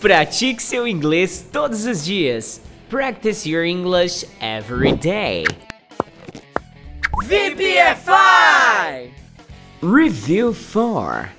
Pratique 0.00 0.62
seu 0.62 0.86
inglês 0.86 1.44
todos 1.52 1.84
os 1.84 2.04
dias. 2.04 2.60
Practice 2.88 3.48
your 3.48 3.64
English 3.64 4.24
every 4.40 4.92
day. 4.92 5.44
VPFI! 7.24 9.10
Review 9.82 10.54
4 10.54 11.30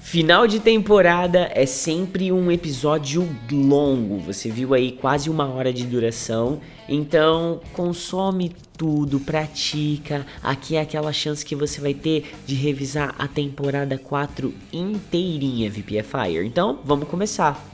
Final 0.00 0.46
de 0.46 0.60
temporada 0.60 1.50
é 1.52 1.66
sempre 1.66 2.30
um 2.30 2.52
episódio 2.52 3.28
longo, 3.50 4.18
você 4.18 4.48
viu 4.48 4.74
aí 4.74 4.92
quase 4.92 5.28
uma 5.28 5.52
hora 5.52 5.72
de 5.72 5.84
duração, 5.84 6.60
então 6.88 7.60
consome 7.72 8.54
tudo, 8.78 9.18
pratica. 9.18 10.24
Aqui 10.40 10.76
é 10.76 10.80
aquela 10.80 11.12
chance 11.12 11.44
que 11.44 11.56
você 11.56 11.80
vai 11.80 11.94
ter 11.94 12.32
de 12.46 12.54
revisar 12.54 13.12
a 13.18 13.26
temporada 13.26 13.98
4 13.98 14.54
inteirinha, 14.72 15.68
VPFire. 15.68 16.46
Então 16.46 16.78
vamos 16.84 17.08
começar. 17.08 17.73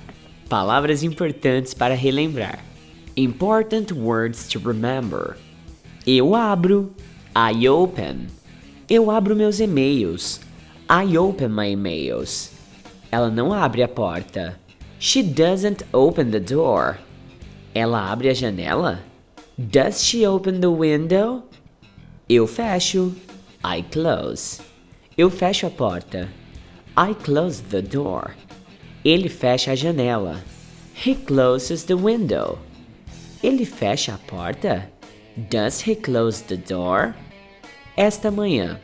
Palavras 0.51 1.05
importantes 1.05 1.73
para 1.73 1.95
relembrar: 1.95 2.59
Important 3.17 3.93
words 3.93 4.49
to 4.49 4.59
remember. 4.59 5.37
Eu 6.05 6.35
abro, 6.35 6.93
I 7.37 7.69
open. 7.69 8.27
Eu 8.89 9.13
abro 9.13 9.37
meus 9.37 9.61
e-mails. 9.61 10.41
I 10.89 11.17
open 11.17 11.51
my 11.51 11.71
emails. 11.71 12.51
Ela 13.13 13.31
não 13.31 13.53
abre 13.53 13.85
a 13.85 13.87
porta. 13.87 14.59
She 14.99 15.23
doesn't 15.23 15.85
open 15.93 16.33
the 16.33 16.41
door. 16.41 16.99
Ela 17.73 18.11
abre 18.11 18.29
a 18.29 18.35
janela? 18.35 18.99
Does 19.57 20.03
she 20.03 20.27
open 20.27 20.59
the 20.59 20.67
window? 20.67 21.45
Eu 22.29 22.49
fecho. 22.49 23.15
I 23.65 23.85
close. 23.93 24.61
Eu 25.17 25.31
fecho 25.31 25.69
a 25.69 25.71
porta. 25.71 26.29
I 26.97 27.15
close 27.15 27.63
the 27.63 27.83
door. 27.83 28.33
Ele 29.05 29.29
fecha 29.29 29.73
a 29.73 29.75
janela. 29.75 30.41
He 30.95 31.15
closes 31.15 31.85
the 31.85 31.97
window. 31.97 32.59
Ele 33.43 33.65
fecha 33.65 34.15
a 34.15 34.19
porta? 34.19 34.91
Does 35.49 35.81
he 35.81 35.95
close 35.95 36.43
the 36.43 36.57
door? 36.57 37.15
Esta 37.97 38.31
manhã. 38.31 38.79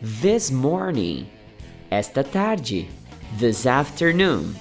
This 0.00 0.50
morning 0.50 1.26
esta 1.90 2.22
tarde, 2.22 2.88
this 3.36 3.66
afternoon, 3.66 4.54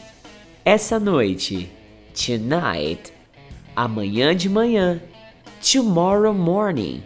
essa 0.66 1.00
noite, 1.00 1.70
tonight, 2.16 3.14
amanhã 3.76 4.36
de 4.36 4.50
manhã, 4.50 5.00
tomorrow 5.61 6.33
morning. 6.33 7.03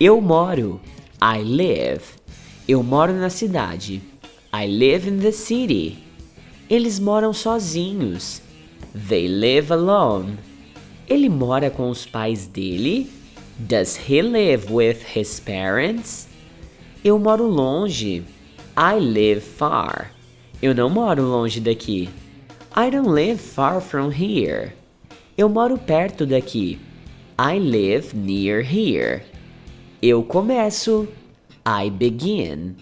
Eu 0.00 0.20
moro, 0.20 0.80
I 1.22 1.42
live. 1.42 2.02
Eu 2.66 2.82
moro 2.82 3.12
na 3.12 3.30
cidade, 3.30 4.02
I 4.52 4.66
live 4.66 5.08
in 5.08 5.20
the 5.20 5.30
city. 5.30 6.03
Eles 6.68 6.98
moram 6.98 7.32
sozinhos, 7.32 8.40
they 9.08 9.28
live 9.28 9.72
alone. 9.72 10.38
Ele 11.06 11.28
mora 11.28 11.70
com 11.70 11.90
os 11.90 12.06
pais 12.06 12.46
dele? 12.46 13.10
Does 13.58 13.96
he 14.08 14.22
live 14.22 14.72
with 14.72 14.98
his 15.14 15.38
parents? 15.38 16.26
Eu 17.04 17.18
moro 17.18 17.46
longe. 17.46 18.24
I 18.76 18.98
live 18.98 19.40
far. 19.42 20.10
Eu 20.62 20.74
não 20.74 20.88
moro 20.88 21.22
longe 21.22 21.60
daqui. 21.60 22.08
I 22.74 22.90
don't 22.90 23.10
live 23.10 23.38
far 23.38 23.80
from 23.80 24.10
here. 24.10 24.72
Eu 25.36 25.48
moro 25.48 25.76
perto 25.76 26.24
daqui. 26.24 26.78
I 27.38 27.58
live 27.58 28.16
near 28.16 28.62
here. 28.62 29.22
Eu 30.00 30.22
começo. 30.22 31.06
I 31.66 31.90
begin. 31.90 32.76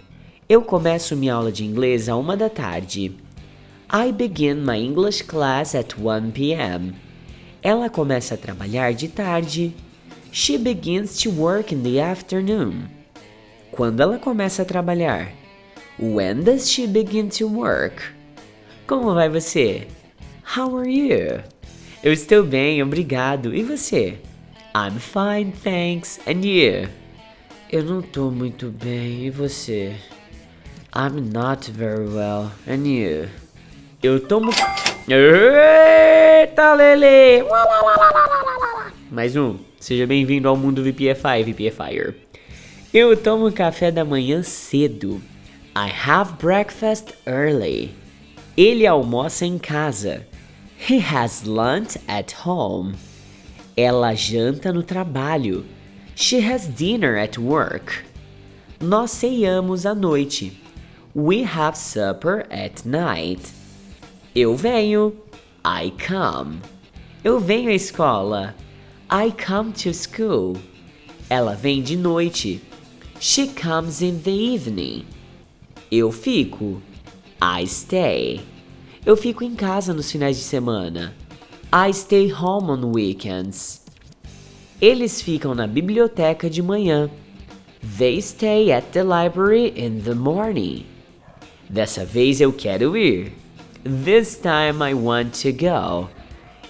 Eu 0.48 0.62
começo 0.62 1.16
minha 1.16 1.34
aula 1.34 1.50
de 1.50 1.64
inglês 1.64 2.08
a 2.08 2.16
uma 2.16 2.36
da 2.36 2.48
tarde. 2.48 3.12
I 3.94 4.10
begin 4.10 4.64
my 4.64 4.78
English 4.78 5.20
class 5.26 5.74
at 5.74 5.98
1 5.98 6.32
p.m. 6.32 6.94
Ela 7.62 7.90
começa 7.90 8.36
a 8.36 8.38
trabalhar 8.38 8.94
de 8.94 9.06
tarde. 9.06 9.74
She 10.32 10.56
begins 10.56 11.18
to 11.18 11.30
work 11.30 11.74
in 11.74 11.82
the 11.82 12.00
afternoon. 12.00 12.88
Quando 13.70 14.00
ela 14.00 14.18
começa 14.18 14.62
a 14.62 14.64
trabalhar? 14.64 15.30
When 15.98 16.42
does 16.42 16.70
she 16.70 16.86
begin 16.86 17.28
to 17.36 17.46
work? 17.46 18.02
Como 18.86 19.12
vai 19.12 19.28
você? 19.28 19.86
How 20.56 20.74
are 20.74 20.90
you? 20.90 21.42
Eu 22.02 22.14
estou 22.14 22.42
bem, 22.42 22.82
obrigado. 22.82 23.54
E 23.54 23.62
você? 23.62 24.18
I'm 24.74 24.98
fine, 24.98 25.52
thanks. 25.52 26.18
And 26.26 26.46
you? 26.46 26.88
Eu 27.70 27.84
não 27.84 28.00
tô 28.00 28.30
muito 28.30 28.70
bem. 28.70 29.26
E 29.26 29.30
você? 29.30 29.94
I'm 30.96 31.20
not 31.30 31.70
very 31.70 32.08
well. 32.08 32.50
And 32.66 32.86
you? 32.88 33.41
Eu 34.02 34.18
tomo. 34.18 34.50
Eita, 35.08 36.74
Lele! 36.74 37.44
Mais 39.08 39.36
um. 39.36 39.58
Seja 39.78 40.08
bem-vindo 40.08 40.48
ao 40.48 40.56
mundo 40.56 40.82
VPFI, 40.82 41.44
VPFire. 41.44 42.16
Eu 42.92 43.16
tomo 43.16 43.52
café 43.52 43.92
da 43.92 44.04
manhã 44.04 44.42
cedo. 44.42 45.22
I 45.76 45.88
have 46.04 46.32
breakfast 46.40 47.14
early. 47.26 47.94
Ele 48.56 48.88
almoça 48.88 49.46
em 49.46 49.56
casa. 49.56 50.26
He 50.90 50.98
has 50.98 51.44
lunch 51.44 51.96
at 52.08 52.34
home. 52.44 52.94
Ela 53.76 54.14
janta 54.14 54.72
no 54.72 54.82
trabalho. 54.82 55.64
She 56.16 56.40
has 56.40 56.66
dinner 56.66 57.16
at 57.22 57.38
work. 57.38 58.04
Nós 58.80 59.12
ceiamos 59.12 59.86
à 59.86 59.94
noite. 59.94 60.60
We 61.14 61.44
have 61.44 61.78
supper 61.78 62.46
at 62.50 62.84
night. 62.84 63.61
Eu 64.34 64.56
venho. 64.56 65.12
I 65.62 65.92
come. 65.92 66.60
Eu 67.22 67.38
venho 67.38 67.68
à 67.68 67.74
escola. 67.74 68.54
I 69.10 69.30
come 69.30 69.72
to 69.72 69.92
school. 69.92 70.56
Ela 71.28 71.54
vem 71.54 71.82
de 71.82 71.96
noite. 71.96 72.62
She 73.20 73.48
comes 73.48 74.00
in 74.00 74.20
the 74.20 74.30
evening. 74.30 75.04
Eu 75.90 76.10
fico. 76.10 76.80
I 77.42 77.66
stay. 77.66 78.40
Eu 79.04 79.18
fico 79.18 79.44
em 79.44 79.54
casa 79.54 79.92
nos 79.92 80.10
finais 80.10 80.38
de 80.38 80.44
semana. 80.44 81.14
I 81.70 81.92
stay 81.92 82.32
home 82.32 82.70
on 82.70 82.90
weekends. 82.90 83.82
Eles 84.80 85.20
ficam 85.20 85.54
na 85.54 85.66
biblioteca 85.66 86.48
de 86.48 86.62
manhã. 86.62 87.10
They 87.98 88.22
stay 88.22 88.72
at 88.72 88.92
the 88.92 89.02
library 89.02 89.74
in 89.76 90.00
the 90.00 90.14
morning. 90.14 90.86
Dessa 91.68 92.06
vez 92.06 92.40
eu 92.40 92.50
quero 92.50 92.96
ir. 92.96 93.41
This 93.84 94.36
time 94.36 94.80
I 94.80 94.94
want 94.94 95.34
to 95.42 95.52
go. 95.52 96.08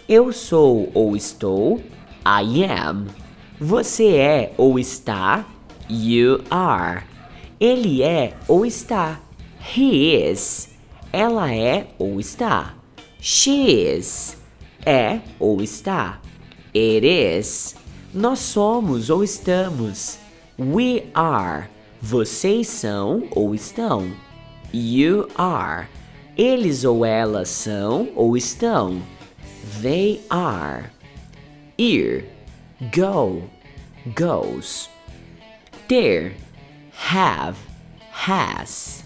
Eu 0.08 0.32
sou 0.32 0.90
ou 0.94 1.14
estou. 1.14 1.78
I 2.24 2.64
am. 2.64 3.08
Você 3.60 4.16
é 4.16 4.54
ou 4.56 4.78
está. 4.78 5.44
You 5.90 6.42
are. 6.50 7.04
Ele 7.60 8.02
é 8.02 8.32
ou 8.48 8.64
está. 8.64 9.20
He 9.76 10.30
is. 10.30 10.70
Ela 11.12 11.54
é 11.54 11.88
ou 11.98 12.18
está. 12.18 12.76
She 13.20 13.94
is. 13.94 14.38
É 14.86 15.20
ou 15.38 15.60
está. 15.60 16.18
It 16.74 17.06
is. 17.06 17.76
Nós 18.14 18.38
somos 18.38 19.10
ou 19.10 19.22
estamos. 19.22 20.16
We 20.58 21.04
are. 21.12 21.68
Vocês 22.00 22.68
são 22.68 23.28
ou 23.32 23.54
estão. 23.54 24.10
You 24.72 25.28
are. 25.36 25.88
Eles 26.36 26.84
ou 26.84 27.04
elas 27.04 27.48
são 27.48 28.10
ou 28.14 28.36
estão. 28.36 29.02
They 29.82 30.20
are. 30.30 30.90
Ir. 31.78 32.24
Go. 32.94 33.42
Goes. 34.16 34.88
Ter 35.88 36.34
have, 37.10 37.58
has. 38.10 39.04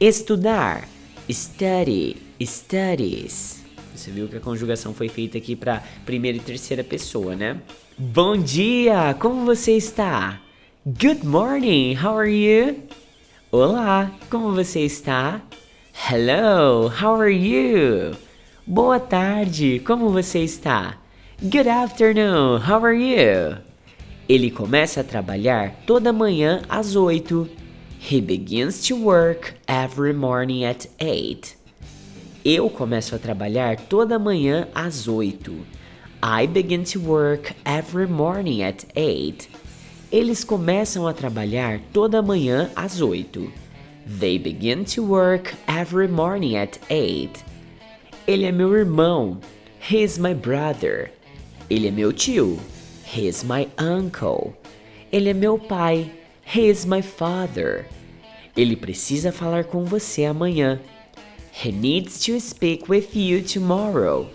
Estudar, 0.00 0.88
study, 1.30 2.16
studies. 2.42 3.62
Você 3.94 4.10
viu 4.10 4.28
que 4.28 4.36
a 4.36 4.40
conjugação 4.40 4.92
foi 4.92 5.08
feita 5.08 5.38
aqui 5.38 5.56
para 5.56 5.82
primeira 6.04 6.36
e 6.36 6.40
terceira 6.40 6.82
pessoa, 6.82 7.34
né? 7.34 7.60
Bom 7.96 8.36
dia, 8.36 9.14
como 9.18 9.44
você 9.44 9.76
está? 9.76 10.40
Good 10.84 11.24
morning, 11.24 11.94
how 11.94 12.18
are 12.18 12.30
you? 12.30 12.82
Olá, 13.50 14.10
como 14.28 14.52
você 14.52 14.80
está? 14.80 15.40
Hello, 15.96 16.88
how 16.88 17.14
are 17.14 17.30
you? 17.30 18.16
Boa 18.66 18.98
tarde, 18.98 19.80
como 19.86 20.10
você 20.10 20.40
está? 20.40 20.98
Good 21.40 21.68
afternoon, 21.68 22.60
how 22.60 22.84
are 22.84 22.92
you? 22.92 23.56
Ele 24.28 24.50
começa 24.50 25.00
a 25.00 25.04
trabalhar 25.04 25.72
toda 25.86 26.12
manhã 26.12 26.60
às 26.68 26.94
8. 26.96 27.48
He 28.00 28.20
begins 28.20 28.86
to 28.88 28.96
work 28.96 29.54
every 29.66 30.12
morning 30.12 30.64
at 30.64 30.88
8. 31.00 31.56
Eu 32.44 32.68
começo 32.68 33.14
a 33.14 33.18
trabalhar 33.18 33.76
toda 33.76 34.18
manhã 34.18 34.68
às 34.74 35.06
8. 35.08 35.64
I 36.20 36.46
begin 36.48 36.82
to 36.82 37.00
work 37.00 37.54
every 37.64 38.08
morning 38.08 38.62
at 38.62 38.84
8. 38.94 39.48
Eles 40.12 40.44
começam 40.44 41.06
a 41.06 41.14
trabalhar 41.14 41.80
toda 41.92 42.20
manhã 42.20 42.68
às 42.76 43.00
8. 43.00 43.63
They 44.06 44.36
begin 44.36 44.84
to 44.86 45.02
work 45.02 45.54
every 45.66 46.08
morning 46.08 46.56
at 46.56 46.78
8. 46.90 47.42
Ele 48.26 48.44
é 48.44 48.52
meu 48.52 48.74
irmão. 48.74 49.40
He's 49.80 50.18
my 50.18 50.34
brother. 50.34 51.10
Ele 51.70 51.88
é 51.88 51.90
meu 51.90 52.12
tio. 52.12 52.58
He's 53.06 53.42
my 53.42 53.66
uncle. 53.78 54.54
Ele 55.10 55.30
é 55.30 55.34
meu 55.34 55.58
pai. 55.58 56.10
He's 56.44 56.84
my 56.84 57.00
father. 57.00 57.86
Ele 58.54 58.76
precisa 58.76 59.32
falar 59.32 59.64
com 59.64 59.84
você 59.84 60.24
amanhã. 60.24 60.80
He 61.64 61.72
needs 61.72 62.18
to 62.26 62.38
speak 62.40 62.90
with 62.90 63.14
you 63.14 63.42
tomorrow. 63.42 64.28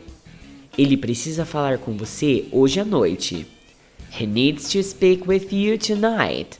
Ele 0.77 0.97
precisa 0.97 1.45
falar 1.45 1.77
com 1.77 1.95
você 1.95 2.47
hoje 2.51 2.79
à 2.79 2.85
noite. 2.85 3.45
He 4.19 4.25
needs 4.25 4.71
to 4.71 4.81
speak 4.81 5.27
with 5.27 5.51
you 5.51 5.77
tonight. 5.77 6.57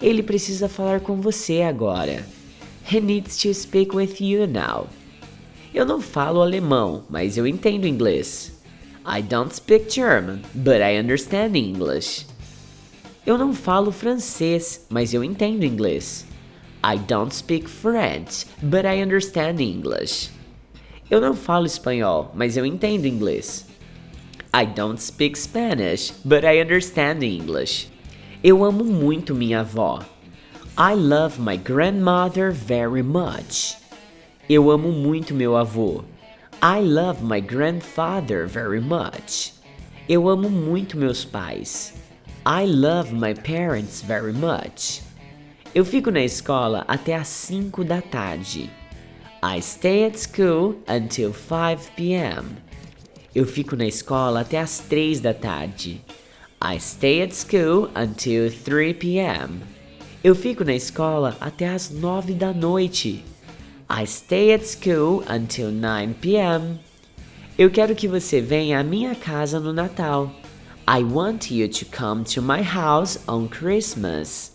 Ele 0.00 0.22
precisa 0.22 0.68
falar 0.68 1.00
com 1.00 1.20
você 1.20 1.62
agora. 1.62 2.33
He 2.86 3.00
needs 3.00 3.38
to 3.38 3.54
speak 3.54 3.94
with 3.94 4.20
you 4.20 4.46
now. 4.46 4.88
Eu 5.72 5.86
não 5.86 6.00
falo 6.00 6.42
alemão, 6.42 7.04
mas 7.08 7.36
eu 7.36 7.46
entendo 7.46 7.86
inglês. 7.86 8.52
I 9.06 9.22
don't 9.22 9.54
speak 9.54 9.90
German, 9.90 10.42
but 10.54 10.80
I 10.80 10.98
understand 10.98 11.56
English. 11.56 12.26
Eu 13.26 13.38
não 13.38 13.54
falo 13.54 13.90
francês, 13.90 14.86
mas 14.90 15.14
eu 15.14 15.24
entendo 15.24 15.64
inglês. 15.64 16.26
I 16.84 16.98
don't 16.98 17.34
speak 17.34 17.68
French, 17.68 18.46
but 18.62 18.84
I 18.84 19.02
understand 19.02 19.60
English. 19.60 20.30
Eu 21.10 21.20
não 21.20 21.34
falo 21.34 21.64
espanhol, 21.64 22.30
mas 22.34 22.56
eu 22.56 22.66
entendo 22.66 23.06
inglês. 23.06 23.66
I 24.54 24.66
don't 24.66 25.02
speak 25.02 25.38
Spanish, 25.38 26.12
but 26.22 26.44
I 26.44 26.62
understand 26.62 27.24
English. 27.24 27.88
Eu 28.42 28.62
amo 28.62 28.84
muito 28.84 29.34
minha 29.34 29.60
avó. 29.60 30.00
I 30.76 30.94
love 30.94 31.38
my 31.38 31.56
grandmother 31.56 32.50
very 32.50 33.02
much. 33.02 33.76
Eu 34.48 34.72
amo 34.72 34.90
muito 34.90 35.32
meu 35.32 35.56
avô. 35.56 36.02
I 36.60 36.80
love 36.80 37.22
my 37.22 37.38
grandfather 37.38 38.44
very 38.48 38.80
much. 38.80 39.52
Eu 40.08 40.28
amo 40.28 40.50
muito 40.50 40.96
meus 40.96 41.24
pais. 41.24 41.94
I 42.44 42.66
love 42.66 43.12
my 43.12 43.34
parents 43.34 44.02
very 44.02 44.32
much. 44.32 45.00
Eu 45.72 45.84
fico 45.84 46.10
na 46.10 46.24
escola 46.24 46.84
até 46.88 47.14
às 47.14 47.28
5 47.28 47.84
da 47.84 48.02
tarde. 48.02 48.68
I 49.44 49.62
stay 49.62 50.06
at 50.06 50.18
school 50.18 50.74
until 50.88 51.32
5 51.32 51.92
p.m. 51.94 52.56
Eu 53.32 53.46
fico 53.46 53.76
na 53.76 53.86
escola 53.86 54.40
até 54.40 54.58
às 54.58 54.80
3 54.80 55.20
da 55.20 55.32
tarde. 55.32 56.04
I 56.60 56.80
stay 56.80 57.22
at 57.22 57.32
school 57.32 57.90
until 57.94 58.50
3 58.50 58.92
p.m. 58.94 59.73
Eu 60.24 60.34
fico 60.34 60.64
na 60.64 60.74
escola 60.74 61.36
até 61.38 61.68
às 61.68 61.90
9 61.90 62.32
da 62.32 62.50
noite. 62.50 63.22
I 63.90 64.06
stay 64.06 64.54
at 64.54 64.64
school 64.64 65.22
until 65.28 65.70
9 65.70 66.14
p.m. 66.14 66.80
Eu 67.58 67.70
quero 67.70 67.94
que 67.94 68.08
você 68.08 68.40
venha 68.40 68.80
à 68.80 68.82
minha 68.82 69.14
casa 69.14 69.60
no 69.60 69.70
Natal. 69.70 70.32
I 70.88 71.04
want 71.04 71.50
you 71.50 71.68
to 71.68 71.84
come 71.94 72.24
to 72.24 72.40
my 72.40 72.62
house 72.62 73.18
on 73.28 73.48
Christmas. 73.48 74.52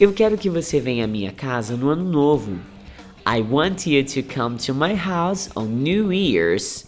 Eu 0.00 0.14
quero 0.14 0.38
que 0.38 0.48
você 0.48 0.80
venha 0.80 1.04
à 1.04 1.06
minha 1.06 1.30
casa 1.30 1.76
no 1.76 1.90
Ano 1.90 2.10
Novo. 2.10 2.58
I 3.26 3.42
want 3.42 3.86
you 3.86 4.02
to 4.02 4.22
come 4.22 4.56
to 4.56 4.72
my 4.72 4.94
house 4.94 5.50
on 5.54 5.66
New 5.66 6.10
Year's. 6.10 6.86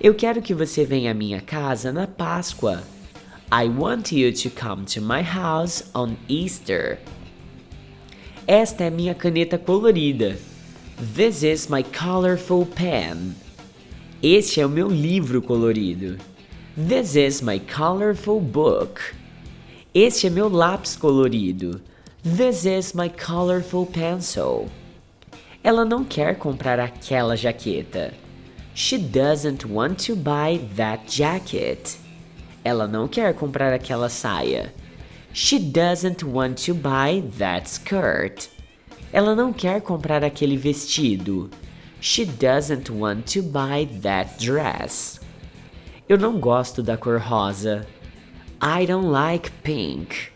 Eu 0.00 0.14
quero 0.14 0.42
que 0.42 0.52
você 0.52 0.84
venha 0.84 1.12
à 1.12 1.14
minha 1.14 1.40
casa 1.40 1.92
na 1.92 2.08
Páscoa. 2.08 2.82
I 3.52 3.68
want 3.68 4.10
you 4.10 4.32
to 4.32 4.50
come 4.50 4.84
to 4.86 5.00
my 5.00 5.22
house 5.22 5.84
on 5.94 6.16
Easter. 6.28 6.98
Esta 8.50 8.82
é 8.82 8.90
minha 8.90 9.14
caneta 9.14 9.56
colorida. 9.56 10.36
This 11.14 11.44
is 11.44 11.68
my 11.68 11.84
colorful 11.84 12.66
pen. 12.66 13.36
Este 14.20 14.60
é 14.60 14.66
o 14.66 14.68
meu 14.68 14.88
livro 14.88 15.40
colorido. 15.40 16.18
This 16.76 17.14
is 17.14 17.40
my 17.42 17.60
colorful 17.60 18.40
book. 18.40 19.14
Este 19.94 20.26
é 20.26 20.30
meu 20.30 20.48
lápis 20.48 20.96
colorido. 20.96 21.80
This 22.24 22.64
is 22.64 22.92
my 22.92 23.08
colorful 23.08 23.86
pencil. 23.86 24.68
Ela 25.62 25.84
não 25.84 26.04
quer 26.04 26.36
comprar 26.36 26.80
aquela 26.80 27.36
jaqueta. 27.36 28.12
She 28.74 28.98
doesn't 28.98 29.64
want 29.64 30.04
to 30.08 30.16
buy 30.16 30.58
that 30.74 31.04
jacket. 31.06 31.98
Ela 32.64 32.88
não 32.88 33.06
quer 33.06 33.32
comprar 33.32 33.72
aquela 33.72 34.08
saia. 34.08 34.74
She 35.32 35.58
doesn't 35.58 36.24
want 36.24 36.64
to 36.66 36.74
buy 36.74 37.22
that 37.38 37.68
skirt. 37.68 38.48
Ela 39.12 39.34
não 39.36 39.52
quer 39.52 39.80
comprar 39.80 40.24
aquele 40.24 40.56
vestido. 40.56 41.50
She 42.00 42.24
doesn't 42.24 42.90
want 42.90 43.32
to 43.34 43.42
buy 43.42 43.86
that 44.02 44.44
dress. 44.44 45.20
Eu 46.08 46.18
não 46.18 46.40
gosto 46.40 46.82
da 46.82 46.96
cor 46.96 47.20
rosa. 47.20 47.86
I 48.60 48.86
don't 48.86 49.08
like 49.08 49.50
pink. 49.62 50.32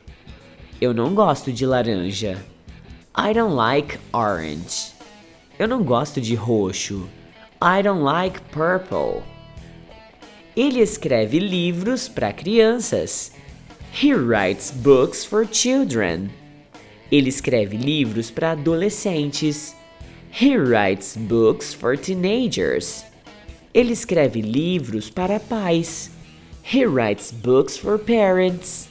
Eu 0.80 0.94
não 0.94 1.14
gosto 1.14 1.52
de 1.52 1.66
laranja. 1.66 2.44
I 3.16 3.32
don't 3.32 3.54
like 3.54 3.98
orange. 4.12 4.92
Eu 5.58 5.66
não 5.66 5.82
gosto 5.82 6.20
de 6.20 6.34
roxo. 6.34 7.08
I 7.60 7.82
don't 7.82 8.02
like 8.02 8.40
purple. 8.52 9.22
Ele 10.56 10.80
escreve 10.80 11.40
livros 11.40 12.08
para 12.08 12.32
crianças. 12.32 13.33
He 13.94 14.12
writes 14.12 14.72
books 14.72 15.24
for 15.24 15.44
children. 15.44 16.32
Ele 17.12 17.28
escreve 17.28 17.76
livros 17.76 18.28
para 18.28 18.50
adolescentes. 18.50 19.72
He 20.32 20.56
writes 20.56 21.16
books 21.16 21.72
for 21.72 21.96
teenagers. 21.96 23.04
Ele 23.72 23.92
escreve 23.92 24.42
livros 24.42 25.08
para 25.08 25.38
pais. 25.38 26.10
He 26.60 26.84
writes 26.84 27.30
books 27.30 27.76
for 27.76 27.96
parents. 27.96 28.88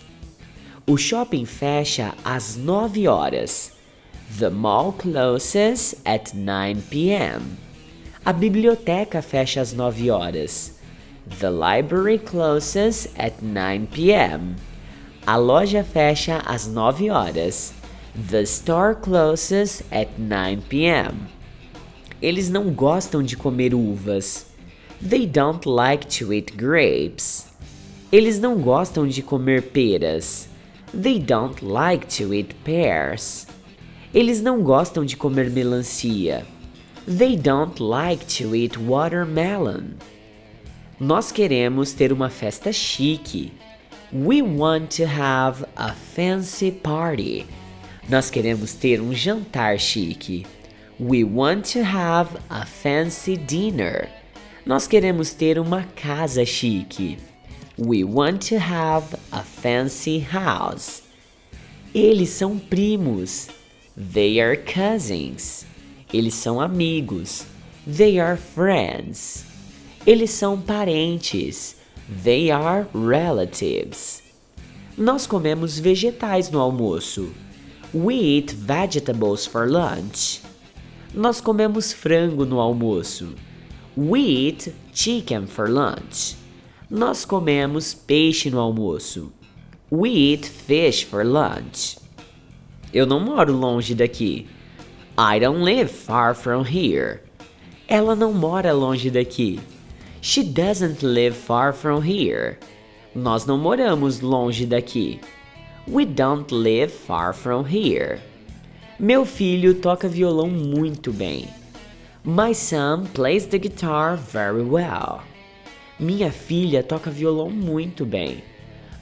O 0.88 0.96
shopping 0.96 1.44
fecha 1.44 2.16
às 2.24 2.56
9 2.56 3.06
horas. 3.06 3.74
The 4.40 4.50
mall 4.50 4.94
closes 4.94 5.96
at 6.06 6.34
9 6.34 6.82
p.m. 6.90 7.58
A 8.26 8.32
biblioteca 8.32 9.22
fecha 9.22 9.60
às 9.60 9.74
9 9.74 10.10
horas. 10.10 10.80
The 11.42 11.52
library 11.52 12.20
closes 12.20 13.10
at 13.18 13.44
9 13.44 13.88
p.m. 13.88 14.56
A 15.26 15.38
loja 15.38 15.86
fecha 15.86 16.42
às 16.46 16.68
9 16.68 17.10
horas. 17.10 17.74
The 18.30 18.42
store 18.42 18.94
closes 18.94 19.82
at 19.90 20.10
9 20.18 20.64
p.m. 20.68 21.28
Eles 22.22 22.50
não 22.50 22.70
gostam 22.74 23.24
de 23.24 23.38
comer 23.38 23.74
uvas. 23.74 24.46
They 25.02 25.26
don't 25.26 25.66
like 25.66 26.08
to 26.20 26.34
eat 26.34 26.54
grapes. 26.58 27.48
Eles 28.12 28.38
não 28.38 28.58
gostam 28.58 29.08
de 29.08 29.24
comer 29.24 29.62
peras. 29.62 30.50
They 30.94 31.20
don't 31.20 31.66
like 31.66 32.06
to 32.18 32.34
eat 32.34 32.54
pears. 32.66 33.48
Eles 34.14 34.42
não 34.42 34.62
gostam 34.62 35.06
de 35.06 35.16
comer 35.16 35.50
melancia. 35.50 36.46
They 37.08 37.38
don't 37.38 37.82
like 37.82 38.26
to 38.38 38.54
eat 38.54 38.78
watermelon. 38.78 39.96
Nós 41.00 41.32
queremos 41.32 41.94
ter 41.94 42.12
uma 42.12 42.30
festa 42.30 42.74
chique. 42.74 43.54
We 44.14 44.44
want 44.44 44.92
to 44.98 45.08
have 45.08 45.66
a 45.76 45.92
fancy 45.92 46.70
party. 46.70 47.48
Nós 48.08 48.30
queremos 48.30 48.76
ter 48.76 49.02
um 49.02 49.12
jantar 49.12 49.80
chique. 49.80 50.46
We 51.00 51.24
want 51.24 51.66
to 51.74 51.84
have 51.84 52.30
a 52.48 52.64
fancy 52.64 53.36
dinner. 53.36 54.08
Nós 54.68 54.86
queremos 54.86 55.34
ter 55.34 55.58
uma 55.58 55.88
casa 55.96 56.46
chique. 56.46 57.18
We 57.76 58.04
want 58.04 58.48
to 58.50 58.60
have 58.60 59.18
a 59.32 59.42
fancy 59.42 60.20
house. 60.20 61.02
Eles 61.92 62.30
são 62.30 62.60
primos. 62.60 63.50
They 63.98 64.40
are 64.40 64.56
cousins. 64.56 65.66
Eles 66.14 66.36
são 66.36 66.62
amigos. 66.62 67.48
They 67.88 68.20
are 68.20 68.38
friends. 68.38 69.44
Eles 70.06 70.30
são 70.30 70.62
parentes. 70.62 71.82
They 72.22 72.52
are 72.52 72.86
relatives. 72.94 74.22
Nós 74.96 75.26
comemos 75.26 75.80
vegetais 75.80 76.52
no 76.52 76.60
almoço. 76.60 77.34
We 77.94 78.14
eat 78.14 78.54
vegetables 78.54 79.48
for 79.48 79.68
lunch. 79.68 80.42
Nós 81.14 81.42
comemos 81.42 81.92
frango 81.92 82.46
no 82.46 82.60
almoço. 82.60 83.34
We 83.98 84.20
eat 84.20 84.74
chicken 84.94 85.48
for 85.48 85.68
lunch. 85.68 86.36
Nós 86.90 87.26
comemos 87.26 87.94
peixe 87.94 88.52
no 88.52 88.60
almoço. 88.60 89.32
We 89.92 90.10
eat 90.10 90.48
fish 90.48 91.04
for 91.04 91.26
lunch. 91.26 91.98
Eu 92.94 93.08
não 93.08 93.20
moro 93.20 93.54
longe 93.54 93.96
daqui. 93.96 94.48
I 95.18 95.40
don't 95.40 95.64
live 95.64 95.90
far 95.90 96.36
from 96.36 96.64
here. 96.64 97.22
Ela 97.88 98.16
não 98.16 98.32
mora 98.32 98.72
longe 98.72 99.10
daqui. 99.10 99.60
She 100.26 100.42
doesn't 100.42 101.04
live 101.04 101.36
far 101.36 101.74
from 101.74 102.02
here. 102.02 102.58
Nós 103.14 103.46
não 103.46 103.58
moramos 103.58 104.22
longe 104.22 104.66
daqui. 104.66 105.20
We 105.86 106.06
don't 106.06 106.50
live 106.50 106.94
far 106.94 107.34
from 107.34 107.66
here. 107.66 108.22
Meu 108.98 109.26
filho 109.26 109.74
toca 109.74 110.08
violão 110.08 110.50
muito 110.50 111.12
bem. 111.12 111.50
My 112.24 112.54
son 112.54 113.06
plays 113.14 113.48
the 113.48 113.60
guitar 113.60 114.16
very 114.16 114.64
well. 114.64 115.24
Minha 116.00 116.32
filha 116.32 116.82
toca 116.82 117.12
violão 117.12 117.50
muito 117.50 118.06
bem. 118.06 118.42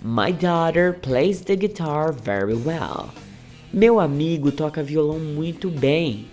My 0.01 0.32
daughter 0.32 0.92
plays 0.92 1.42
the 1.42 1.56
guitar 1.56 2.12
very 2.12 2.56
well. 2.56 3.12
Meu 3.72 4.00
amigo 4.00 4.51
toca 4.51 4.82
violão 4.82 5.20
muito 5.20 5.70
bem. 5.70 6.25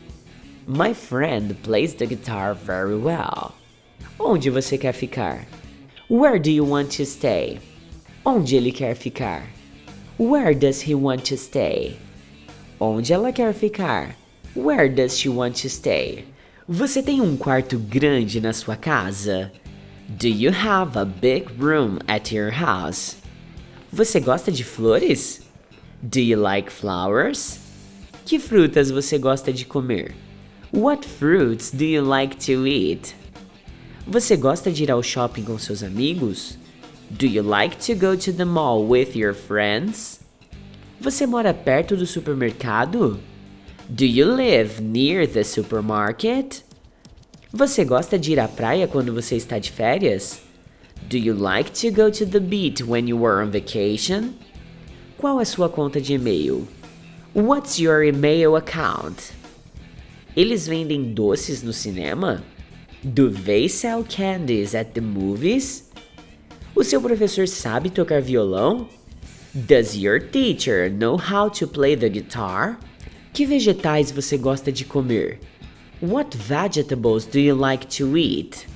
My 0.67 0.95
friend 0.95 1.55
plays 1.63 1.93
the 1.93 2.07
guitar 2.07 2.55
very 2.55 2.97
well. 2.97 3.58
Onde 4.19 4.51
você 4.51 4.77
quer 4.77 4.93
ficar? 4.93 5.47
Where 6.11 6.39
do 6.39 6.51
you 6.51 6.65
want 6.65 6.97
to 6.97 7.05
stay? 7.05 7.61
Onde 8.25 8.57
ele 8.57 8.73
quer 8.73 8.95
ficar? 8.95 9.43
Where 10.19 10.55
does 10.55 10.83
he 10.83 10.95
want 10.95 11.25
to 11.31 11.37
stay? 11.37 11.97
Onde 12.81 13.13
ela 13.13 13.33
quer 13.33 13.55
ficar? 13.55 14.17
Where 14.55 14.89
does 14.89 15.19
she 15.19 15.29
want 15.29 15.61
to 15.63 15.69
stay? 15.69 16.25
Você 16.69 17.03
tem 17.03 17.21
um 17.21 17.37
quarto 17.37 17.79
grande 17.79 18.41
na 18.41 18.53
sua 18.53 18.77
casa? 18.77 19.53
Do 20.09 20.29
you 20.29 20.51
have 20.51 20.99
a 20.99 21.05
big 21.05 21.47
room 21.59 21.99
at 22.07 22.33
your 22.33 22.51
house? 22.51 23.17
Você 23.93 24.21
gosta 24.21 24.51
de 24.51 24.65
flores? 24.65 25.41
Do 26.03 26.21
you 26.21 26.41
like 26.41 26.71
flowers? 26.71 27.59
Que 28.25 28.39
frutas 28.39 28.91
você 28.91 29.19
gosta 29.19 29.53
de 29.53 29.65
comer? 29.65 30.15
What 30.73 31.07
fruits 31.07 31.71
do 31.71 31.85
you 31.85 32.03
like 32.03 32.37
to 32.47 32.67
eat? 32.67 33.15
Você 34.11 34.39
gosta 34.39 34.73
de 34.73 34.85
ir 34.85 34.91
ao 34.91 35.03
shopping 35.03 35.43
com 35.43 35.59
seus 35.59 35.83
amigos? 35.83 36.57
Do 37.11 37.27
you 37.27 37.43
like 37.43 37.77
to 37.85 37.95
go 37.95 38.17
to 38.17 38.33
the 38.33 38.47
mall 38.47 38.89
with 38.89 39.15
your 39.15 39.35
friends? 39.35 40.21
Você 40.99 41.27
mora 41.27 41.53
perto 41.53 41.95
do 41.95 42.07
supermercado? 42.07 43.21
Do 43.87 44.07
you 44.07 44.35
live 44.35 44.81
near 44.81 45.29
the 45.29 45.45
supermarket? 45.45 46.63
Você 47.53 47.85
gosta 47.85 48.19
de 48.19 48.33
ir 48.33 48.41
à 48.41 48.49
praia 48.49 48.89
quando 48.89 49.13
você 49.13 49.37
está 49.37 49.59
de 49.59 49.71
férias? 49.71 50.41
Do 51.11 51.19
you 51.19 51.35
like 51.35 51.71
to 51.73 51.91
go 51.95 52.11
to 52.11 52.25
the 52.25 52.41
beach 52.41 52.83
when 52.83 53.11
you 53.11 53.27
are 53.27 53.45
on 53.45 53.51
vacation? 53.51 54.33
Qual 55.19 55.39
é 55.39 55.45
sua 55.45 55.69
conta 55.69 56.01
de 56.01 56.15
e-mail? 56.15 56.67
What's 57.35 57.79
your 57.79 58.03
email 58.03 58.57
account? 58.57 59.35
Eles 60.35 60.67
vendem 60.67 61.13
doces 61.13 61.63
no 61.63 61.75
cinema? 61.75 62.43
Do 63.05 63.31
they 63.31 63.69
sell 63.69 64.03
candies 64.03 64.75
at 64.75 64.93
the 64.95 65.01
movies? 65.01 65.89
O 66.75 66.83
seu 66.83 67.01
professor 67.01 67.47
sabe 67.47 67.91
tocar 67.91 68.21
violão? 68.21 68.89
Does 69.55 69.97
your 69.97 70.19
teacher 70.19 70.91
know 70.91 71.17
how 71.17 71.49
to 71.51 71.69
play 71.69 71.95
the 71.95 72.09
guitar? 72.09 72.77
Que 73.33 73.47
vegetais 73.47 74.11
você 74.11 74.37
gosta 74.37 74.73
de 74.73 74.85
comer? 74.85 75.39
What 76.03 76.37
vegetables 76.37 77.25
do 77.25 77.39
you 77.39 77.55
like 77.55 77.87
to 77.99 78.17
eat? 78.17 78.67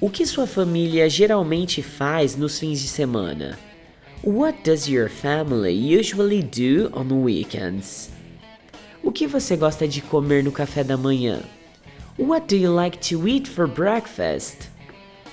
O 0.00 0.08
que 0.08 0.24
sua 0.26 0.46
família 0.46 1.08
geralmente 1.08 1.82
faz 1.82 2.36
nos 2.36 2.56
fins 2.56 2.80
de 2.80 2.86
semana? 2.86 3.58
What 4.22 4.62
does 4.62 4.88
your 4.88 5.08
family 5.08 5.72
usually 5.72 6.40
do 6.40 6.90
on 6.94 7.24
weekends? 7.24 8.10
O 9.02 9.10
que 9.10 9.26
você 9.26 9.56
gosta 9.56 9.88
de 9.88 10.00
comer 10.00 10.44
no 10.44 10.52
café 10.52 10.84
da 10.84 10.96
manhã? 10.96 11.40
What 12.16 12.48
do 12.48 12.56
you 12.56 12.70
like 12.70 13.00
to 13.08 13.26
eat 13.26 13.46
for 13.48 13.66
breakfast? 13.66 14.68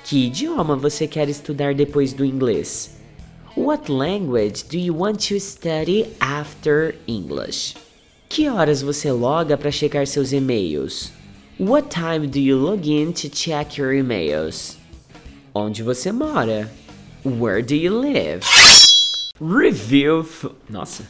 Que 0.04 0.28
idioma 0.28 0.76
você 0.76 1.08
quer 1.08 1.28
estudar 1.28 1.74
depois 1.74 2.14
do 2.14 2.24
inglês? 2.24 2.96
What 3.56 3.92
language 3.92 4.64
do 4.70 4.78
you 4.78 4.94
want 4.94 5.20
to 5.28 5.40
study 5.40 6.14
after 6.22 6.96
English? 7.08 7.76
Que 8.30 8.48
horas 8.48 8.82
você 8.82 9.12
loga 9.12 9.58
para 9.58 9.72
checar 9.72 10.06
seus 10.06 10.32
e-mails? 10.32 11.12
What 11.60 11.90
time 11.90 12.28
do 12.28 12.40
you 12.40 12.56
log 12.58 12.88
in 12.88 13.12
to 13.14 13.30
check 13.30 13.78
your 13.78 13.92
emails? 13.92 14.78
Onde 15.54 15.82
você 15.82 16.12
mora? 16.12 16.70
Where 17.26 17.64
do 17.64 17.76
you 17.76 18.00
live? 18.00 18.46
Review. 19.42 20.26
Nossa. 20.70 21.04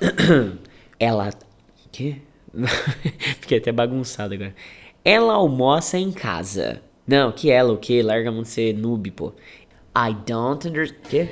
Ela. 1.00 1.32
Que? 1.90 2.20
Fiquei 3.40 3.58
até 3.58 3.72
bagunçado 3.72 4.34
agora. 4.34 4.54
Ela 5.06 5.34
almoça 5.34 5.98
em 5.98 6.10
casa. 6.10 6.80
Não, 7.06 7.30
que 7.30 7.50
ela 7.50 7.74
o 7.74 7.76
que? 7.76 8.00
Larga 8.00 8.30
a 8.30 8.32
mão 8.32 8.40
de 8.40 8.48
ser 8.48 8.74
noob, 8.74 9.10
pô. 9.10 9.34
I 9.94 10.14
don't 10.26 10.66
understand. 10.66 10.98
Que? 11.10 11.28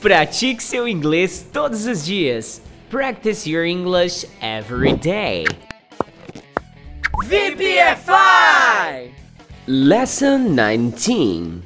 Pratique 0.00 0.62
seu 0.62 0.88
inglês 0.88 1.46
todos 1.52 1.84
os 1.84 2.06
dias. 2.06 2.62
Practice 2.88 3.50
your 3.50 3.66
English 3.66 4.26
every 4.40 4.94
day. 4.94 5.44
VPFI! 7.22 9.12
Lesson 9.68 10.54
19. 10.54 11.60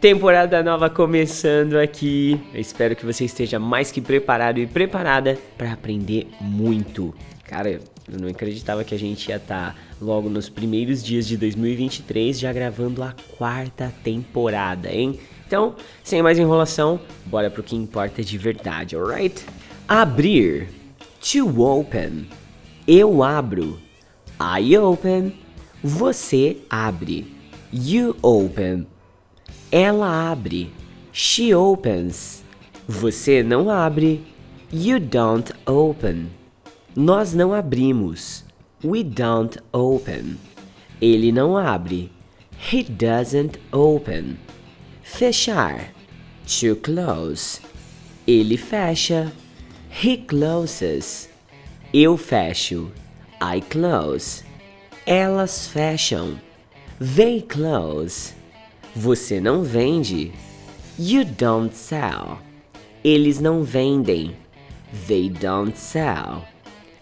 Temporada 0.00 0.64
nova 0.64 0.90
começando 0.90 1.78
aqui. 1.78 2.40
Eu 2.52 2.60
espero 2.60 2.96
que 2.96 3.06
você 3.06 3.24
esteja 3.24 3.60
mais 3.60 3.92
que 3.92 4.00
preparado 4.00 4.58
e 4.58 4.66
preparada 4.66 5.38
para 5.56 5.72
aprender 5.72 6.26
muito. 6.40 7.14
Cara, 7.44 7.80
eu 8.10 8.18
não 8.18 8.28
acreditava 8.28 8.82
que 8.84 8.94
a 8.94 8.98
gente 8.98 9.28
ia 9.28 9.36
estar 9.36 9.74
tá 9.74 9.76
logo 10.00 10.28
nos 10.28 10.48
primeiros 10.48 11.02
dias 11.02 11.26
de 11.26 11.36
2023 11.36 12.38
já 12.38 12.52
gravando 12.52 13.02
a 13.02 13.14
quarta 13.36 13.92
temporada, 14.02 14.92
hein? 14.92 15.18
Então, 15.46 15.76
sem 16.02 16.22
mais 16.22 16.38
enrolação, 16.38 16.98
bora 17.26 17.50
pro 17.50 17.62
que 17.62 17.76
importa 17.76 18.22
de 18.22 18.38
verdade, 18.38 18.96
alright? 18.96 19.44
Abrir. 19.86 20.68
To 21.20 21.62
open. 21.62 22.26
Eu 22.86 23.22
abro. 23.22 23.78
I 24.40 24.76
open. 24.76 25.38
Você 25.84 26.56
abre. 26.68 27.32
You 27.72 28.16
open. 28.22 28.86
Ela 29.70 30.32
abre. 30.32 30.72
She 31.12 31.54
opens. 31.54 32.42
Você 32.88 33.42
não 33.42 33.70
abre. 33.70 34.24
You 34.72 34.98
don't 34.98 35.52
open. 35.66 36.41
Nós 36.94 37.32
não 37.32 37.54
abrimos. 37.54 38.44
We 38.84 39.02
don't 39.02 39.58
open. 39.72 40.36
Ele 41.00 41.32
não 41.32 41.56
abre. 41.56 42.12
He 42.70 42.82
doesn't 42.82 43.58
open. 43.72 44.36
Fechar. 45.02 45.90
To 46.44 46.76
close. 46.76 47.62
Ele 48.26 48.58
fecha. 48.58 49.32
He 50.04 50.18
closes. 50.18 51.30
Eu 51.94 52.18
fecho. 52.18 52.92
I 53.40 53.62
close. 53.62 54.44
Elas 55.06 55.66
fecham. 55.68 56.38
They 56.98 57.40
close. 57.40 58.34
Você 58.94 59.40
não 59.40 59.62
vende. 59.62 60.30
You 60.98 61.24
don't 61.24 61.74
sell. 61.74 62.38
Eles 63.02 63.40
não 63.40 63.62
vendem. 63.62 64.36
They 65.08 65.30
don't 65.30 65.78
sell. 65.78 66.51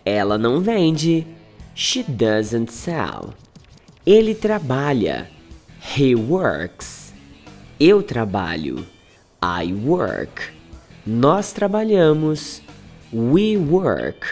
Ela 0.04 0.38
não 0.38 0.60
vende. 0.60 1.26
She 1.74 2.02
doesn't 2.02 2.72
sell. 2.72 3.34
Ele 4.06 4.34
trabalha. 4.34 5.28
He 5.96 6.14
works. 6.14 7.12
Eu 7.78 8.02
trabalho. 8.02 8.86
I 9.42 9.72
work. 9.72 10.52
Nós 11.06 11.52
trabalhamos. 11.52 12.62
We 13.12 13.56
work. 13.56 14.26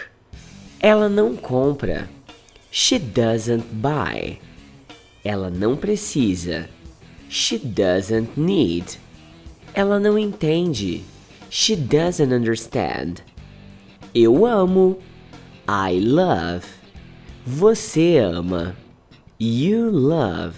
Ela 0.79 1.09
não 1.09 1.35
compra. 1.35 2.09
She 2.71 2.99
doesn't 2.99 3.65
buy. 3.73 4.39
Ela 5.23 5.49
não 5.49 5.75
precisa. 5.75 6.69
She 7.27 7.57
doesn't 7.57 8.39
need. 8.39 8.99
Ela 9.73 9.99
não 9.99 10.17
entende. 10.17 11.03
She 11.49 11.75
doesn't 11.75 12.33
understand. 12.33 13.23
Eu 14.13 14.45
amo. 14.45 14.99
I 15.71 15.99
love. 15.99 16.65
Você 17.45 18.17
ama. 18.17 18.75
You 19.39 19.91
love. 19.91 20.57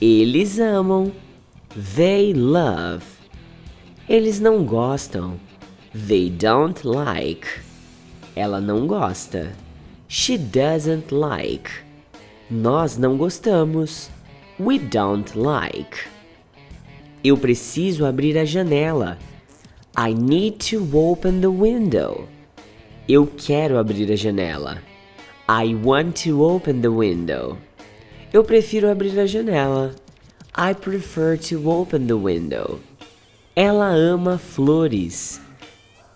Eles 0.00 0.58
amam. 0.58 1.12
They 1.94 2.32
love. 2.32 3.04
Eles 4.08 4.40
não 4.40 4.64
gostam. 4.64 5.38
They 5.92 6.30
don't 6.30 6.88
like. 6.88 7.46
Ela 8.34 8.62
não 8.62 8.86
gosta. 8.86 9.52
She 10.08 10.38
doesn't 10.38 11.14
like. 11.14 11.70
Nós 12.50 12.96
não 12.96 13.18
gostamos. 13.18 14.08
We 14.58 14.78
don't 14.78 15.38
like. 15.38 15.98
Eu 17.22 17.36
preciso 17.36 18.06
abrir 18.06 18.38
a 18.38 18.46
janela. 18.46 19.18
I 19.94 20.14
need 20.14 20.70
to 20.70 20.96
open 20.96 21.42
the 21.42 21.48
window. 21.48 22.26
Eu 23.06 23.26
quero 23.26 23.76
abrir 23.78 24.10
a 24.10 24.16
janela. 24.16 24.78
I 25.46 25.74
want 25.74 26.24
to 26.24 26.42
open 26.42 26.80
the 26.80 26.88
window. 26.88 27.58
Eu 28.32 28.42
prefiro 28.42 28.90
abrir 28.90 29.20
a 29.20 29.26
janela. 29.26 29.94
I 30.56 30.72
prefer 30.72 31.36
to 31.36 31.68
open 31.68 32.06
the 32.06 32.14
window. 32.14 32.80
Ela 33.54 33.88
ama 33.94 34.38
flores. 34.38 35.38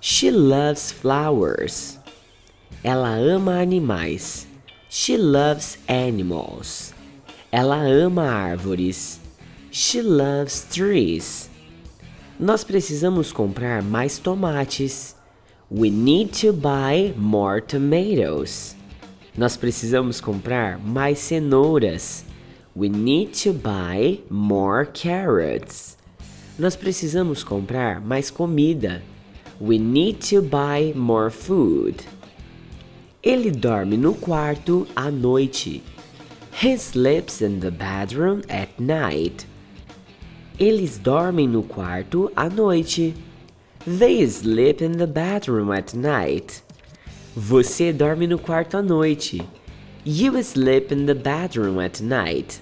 She 0.01 0.31
loves 0.31 0.91
flowers. 0.91 1.99
Ela 2.83 3.17
ama 3.19 3.61
animais. 3.61 4.47
She 4.89 5.19
loves 5.19 5.77
animals. 5.89 6.95
Ela 7.53 7.83
ama 7.83 8.23
árvores. 8.23 9.21
She 9.71 10.01
loves 10.01 10.67
trees. 10.71 11.51
Nós 12.41 12.65
precisamos 12.65 13.31
comprar 13.31 13.83
mais 13.83 14.19
tomates. 14.19 15.18
We 15.71 15.91
need 15.91 16.33
to 16.41 16.55
buy 16.55 17.13
more 17.15 17.61
tomatoes. 17.61 18.75
Nós 19.37 19.55
precisamos 19.55 20.19
comprar 20.19 20.79
mais 20.79 21.19
cenouras. 21.19 22.25
We 22.75 22.89
need 22.89 23.35
to 23.43 23.53
buy 23.53 24.23
more 24.31 24.87
carrots. 24.87 25.99
Nós 26.59 26.75
precisamos 26.75 27.45
comprar 27.45 28.01
mais 28.01 28.31
comida. 28.31 29.03
We 29.61 29.79
need 29.79 30.27
to 30.31 30.41
buy 30.41 30.95
more 30.97 31.31
food. 31.31 32.03
Ele 33.23 33.51
dorme 33.51 33.99
no 33.99 34.15
quarto 34.15 34.87
à 34.97 35.11
noite. 35.11 35.83
He 36.63 36.79
sleeps 36.79 37.43
in 37.43 37.61
the 37.61 37.71
bedroom 37.71 38.41
at 38.49 38.71
night. 38.79 39.47
Eles 40.59 40.97
dormem 40.97 41.47
no 41.47 41.63
quarto 41.63 42.33
à 42.35 42.49
noite. 42.49 43.15
They 43.89 44.27
sleep 44.27 44.83
in 44.83 44.99
the 44.99 45.07
bedroom 45.07 45.73
at 45.73 45.95
night. 45.95 46.63
Você 47.35 47.91
dorme 47.91 48.27
no 48.27 48.39
quarto 48.39 48.77
à 48.77 48.83
noite. 48.83 49.41
You 50.05 50.43
sleep 50.43 50.93
in 50.93 51.07
the 51.07 51.15
bedroom 51.15 51.81
at 51.81 52.03
night. 52.03 52.61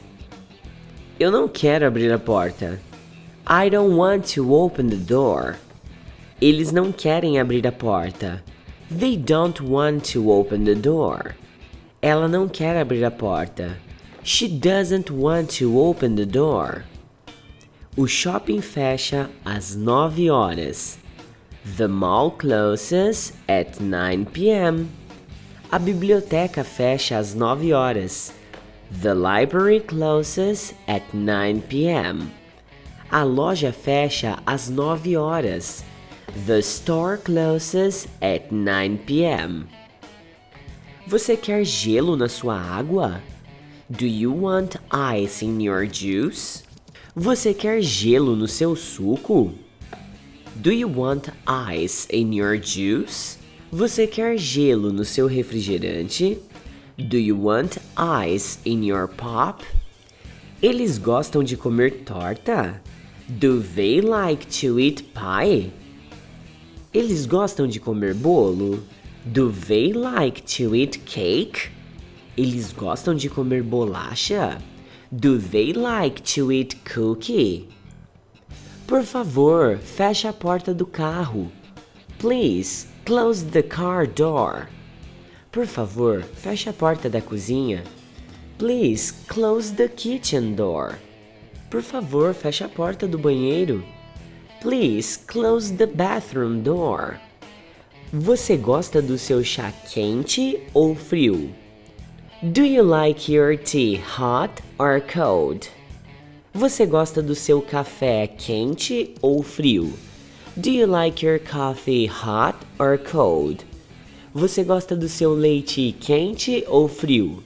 Eu 1.18 1.33
não 1.33 1.49
quero 1.49 1.85
abrir 1.85 2.12
a 2.12 2.18
porta. 2.21 2.78
I 3.45 3.68
don't 3.68 3.97
want 3.97 4.33
to 4.35 4.54
open 4.54 4.88
the 4.88 4.95
door. 4.95 5.56
Eles 6.40 6.71
não 6.71 6.92
querem 6.92 7.40
abrir 7.40 7.66
a 7.66 7.73
porta. 7.73 8.40
They 8.88 9.16
don't 9.16 9.61
want 9.61 10.12
to 10.12 10.30
open 10.30 10.64
the 10.64 10.76
door. 10.76 11.35
Ela 12.00 12.28
não 12.28 12.49
quer 12.49 12.76
abrir 12.76 13.04
a 13.04 13.11
porta. 13.11 13.76
She 14.23 14.47
doesn't 14.47 15.11
want 15.11 15.59
to 15.59 15.76
open 15.76 16.14
the 16.14 16.25
door. 16.25 16.85
O 17.97 18.06
shopping 18.06 18.61
fecha 18.61 19.28
às 19.45 19.75
9 19.75 20.30
horas. 20.30 21.04
The 21.75 21.88
mall 21.88 22.30
closes 22.30 23.32
at 23.49 23.80
9 23.80 24.26
p.m. 24.26 24.88
A 25.73 25.80
biblioteca 25.80 26.62
fecha 26.62 27.18
às 27.18 27.35
9 27.35 27.73
horas. 27.73 28.32
The 29.02 29.16
library 29.16 29.80
closes 29.80 30.75
at 30.87 31.12
9 31.12 31.62
p.m. 31.62 32.30
A 33.11 33.25
loja 33.25 33.73
fecha 33.73 34.38
às 34.46 34.70
9 34.70 35.16
horas. 35.16 35.82
The 36.46 36.62
store 36.62 37.16
closes 37.16 38.06
at 38.23 38.52
9 38.52 38.99
p.m. 38.99 39.66
Você 41.08 41.37
quer 41.37 41.64
gelo 41.64 42.16
na 42.16 42.28
sua 42.28 42.61
água? 42.61 43.20
Do 43.90 44.06
you 44.06 44.30
want 44.30 44.76
ice 44.92 45.44
in 45.44 45.61
your 45.61 45.85
juice? 45.85 46.62
Você 47.16 47.52
quer 47.52 47.82
gelo 47.82 48.37
no 48.37 48.46
seu 48.46 48.76
suco? 48.76 49.65
Do 50.62 50.72
you 50.72 50.88
want 50.88 51.28
ice 51.46 52.06
in 52.08 52.32
your 52.32 52.56
juice? 52.56 53.36
Você 53.70 54.06
quer 54.06 54.38
gelo 54.38 54.90
no 54.90 55.04
seu 55.04 55.26
refrigerante? 55.26 56.38
Do 56.96 57.18
you 57.18 57.36
want 57.36 57.76
ice 57.94 58.58
in 58.64 58.82
your 58.82 59.06
pop? 59.06 59.62
Eles 60.62 60.98
gostam 60.98 61.44
de 61.44 61.58
comer 61.58 61.90
torta? 61.90 62.80
Do 63.28 63.60
they 63.60 64.00
like 64.00 64.46
to 64.62 64.80
eat 64.80 65.12
pie? 65.12 65.72
Eles 66.94 67.26
gostam 67.26 67.68
de 67.68 67.78
comer 67.78 68.14
bolo? 68.14 68.82
Do 69.30 69.52
they 69.52 69.92
like 69.92 70.42
to 70.56 70.75
eat 70.75 71.04
cake? 71.04 71.70
Eles 72.34 72.72
gostam 72.72 73.18
de 73.18 73.28
comer 73.28 73.62
bolacha? 73.62 74.58
Do 75.12 75.36
they 75.36 75.75
like 75.75 76.25
to 76.34 76.50
eat 76.50 76.82
cookie? 76.82 77.68
Por 78.87 79.02
favor, 79.02 79.78
feche 79.78 80.28
a 80.28 80.32
porta 80.32 80.73
do 80.73 80.87
carro. 80.87 81.50
Please, 82.21 82.87
close 83.04 83.43
the 83.43 83.63
car 83.63 84.06
door. 84.06 84.69
Por 85.50 85.67
favor, 85.67 86.23
feche 86.23 86.69
a 86.69 86.73
porta 86.73 87.10
da 87.10 87.21
cozinha. 87.21 87.82
Please, 88.58 89.10
close 89.26 89.73
the 89.73 89.89
kitchen 89.89 90.54
door. 90.54 91.00
Por 91.69 91.82
favor, 91.82 92.32
feche 92.32 92.63
a 92.63 92.69
porta 92.69 93.08
do 93.08 93.19
banheiro. 93.19 93.84
Please, 94.60 95.17
close 95.17 95.73
the 95.73 95.87
bathroom 95.87 96.63
door. 96.63 97.19
Você 98.13 98.56
gosta 98.56 99.02
do 99.02 99.19
seu 99.19 99.43
chá 99.43 99.73
quente 99.93 100.60
ou 100.73 100.95
frio? 100.95 101.52
Do 102.41 102.63
you 102.65 102.84
like 102.84 103.32
your 103.32 103.56
tea 103.56 103.97
hot 103.97 104.63
or 104.78 105.00
cold? 105.00 105.69
Você 106.56 106.86
gosta 106.86 107.21
do 107.21 107.34
seu 107.34 107.60
café 107.60 108.26
quente 108.26 109.12
ou 109.21 109.42
frio? 109.42 109.92
Do 110.56 110.71
you 110.71 110.86
like 110.86 111.23
your 111.23 111.38
coffee 111.38 112.06
hot 112.06 112.56
or 112.78 112.97
cold? 112.97 113.62
Você 114.32 114.64
gosta 114.64 114.97
do 114.97 115.06
seu 115.06 115.34
leite 115.34 115.95
quente 116.00 116.64
ou 116.66 116.88
frio? 116.88 117.45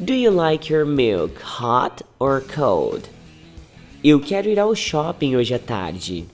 Do 0.00 0.12
you 0.12 0.32
like 0.32 0.72
your 0.72 0.84
milk 0.84 1.40
hot 1.40 2.02
or 2.18 2.42
cold? 2.52 3.08
Eu 4.02 4.18
quero 4.18 4.48
ir 4.48 4.58
ao 4.58 4.74
shopping 4.74 5.36
hoje 5.36 5.54
à 5.54 5.58
tarde. 5.60 6.26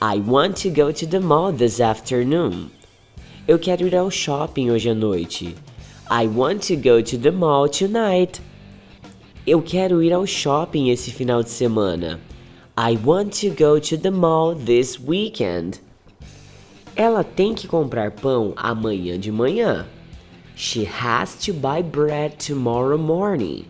I 0.00 0.20
want 0.24 0.62
to 0.62 0.70
go 0.70 0.92
to 0.92 1.04
the 1.04 1.18
mall 1.18 1.52
this 1.52 1.80
afternoon. 1.80 2.70
Eu 3.48 3.58
quero 3.58 3.88
ir 3.88 3.96
ao 3.96 4.08
shopping 4.08 4.70
hoje 4.70 4.88
à 4.88 4.94
noite. 4.94 5.56
I 6.08 6.28
want 6.28 6.64
to 6.68 6.76
go 6.76 7.02
to 7.02 7.18
the 7.18 7.32
mall 7.32 7.68
tonight. 7.68 8.40
Eu 9.46 9.62
quero 9.62 10.02
ir 10.02 10.12
ao 10.12 10.26
shopping 10.26 10.90
esse 10.90 11.12
final 11.12 11.40
de 11.40 11.50
semana. 11.50 12.18
I 12.76 12.98
want 13.04 13.40
to 13.42 13.50
go 13.50 13.78
to 13.78 13.96
the 13.96 14.10
mall 14.10 14.56
this 14.56 14.98
weekend. 14.98 15.78
Ela 16.96 17.22
tem 17.22 17.54
que 17.54 17.68
comprar 17.68 18.10
pão 18.10 18.54
amanhã 18.56 19.16
de 19.16 19.30
manhã. 19.30 19.86
She 20.56 20.84
has 20.84 21.36
to 21.44 21.52
buy 21.52 21.80
bread 21.80 22.44
tomorrow 22.44 22.98
morning. 22.98 23.66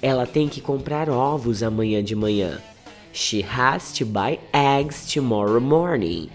Ela 0.00 0.24
tem 0.24 0.48
que 0.48 0.60
comprar 0.60 1.10
ovos 1.10 1.64
amanhã 1.64 2.00
de 2.00 2.14
manhã. 2.14 2.60
She 3.12 3.42
has 3.42 3.92
to 3.94 4.06
buy 4.06 4.38
eggs 4.52 5.12
tomorrow 5.12 5.60
morning. 5.60 6.28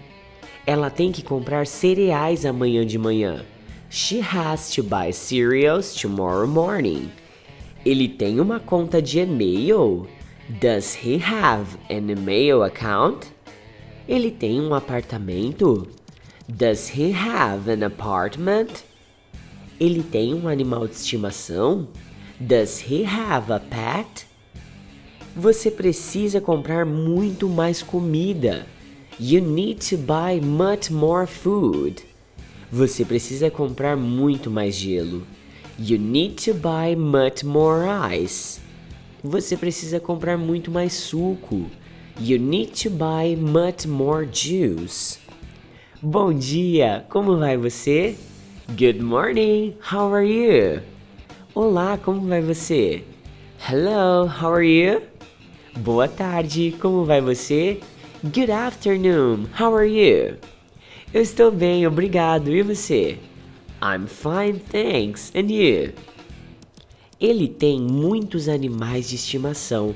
Ela 0.66 0.90
tem 0.90 1.14
que 1.14 1.24
comprar 1.24 1.66
cereais 1.66 2.46
amanhã 2.46 2.86
de 2.86 2.98
manhã. 2.98 3.46
She 3.90 4.20
has 4.20 4.70
to 4.72 4.84
buy 4.84 5.14
cereals 5.14 5.96
tomorrow 5.96 6.46
morning. 6.46 7.10
Ele 7.86 8.08
tem 8.08 8.40
uma 8.40 8.60
conta 8.60 9.02
de 9.02 9.20
e-mail? 9.20 10.08
Does 10.50 10.96
he 10.96 11.22
have 11.24 11.78
an 11.90 12.12
email 12.12 12.64
account? 12.64 13.28
Ele 14.08 14.32
tem 14.32 14.62
um 14.62 14.74
apartamento? 14.74 15.88
Does 16.48 16.90
he 16.90 17.12
have 17.12 17.70
an 17.70 17.86
apartment? 17.86 18.84
Ele 19.80 20.02
tem 20.02 20.34
um 20.34 20.48
animal 20.48 20.88
de 20.88 20.96
estimação? 20.96 21.88
Does 22.40 22.82
he 22.90 23.04
have 23.04 23.52
a 23.52 23.60
pet? 23.60 24.26
Você 25.36 25.70
precisa 25.70 26.42
comprar 26.42 26.86
muito 26.86 27.48
mais 27.50 27.84
comida. 27.84 28.66
You 29.20 29.42
need 29.42 29.88
to 29.90 29.98
buy 29.98 30.40
much 30.42 30.90
more 30.90 31.28
food. 31.28 32.04
Você 32.72 33.04
precisa 33.04 33.52
comprar 33.52 33.96
muito 33.98 34.50
mais 34.50 34.76
gelo. 34.76 35.28
You 35.80 36.00
need 36.00 36.38
to 36.46 36.56
buy 36.56 36.96
much 36.96 37.44
more 37.44 37.88
ice. 37.88 38.60
Você 39.24 39.56
precisa 39.56 40.00
comprar 40.00 40.36
muito 40.36 40.72
mais 40.72 40.94
suco. 40.94 41.70
You 42.20 42.40
need 42.40 42.72
to 42.82 42.90
buy 42.90 43.36
much 43.36 43.86
more 43.86 44.26
juice. 44.26 45.20
Bom 46.02 46.34
dia, 46.34 47.06
como 47.10 47.38
vai 47.38 47.58
você? 47.58 48.16
Good 48.70 49.04
morning, 49.04 49.76
how 49.92 50.12
are 50.12 50.26
you? 50.28 50.82
Olá, 51.54 51.96
como 51.96 52.28
vai 52.28 52.42
você? 52.42 53.04
Hello, 53.60 54.26
how 54.26 54.54
are 54.56 54.66
you? 54.66 55.04
Boa 55.76 56.08
tarde, 56.08 56.76
como 56.80 57.06
vai 57.06 57.22
você? 57.22 57.80
Good 58.24 58.50
afternoon, 58.50 59.48
how 59.60 59.76
are 59.76 59.88
you? 59.88 60.38
Eu 61.14 61.22
estou 61.22 61.52
bem, 61.52 61.86
obrigado. 61.86 62.50
E 62.50 62.64
você? 62.64 63.20
I'm 63.82 64.08
fine, 64.08 64.60
thanks. 64.60 65.32
And 65.36 65.52
you? 65.52 65.94
Ele 67.20 67.48
tem 67.48 67.80
muitos 67.80 68.48
animais 68.48 69.10
de 69.10 69.16
estimação. 69.16 69.96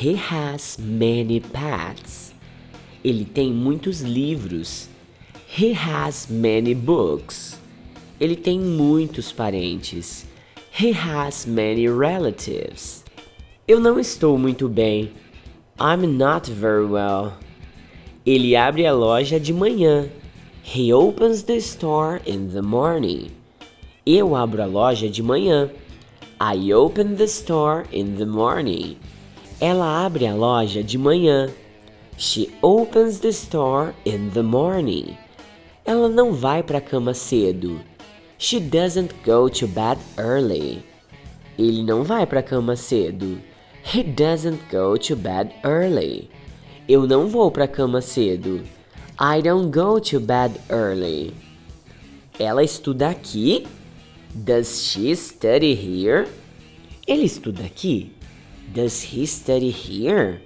He 0.00 0.14
has 0.14 0.78
many 0.78 1.40
pets. 1.40 2.34
Ele 3.04 3.24
tem 3.24 3.52
muitos 3.52 4.00
livros. 4.00 4.88
He 5.58 5.72
has 5.72 6.26
many 6.28 6.74
books. 6.74 7.60
Ele 8.18 8.36
tem 8.36 8.58
muitos 8.58 9.30
parentes. 9.30 10.26
He 10.72 10.92
has 10.92 11.44
many 11.46 11.86
relatives. 11.86 13.04
Eu 13.68 13.78
não 13.78 14.00
estou 14.00 14.38
muito 14.38 14.68
bem. 14.68 15.12
I'm 15.78 16.06
not 16.06 16.50
very 16.50 16.84
well. 16.84 17.34
Ele 18.24 18.56
abre 18.56 18.86
a 18.86 18.92
loja 18.92 19.38
de 19.38 19.52
manhã. 19.52 20.08
He 20.66 20.90
opens 20.90 21.42
the 21.44 21.60
store 21.60 22.22
in 22.24 22.48
the 22.48 22.62
morning. 22.62 23.30
Eu 24.06 24.34
abro 24.34 24.62
a 24.62 24.66
loja 24.66 25.10
de 25.10 25.22
manhã. 25.22 25.70
I 26.40 26.72
open 26.72 27.16
the 27.16 27.28
store 27.28 27.84
in 27.92 28.16
the 28.16 28.24
morning. 28.24 28.96
Ela 29.60 30.06
abre 30.06 30.26
a 30.26 30.32
loja 30.32 30.82
de 30.82 30.96
manhã. 30.96 31.52
She 32.16 32.50
opens 32.62 33.20
the 33.20 33.30
store 33.30 33.94
in 34.06 34.30
the 34.30 34.42
morning. 34.42 35.18
Ela 35.84 36.08
não 36.08 36.32
vai 36.32 36.62
para 36.62 36.78
a 36.78 36.80
cama 36.80 37.12
cedo. 37.12 37.78
She 38.38 38.58
doesn't 38.58 39.12
go 39.22 39.50
to 39.50 39.68
bed 39.68 39.98
early. 40.16 40.82
Ele 41.58 41.84
não 41.84 42.02
vai 42.02 42.26
para 42.26 42.40
a 42.40 42.42
cama 42.42 42.74
cedo. 42.74 43.38
He 43.84 44.02
doesn't 44.02 44.60
go 44.70 44.96
to 44.96 45.14
bed 45.14 45.54
early. 45.62 46.30
Eu 46.88 47.06
não 47.06 47.28
vou 47.28 47.50
para 47.50 47.64
a 47.64 47.68
cama 47.68 48.00
cedo. 48.00 48.64
I 49.18 49.40
don't 49.40 49.70
go 49.70 50.00
to 50.00 50.18
bed 50.18 50.60
early. 50.68 51.34
Ela 52.38 52.64
estuda 52.64 53.10
aqui? 53.10 53.64
Does 54.34 54.82
she 54.82 55.14
study 55.14 55.74
here? 55.74 56.26
Ele 57.06 57.24
estuda 57.24 57.62
aqui? 57.64 58.10
Does 58.72 59.02
he 59.02 59.24
study 59.24 59.70
here? 59.70 60.40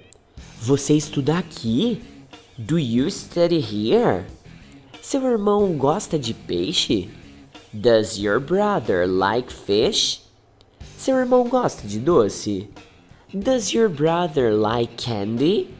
Você 0.61 0.93
estuda 0.95 1.39
aqui? 1.39 1.99
Do 2.59 2.77
you 2.77 3.09
study 3.09 3.59
here? 3.59 4.25
Seu 5.01 5.25
irmão 5.25 5.75
gosta 5.75 6.19
de 6.19 6.35
peixe? 6.35 7.09
Does 7.73 8.19
your 8.19 8.39
brother 8.39 9.07
like 9.07 9.51
fish? 9.51 10.21
Seu 10.95 11.17
irmão 11.17 11.47
gosta 11.49 11.87
de 11.87 11.99
doce? 11.99 12.69
Does 13.33 13.73
your 13.73 13.89
brother 13.89 14.53
like 14.53 14.95
candy? 14.95 15.73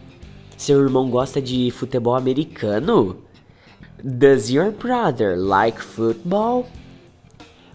Seu 0.60 0.82
irmão 0.82 1.10
gosta 1.10 1.42
de 1.42 1.72
futebol 1.72 2.14
americano? 2.16 3.16
Does 4.04 4.50
your 4.50 4.72
brother 4.72 5.38
like 5.38 5.82
football? 5.82 6.68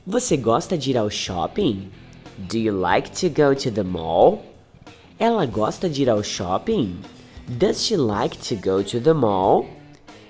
Você 0.07 0.37
gosta 0.37 0.77
de 0.77 0.91
ir 0.91 0.99
ao 0.99 1.09
shopping? 1.09 1.91
Do 2.37 2.59
you 2.59 2.79
like 2.79 3.11
to 3.13 3.31
go 3.31 3.55
to 3.55 3.71
the 3.71 3.83
mall? 3.83 4.45
Ela 5.19 5.47
gosta 5.47 5.89
de 5.89 6.03
ir 6.03 6.11
ao 6.11 6.23
shopping? 6.23 6.99
Does 7.49 7.83
she 7.83 7.97
like 7.97 8.37
to 8.37 8.55
go 8.55 8.83
to 8.83 9.01
the 9.01 9.15
mall? 9.15 9.65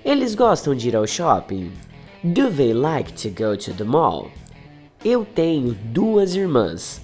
Eles 0.05 0.33
gostam 0.33 0.73
de 0.73 0.87
ir 0.87 0.95
ao 0.95 1.05
shopping? 1.05 1.73
Do 2.23 2.49
they 2.49 2.73
like 2.73 3.11
to 3.21 3.29
go 3.29 3.57
to 3.57 3.73
the 3.73 3.83
mall? 3.83 4.31
Eu 5.03 5.25
tenho 5.25 5.73
duas 5.91 6.37
irmãs. 6.37 7.01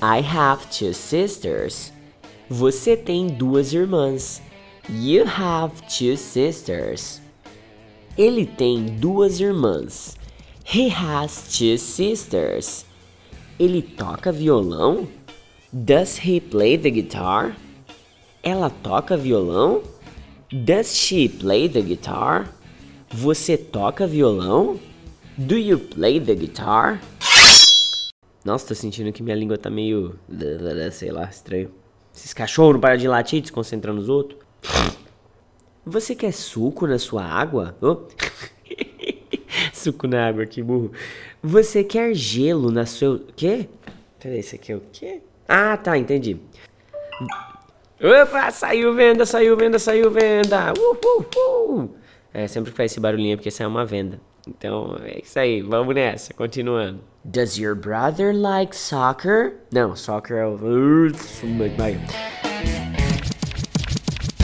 I 0.00 0.22
have 0.22 0.66
two 0.68 0.94
sisters. 0.94 1.92
Você 2.48 2.96
tem 2.96 3.26
duas 3.26 3.74
irmãs. 3.74 4.45
You 4.88 5.24
have 5.24 5.82
two 5.88 6.16
sisters. 6.16 7.20
Ele 8.16 8.46
tem 8.46 8.86
duas 8.86 9.40
irmãs. 9.40 10.16
He 10.64 10.88
has 10.90 11.58
two 11.58 11.76
sisters. 11.76 12.86
Ele 13.58 13.82
toca 13.82 14.30
violão? 14.30 15.08
Does 15.72 16.20
he 16.24 16.40
play 16.40 16.78
the 16.78 16.90
guitar? 16.90 17.56
Ela 18.44 18.70
toca 18.70 19.16
violão? 19.16 19.82
Does 20.52 20.94
she 20.94 21.28
play 21.28 21.68
the 21.68 21.82
guitar? 21.82 22.48
Você 23.10 23.56
toca 23.56 24.06
violão? 24.06 24.78
Do 25.36 25.58
you 25.58 25.80
play 25.80 26.20
the 26.20 26.34
guitar? 26.36 27.02
Nossa, 28.44 28.68
tô 28.68 28.74
sentindo 28.76 29.12
que 29.12 29.20
minha 29.20 29.34
língua 29.34 29.58
tá 29.58 29.68
meio. 29.68 30.16
sei 30.92 31.10
lá, 31.10 31.28
estranho. 31.28 31.72
Esses 32.14 32.32
cachorros 32.32 32.74
não 32.74 32.80
param 32.80 32.96
de 32.96 33.08
latir, 33.08 33.42
desconcentrando 33.42 34.00
os 34.00 34.08
outros. 34.08 34.45
Você 35.84 36.14
quer 36.14 36.32
suco 36.32 36.86
na 36.86 36.98
sua 36.98 37.24
água? 37.24 37.76
Oh. 37.80 37.98
suco 39.72 40.06
na 40.06 40.28
água, 40.28 40.44
que 40.44 40.62
burro. 40.62 40.90
Você 41.42 41.84
quer 41.84 42.14
gelo 42.14 42.70
na 42.70 42.86
sua. 42.86 43.20
Quê? 43.36 43.68
Peraí, 44.18 44.40
isso 44.40 44.56
aqui 44.56 44.72
é 44.72 44.76
o 44.76 44.82
quê? 44.92 45.22
Ah, 45.48 45.76
tá, 45.76 45.96
entendi. 45.96 46.36
Opa, 48.00 48.50
saiu 48.50 48.94
venda, 48.94 49.24
saiu 49.24 49.56
venda, 49.56 49.78
saiu 49.78 50.10
venda. 50.10 50.72
Uh, 50.72 51.72
uh. 51.72 51.90
É, 52.34 52.46
sempre 52.48 52.70
que 52.70 52.76
faz 52.76 52.92
esse 52.92 53.00
barulhinho 53.00 53.34
é 53.34 53.36
porque 53.36 53.50
sai 53.50 53.66
uma 53.66 53.86
venda. 53.86 54.20
Então, 54.46 54.96
é 55.02 55.20
isso 55.22 55.38
aí, 55.38 55.62
vamos 55.62 55.94
nessa, 55.94 56.34
continuando. 56.34 57.00
Does 57.24 57.58
your 57.58 57.74
brother 57.74 58.32
like 58.32 58.76
soccer? 58.76 59.54
Não, 59.72 59.96
soccer 59.96 60.36
é 60.36 60.46
o. 60.46 60.56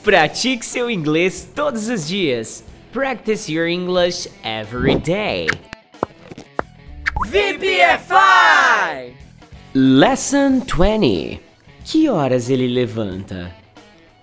Pratique 0.03 0.65
seu 0.65 0.91
inglês 0.91 1.47
todos 1.55 1.87
os 1.87 2.05
dias. 2.05 2.61
Practice 2.91 3.49
your 3.49 3.69
English 3.69 4.27
every 4.43 4.95
day. 4.95 5.47
VPFI! 7.25 9.13
Lesson 9.73 10.59
20. 10.59 11.39
Que 11.85 12.09
horas 12.09 12.49
ele 12.49 12.67
levanta? 12.67 13.49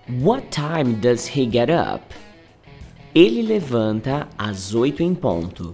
What 0.07 0.51
time 0.51 1.01
does 1.01 1.25
he 1.25 1.47
get 1.47 1.71
up? 1.71 2.13
Ele 3.15 3.41
levanta 3.41 4.27
às 4.37 4.75
oito 4.75 5.01
em 5.01 5.15
ponto. 5.15 5.73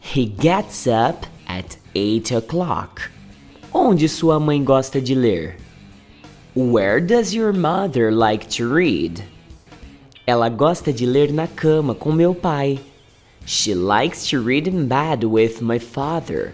He 0.00 0.26
gets 0.26 0.88
up 0.88 1.24
at 1.46 1.78
eight 1.94 2.34
o'clock. 2.34 3.12
Onde 3.72 4.08
sua 4.08 4.40
mãe 4.40 4.64
gosta 4.64 5.00
de 5.00 5.14
ler? 5.14 5.56
Where 6.56 7.00
does 7.00 7.32
your 7.32 7.52
mother 7.52 8.10
like 8.10 8.48
to 8.56 8.68
read? 8.68 9.22
Ela 10.26 10.48
gosta 10.48 10.92
de 10.92 11.06
ler 11.06 11.32
na 11.32 11.46
cama 11.46 11.94
com 11.94 12.10
meu 12.10 12.34
pai. 12.34 12.80
She 13.46 13.74
likes 13.76 14.28
to 14.30 14.42
read 14.42 14.68
in 14.68 14.86
bed 14.86 15.24
with 15.24 15.60
my 15.60 15.78
father. 15.78 16.52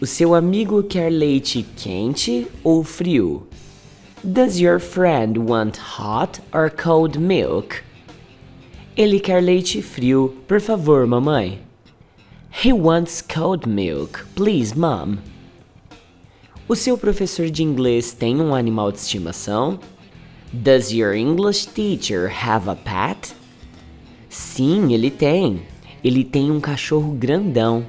O 0.00 0.06
seu 0.06 0.34
amigo 0.34 0.82
quer 0.84 1.10
leite 1.10 1.66
quente 1.76 2.46
ou 2.62 2.84
frio? 2.84 3.48
Does 4.22 4.60
your 4.60 4.78
friend 4.78 5.36
want 5.38 5.76
hot 5.98 6.40
or 6.52 6.70
cold 6.70 7.18
milk? 7.18 7.82
Ele 8.96 9.18
quer 9.18 9.42
leite 9.42 9.82
frio, 9.82 10.36
por 10.46 10.60
favor, 10.60 11.04
mamãe. 11.08 11.58
He 12.62 12.72
wants 12.72 13.20
cold 13.20 13.68
milk, 13.68 14.24
please, 14.36 14.78
mom. 14.78 15.18
O 16.68 16.76
seu 16.76 16.96
professor 16.96 17.50
de 17.50 17.64
inglês 17.64 18.12
tem 18.12 18.40
um 18.40 18.54
animal 18.54 18.92
de 18.92 18.98
estimação? 18.98 19.80
Does 20.62 20.94
your 20.94 21.14
English 21.14 21.66
teacher 21.74 22.28
have 22.28 22.68
a 22.68 22.76
pet? 22.76 23.34
Sim, 24.28 24.92
ele 24.92 25.10
tem. 25.10 25.62
Ele 26.02 26.22
tem 26.22 26.48
um 26.48 26.60
cachorro 26.60 27.10
grandão. 27.10 27.84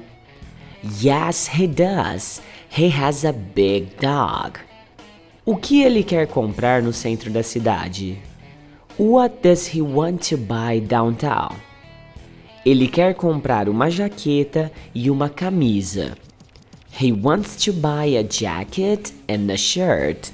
Yes, 1.00 1.46
he 1.46 1.68
does. 1.68 2.42
He 2.76 2.88
has 2.88 3.24
a 3.24 3.32
big 3.32 3.92
dog. 4.00 4.58
O 5.44 5.54
que 5.54 5.84
ele 5.84 6.02
quer 6.02 6.26
comprar 6.26 6.82
no 6.82 6.92
centro 6.92 7.30
da 7.30 7.44
cidade? 7.44 8.18
What 8.98 9.42
does 9.42 9.72
he 9.72 9.80
want 9.80 10.28
to 10.30 10.36
buy 10.36 10.80
downtown? 10.80 11.54
Ele 12.64 12.88
quer 12.88 13.14
comprar 13.14 13.68
uma 13.68 13.88
jaqueta 13.88 14.72
e 14.92 15.08
uma 15.08 15.28
camisa. 15.28 16.18
He 17.00 17.12
wants 17.12 17.54
to 17.64 17.72
buy 17.72 18.16
a 18.16 18.24
jacket 18.28 19.12
and 19.28 19.52
a 19.52 19.56
shirt. 19.56 20.32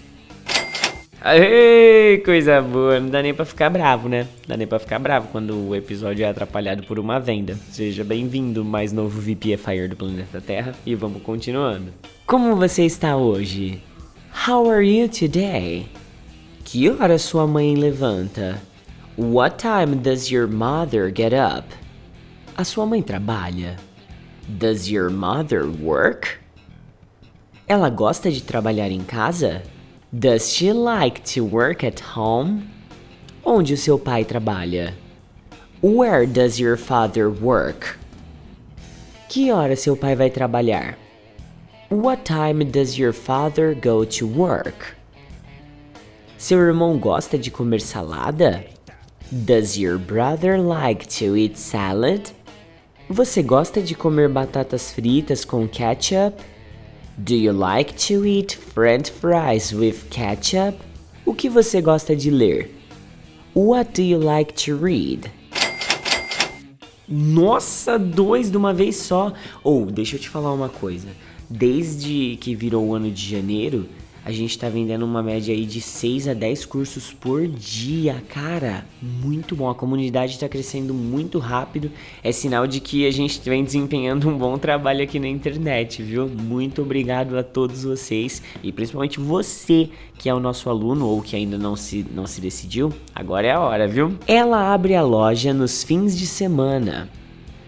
Aê, 1.25 2.19
coisa 2.25 2.61
boa. 2.61 2.99
Não 2.99 3.09
dá 3.09 3.23
nem 3.23 3.33
pra 3.33 3.45
ficar 3.45 3.71
bravo, 3.71 4.09
né? 4.09 4.25
Não 4.41 4.49
dá 4.49 4.57
nem 4.57 4.67
pra 4.67 4.81
ficar 4.81 4.99
bravo 4.99 5.29
quando 5.29 5.69
o 5.69 5.77
episódio 5.77 6.25
é 6.25 6.29
atrapalhado 6.29 6.83
por 6.83 6.99
uma 6.99 7.21
venda. 7.21 7.57
Seja 7.71 8.03
bem-vindo, 8.03 8.65
mais 8.65 8.93
novo 8.93 9.21
VPFire 9.21 9.87
do 9.87 9.95
planeta 9.95 10.41
Terra. 10.41 10.75
E 10.85 10.97
vamos 10.97 11.23
continuando. 11.23 11.95
Como 12.27 12.57
você 12.57 12.85
está 12.85 13.17
hoje? 13.17 13.81
How 14.49 14.69
are 14.69 14.85
you 14.85 15.09
today? 15.09 15.87
Que 16.65 16.91
hora 16.91 17.17
sua 17.19 17.47
mãe 17.47 17.77
levanta? 17.77 18.61
What 19.17 19.59
time 19.59 19.95
does 19.95 20.29
your 20.29 20.49
mother 20.49 21.13
get 21.17 21.33
up? 21.33 21.69
A 22.57 22.65
sua 22.65 22.85
mãe 22.85 23.01
trabalha? 23.01 23.77
Does 24.49 24.91
your 24.91 25.09
mother 25.09 25.67
work? 25.83 26.31
Ela 27.69 27.89
gosta 27.91 28.29
de 28.29 28.43
trabalhar 28.43 28.91
em 28.91 29.05
casa? 29.05 29.63
Does 30.15 30.53
she 30.53 30.75
like 30.75 31.25
to 31.33 31.43
work 31.43 31.83
at 31.83 31.99
home? 32.15 32.69
Onde 33.43 33.73
o 33.73 33.79
seu 33.79 33.99
pai 33.99 34.27
trabalha? 34.27 34.93
Where 35.81 36.27
does 36.27 36.61
your 36.61 36.77
father 36.77 37.31
work? 37.31 37.99
Que 39.31 39.51
hora 39.51 39.75
seu 39.75 39.97
pai 39.97 40.15
vai 40.15 40.29
trabalhar? 40.29 40.99
What 41.89 42.27
time 42.27 42.63
does 42.71 42.99
your 42.99 43.15
father 43.15 43.75
go 43.75 44.05
to 44.05 44.27
work? 44.27 44.95
Seu 46.37 46.59
irmão 46.59 46.99
gosta 46.99 47.39
de 47.39 47.51
comer 47.51 47.81
salada? 47.81 48.67
Does 49.31 49.79
your 49.79 49.97
brother 49.97 50.59
like 50.59 51.09
to 51.21 51.39
eat 51.39 51.59
salad? 51.59 52.35
Você 53.09 53.43
gosta 53.43 53.81
de 53.81 53.95
comer 53.95 54.29
batatas 54.29 54.93
fritas 54.93 55.43
com 55.43 55.67
ketchup? 55.67 56.52
Do 57.19 57.37
you 57.37 57.53
like 57.53 57.95
to 58.09 58.25
eat 58.25 58.53
french 58.55 59.11
fries 59.11 59.71
with 59.71 60.09
ketchup? 60.09 60.79
O 61.27 61.35
que 61.35 61.51
você 61.51 61.83
gosta 61.83 62.17
de 62.17 62.31
ler? 62.31 62.71
What 63.55 63.93
do 63.93 64.03
you 64.03 64.19
like 64.19 64.55
to 64.65 64.75
read? 64.75 65.31
Nossa, 67.07 67.99
dois 67.99 68.51
de 68.51 68.57
uma 68.57 68.73
vez 68.73 68.97
só. 68.97 69.35
Ou, 69.63 69.83
oh, 69.83 69.91
deixa 69.91 70.17
eu 70.17 70.21
te 70.21 70.31
falar 70.31 70.55
uma 70.55 70.71
coisa. 70.71 71.09
Desde 71.51 72.39
que 72.41 72.55
virou 72.55 72.87
o 72.87 72.95
ano 72.95 73.11
de 73.11 73.29
janeiro, 73.29 73.87
a 74.25 74.31
gente 74.31 74.57
tá 74.57 74.69
vendendo 74.69 75.05
uma 75.05 75.23
média 75.23 75.53
aí 75.53 75.67
de 75.67 75.81
6 75.81 76.29
a 76.29 76.35
10 76.35 76.65
cursos 76.67 77.13
por 77.13 77.47
dia, 77.47 78.23
cara. 78.29 78.85
Muito 79.03 79.57
bom. 79.57 79.69
A 79.69 79.75
comunidade 79.75 80.39
tá 80.39 80.49
crescendo 80.49 80.95
muito 80.95 81.41
rápido. 81.41 81.91
É 82.23 82.31
sinal 82.31 82.67
de 82.67 82.79
que 82.79 83.05
a 83.05 83.11
gente 83.11 83.41
vem 83.41 83.65
desempenhando 83.65 84.29
um 84.29 84.39
bom 84.39 84.57
trabalho 84.59 85.03
aqui 85.03 85.19
na 85.19 85.27
internet, 85.27 86.03
viu? 86.03 86.29
Muito 86.29 86.83
obrigado 86.83 87.37
a 87.37 87.43
todos 87.43 87.83
vocês 87.83 88.41
e 88.63 88.71
principalmente 88.71 89.19
você 89.19 89.89
que 90.17 90.29
é 90.29 90.35
o 90.35 90.39
nosso 90.39 90.71
aluno 90.71 91.09
ou 91.09 91.21
que 91.21 91.35
ainda 91.35 91.59
não 91.59 91.75
se, 91.75 92.07
não 92.15 92.27
se 92.27 92.41
decidiu. 92.41 92.93
Agora 93.13 93.47
é 93.49 93.51
a 93.51 93.61
hora, 93.61 93.89
viu? 93.89 94.17
Ela 94.27 94.73
abre 94.73 94.95
a 94.95 95.03
loja 95.03 95.53
nos 95.53 95.83
fins 95.83 96.17
de 96.17 96.27
semana. 96.27 97.09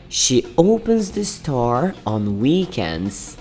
She 0.09 0.45
opens 0.57 1.11
the 1.11 1.23
store 1.23 1.95
on 2.07 2.39
weekends. 2.41 3.37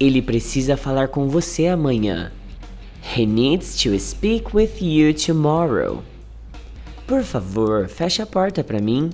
Ele 0.00 0.22
precisa 0.22 0.78
falar 0.78 1.08
com 1.08 1.28
você 1.28 1.66
amanhã. 1.66 2.32
He 3.14 3.26
needs 3.26 3.76
to 3.82 3.98
speak 3.98 4.56
with 4.56 4.80
you 4.80 5.12
tomorrow. 5.12 6.02
Por 7.06 7.22
favor, 7.22 7.86
feche 7.86 8.22
a 8.22 8.26
porta 8.26 8.64
para 8.64 8.80
mim. 8.80 9.10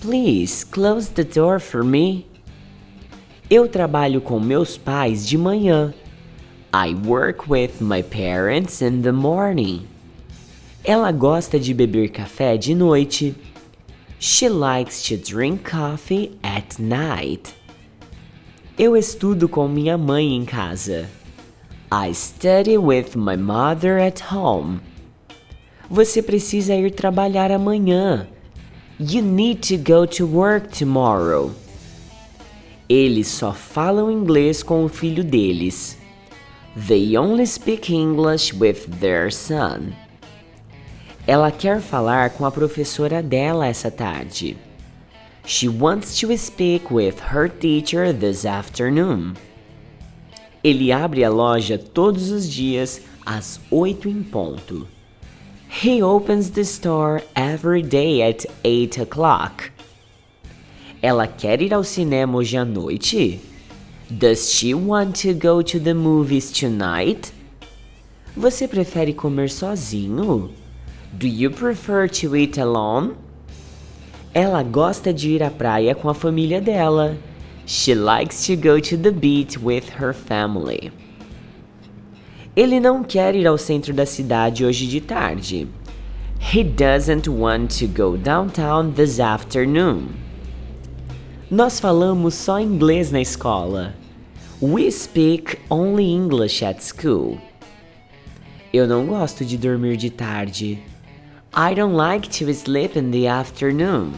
Please 0.00 0.64
close 0.64 1.10
the 1.10 1.24
door 1.24 1.58
for 1.58 1.82
me. 1.82 2.24
Eu 3.50 3.66
trabalho 3.66 4.20
com 4.20 4.38
meus 4.38 4.78
pais 4.78 5.26
de 5.26 5.36
manhã. 5.36 5.92
I 6.72 6.94
work 6.94 7.50
with 7.50 7.80
my 7.80 8.02
parents 8.02 8.80
in 8.82 9.02
the 9.02 9.12
morning. 9.12 9.88
Ela 10.84 11.10
gosta 11.10 11.58
de 11.58 11.74
beber 11.74 12.10
café 12.10 12.56
de 12.56 12.76
noite. 12.76 13.34
She 14.20 14.48
likes 14.48 15.02
to 15.08 15.16
drink 15.16 15.68
coffee 15.68 16.38
at 16.44 16.78
night. 16.78 17.54
Eu 18.78 18.94
estudo 18.94 19.48
com 19.48 19.66
minha 19.66 19.96
mãe 19.96 20.36
em 20.36 20.44
casa. 20.44 21.08
I 21.90 22.12
study 22.12 22.76
with 22.76 23.16
my 23.16 23.34
mother 23.34 23.98
at 23.98 24.20
home. 24.30 24.80
Você 25.88 26.20
precisa 26.20 26.74
ir 26.74 26.90
trabalhar 26.90 27.50
amanhã. 27.50 28.28
You 29.00 29.22
need 29.22 29.66
to 29.74 29.78
go 29.78 30.06
to 30.06 30.26
work 30.26 30.76
tomorrow. 30.78 31.52
Eles 32.86 33.28
só 33.28 33.50
falam 33.50 34.10
inglês 34.10 34.62
com 34.62 34.84
o 34.84 34.90
filho 34.90 35.24
deles. 35.24 35.96
They 36.86 37.16
only 37.16 37.46
speak 37.46 37.90
English 37.90 38.54
with 38.54 38.90
their 39.00 39.32
son. 39.32 39.94
Ela 41.26 41.50
quer 41.50 41.80
falar 41.80 42.28
com 42.28 42.44
a 42.44 42.50
professora 42.50 43.22
dela 43.22 43.66
essa 43.66 43.90
tarde. 43.90 44.65
She 45.46 45.68
wants 45.68 46.18
to 46.18 46.36
speak 46.36 46.90
with 46.90 47.20
her 47.30 47.48
teacher 47.48 48.12
this 48.12 48.44
afternoon. 48.44 49.36
Ele 50.64 50.90
abre 50.90 51.22
a 51.22 51.30
loja 51.30 51.78
todos 51.78 52.32
os 52.32 52.48
dias 52.48 53.00
às 53.24 53.60
oito 53.70 54.08
em 54.08 54.24
ponto. 54.24 54.88
He 55.68 56.02
opens 56.02 56.50
the 56.50 56.64
store 56.64 57.22
every 57.36 57.80
day 57.80 58.22
at 58.22 58.44
8 58.64 58.98
o'clock. 58.98 59.70
Ela 61.00 61.28
quer 61.28 61.62
ir 61.62 61.72
ao 61.72 61.84
cinema 61.84 62.38
hoje 62.38 62.56
à 62.56 62.64
noite? 62.64 63.40
Does 64.10 64.50
she 64.50 64.74
want 64.74 65.14
to 65.22 65.32
go 65.32 65.62
to 65.62 65.78
the 65.78 65.94
movies 65.94 66.50
tonight? 66.50 67.32
Você 68.36 68.66
prefere 68.66 69.12
comer 69.12 69.48
sozinho? 69.48 70.50
Do 71.12 71.28
you 71.28 71.50
prefer 71.50 72.08
to 72.08 72.34
eat 72.34 72.58
alone? 72.58 73.25
Ela 74.38 74.62
gosta 74.62 75.14
de 75.14 75.30
ir 75.30 75.42
à 75.42 75.50
praia 75.50 75.94
com 75.94 76.10
a 76.10 76.14
família 76.14 76.60
dela. 76.60 77.16
She 77.64 77.94
likes 77.94 78.46
to 78.46 78.54
go 78.54 78.78
to 78.78 78.98
the 78.98 79.10
beach 79.10 79.58
with 79.58 79.84
her 79.98 80.12
family. 80.12 80.92
Ele 82.54 82.78
não 82.78 83.02
quer 83.02 83.34
ir 83.34 83.46
ao 83.46 83.56
centro 83.56 83.94
da 83.94 84.04
cidade 84.04 84.62
hoje 84.62 84.86
de 84.88 85.00
tarde. 85.00 85.66
He 86.38 86.62
doesn't 86.62 87.30
want 87.30 87.78
to 87.78 87.86
go 87.86 88.18
downtown 88.18 88.92
this 88.92 89.18
afternoon. 89.18 90.08
Nós 91.50 91.80
falamos 91.80 92.34
só 92.34 92.60
inglês 92.60 93.10
na 93.10 93.22
escola. 93.22 93.94
We 94.60 94.90
speak 94.90 95.56
only 95.70 96.12
English 96.12 96.62
at 96.62 96.82
school. 96.82 97.38
Eu 98.70 98.86
não 98.86 99.06
gosto 99.06 99.46
de 99.46 99.56
dormir 99.56 99.96
de 99.96 100.10
tarde. 100.10 100.78
I 101.58 101.72
don't 101.72 101.94
like 101.94 102.28
to 102.32 102.52
sleep 102.52 102.98
in 102.98 103.10
the 103.12 103.28
afternoon. 103.28 104.12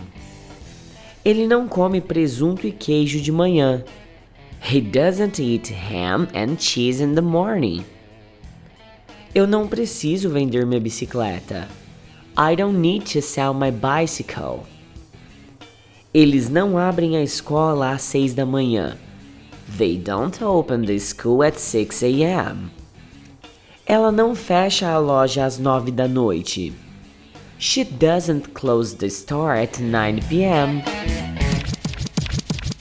Ele 1.25 1.47
não 1.47 1.69
come 1.69 2.01
presunto 2.01 2.67
e 2.67 2.73
queijo 2.73 3.21
de 3.21 3.31
manhã. 3.31 3.85
He 4.61 4.81
doesn't 4.81 5.41
eat 5.41 5.73
ham 5.73 6.27
and 6.35 6.57
cheese 6.59 7.01
in 7.01 7.15
the 7.15 7.21
morning. 7.21 7.85
Eu 9.33 9.47
não 9.47 9.69
preciso 9.69 10.29
vender 10.31 10.67
minha 10.67 10.81
bicicleta. 10.81 11.69
I 12.37 12.57
don't 12.57 12.77
need 12.77 13.07
to 13.13 13.23
sell 13.23 13.55
my 13.55 13.71
bicycle. 13.71 14.65
Eles 16.13 16.49
não 16.49 16.77
abrem 16.77 17.17
a 17.17 17.23
escola 17.23 17.93
às 17.93 18.03
seis 18.03 18.35
da 18.35 18.45
manhã. 18.45 18.97
They 19.77 19.97
don't 19.97 20.43
open 20.43 20.87
the 20.87 20.99
school 20.99 21.45
at 21.45 21.57
6 21.57 22.03
a.m. 22.03 22.69
Ela 23.87 24.11
não 24.11 24.35
fecha 24.35 24.89
a 24.89 24.99
loja 24.99 25.45
às 25.45 25.57
nove 25.57 25.93
da 25.93 26.09
noite. 26.09 26.75
She 27.61 27.83
doesn't 27.83 28.55
close 28.55 28.95
the 28.95 29.11
store 29.11 29.57
at 29.57 29.81
9 29.81 30.21
p.m. 30.29 30.81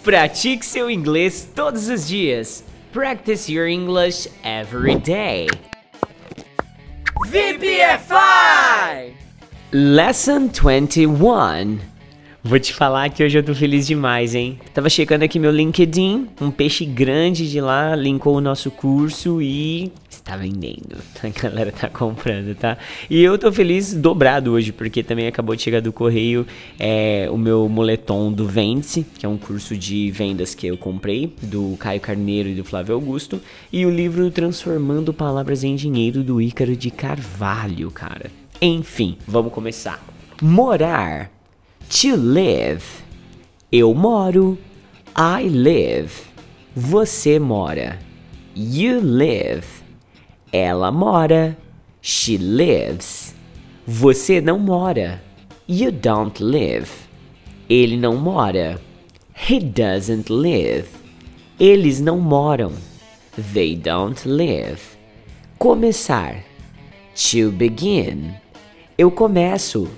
Pratique 0.04 0.64
seu 0.64 0.88
inglês 0.90 1.50
todos 1.56 1.90
os 1.90 2.08
dias. 2.08 2.64
Practice 2.94 3.50
your 3.52 3.68
English 3.68 4.28
every 4.44 4.96
day. 5.00 5.48
VPFI! 7.26 9.16
Lesson 9.74 10.48
21 10.48 11.80
Vou 12.44 12.60
te 12.60 12.72
falar 12.72 13.10
que 13.10 13.24
hoje 13.24 13.38
eu 13.38 13.44
tô 13.44 13.56
feliz 13.56 13.88
demais, 13.88 14.36
hein? 14.36 14.60
Tava 14.74 14.90
checando 14.90 15.26
aqui 15.26 15.40
meu 15.40 15.52
LinkedIn, 15.52 16.30
um 16.40 16.52
peixe 16.52 16.86
grande 16.86 17.50
de 17.50 17.60
lá 17.60 17.96
linkou 17.96 18.36
o 18.38 18.42
nosso 18.42 18.70
curso 18.70 19.42
e 19.42 19.92
está 20.28 20.36
vendendo. 20.36 20.98
A 21.24 21.30
galera 21.30 21.72
tá 21.72 21.90
comprando, 21.90 22.54
tá? 22.56 22.78
E 23.10 23.24
eu 23.24 23.38
tô 23.38 23.52
feliz 23.52 23.94
dobrado 23.94 24.52
hoje, 24.52 24.74
porque 24.74 25.02
também 25.02 25.28
acabou 25.28 25.56
de 25.56 25.62
chegar 25.62 25.82
do 25.82 25.94
correio 25.94 26.46
é, 26.78 27.30
o 27.32 27.38
meu 27.38 27.70
moletom 27.70 28.32
do 28.32 28.46
Vende, 28.46 29.06
que 29.18 29.26
é 29.26 29.30
um 29.30 29.38
curso 29.38 29.78
de 29.78 30.12
vendas 30.12 30.54
que 30.54 30.68
eu 30.68 30.78
comprei, 30.78 31.34
do 31.42 31.78
Caio 31.80 32.02
Carneiro 32.02 32.50
e 32.50 32.56
do 32.56 32.66
Flávio 32.66 32.96
Augusto, 32.96 33.42
e 33.72 33.86
o 33.86 33.90
livro 33.90 34.30
Transformando 34.30 35.14
Palavras 35.14 35.64
em 35.64 35.76
Dinheiro 35.76 36.22
do 36.24 36.42
Ícaro 36.42 36.76
de 36.76 36.92
Carvalho, 36.92 37.90
cara. 37.90 38.30
Enfim, 38.62 39.18
vamos 39.26 39.54
começar. 39.54 40.04
Morar 40.42 41.32
To 41.90 42.18
live. 42.18 42.84
Eu 43.72 43.94
moro. 43.94 44.58
I 45.18 45.48
live. 45.48 46.12
Você 46.76 47.40
mora. 47.40 47.98
You 48.54 49.00
live. 49.02 49.77
Ela 50.52 50.92
mora. 50.92 51.58
She 52.02 52.38
lives. 52.38 53.36
Você 53.86 54.40
não 54.42 54.58
mora. 54.58 55.22
You 55.68 55.92
don't 55.92 56.42
live. 56.42 56.90
Ele 57.70 57.98
não 57.98 58.16
mora. 58.16 58.80
He 59.50 59.60
doesn't 59.60 60.32
live. 60.32 60.88
Eles 61.60 62.00
não 62.00 62.20
moram. 62.20 62.72
They 63.54 63.76
don't 63.76 64.28
live. 64.28 64.82
Começar. 65.58 66.44
To 67.16 67.52
begin. 67.52 68.34
Eu 68.98 69.12
começo. 69.12 69.90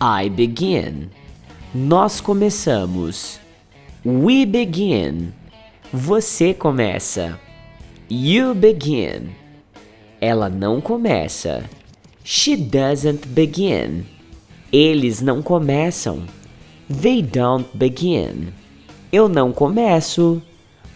I 0.00 0.28
begin. 0.28 1.10
Nós 1.74 2.20
começamos. 2.20 3.38
We 4.04 4.44
begin. 4.44 5.32
Você 5.92 6.52
começa. 6.52 7.38
You 8.10 8.54
begin. 8.54 9.43
Ela 10.24 10.48
não 10.48 10.80
começa. 10.80 11.68
She 12.24 12.56
doesn't 12.56 13.28
begin. 13.28 14.06
Eles 14.72 15.20
não 15.20 15.42
começam. 15.42 16.22
They 16.88 17.20
don't 17.20 17.68
begin. 17.74 18.54
Eu 19.12 19.28
não 19.28 19.52
começo. 19.52 20.40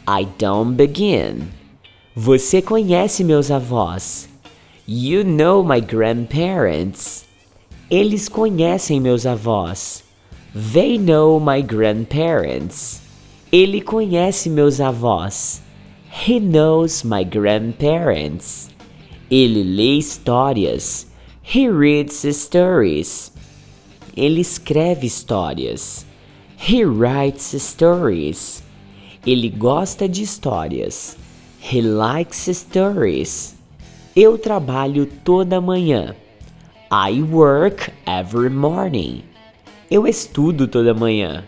I 0.09 0.27
don't 0.39 0.75
begin. 0.75 1.43
Você 2.17 2.63
conhece 2.63 3.23
meus 3.23 3.51
avós. 3.51 4.31
You 4.89 5.25
know 5.25 5.63
my 5.63 5.83
grandparents. 5.83 7.27
Eles 7.91 8.31
conhecem 8.31 8.99
meus 8.99 9.27
avós. 9.27 10.05
They 10.73 10.97
know 10.97 11.39
my 11.39 11.61
grandparents. 11.61 13.03
Ele 13.53 13.83
conhece 13.83 14.49
meus 14.49 14.81
avós. 14.81 15.61
He 16.27 16.41
knows 16.41 17.05
my 17.05 17.25
grandparents. 17.25 18.68
Ele 19.31 19.63
lê 19.63 19.99
histórias. 19.99 21.07
He 21.43 21.69
reads 21.71 22.25
stories. 22.37 23.33
Ele 24.17 24.41
escreve 24.41 25.07
histórias. 25.07 26.07
He 26.59 26.85
writes 26.85 27.55
stories. 27.63 28.63
Ele 29.27 29.49
gosta 29.49 30.09
de 30.09 30.23
histórias. 30.23 31.17
He 31.61 31.83
likes 31.83 32.49
stories. 32.57 33.55
Eu 34.17 34.39
trabalho 34.39 35.07
toda 35.25 35.61
manhã. 35.61 36.17
I 36.91 37.23
work 37.23 37.93
every 38.07 38.49
morning. 38.49 39.23
Eu 39.91 40.07
estudo 40.07 40.67
toda 40.67 40.95
manhã. 40.95 41.45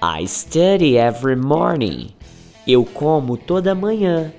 I 0.00 0.26
study 0.26 0.96
every 0.96 1.36
morning. 1.36 2.08
Eu 2.66 2.84
como 2.84 3.36
toda 3.36 3.74
manhã. 3.74 4.32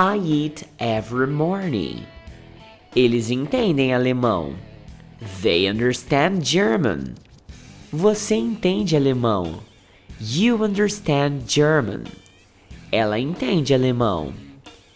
I 0.00 0.16
eat 0.16 0.66
every 0.78 1.26
morning. 1.26 2.06
Eles 2.96 3.28
entendem 3.28 3.92
alemão. 3.92 4.54
They 5.42 5.68
understand 5.68 6.42
German. 6.42 7.16
Você 7.92 8.34
entende 8.36 8.96
alemão? 8.96 9.60
You 10.18 10.64
understand 10.64 11.42
German. 11.46 12.04
Ela 12.90 13.18
entende 13.18 13.74
alemão. 13.74 14.32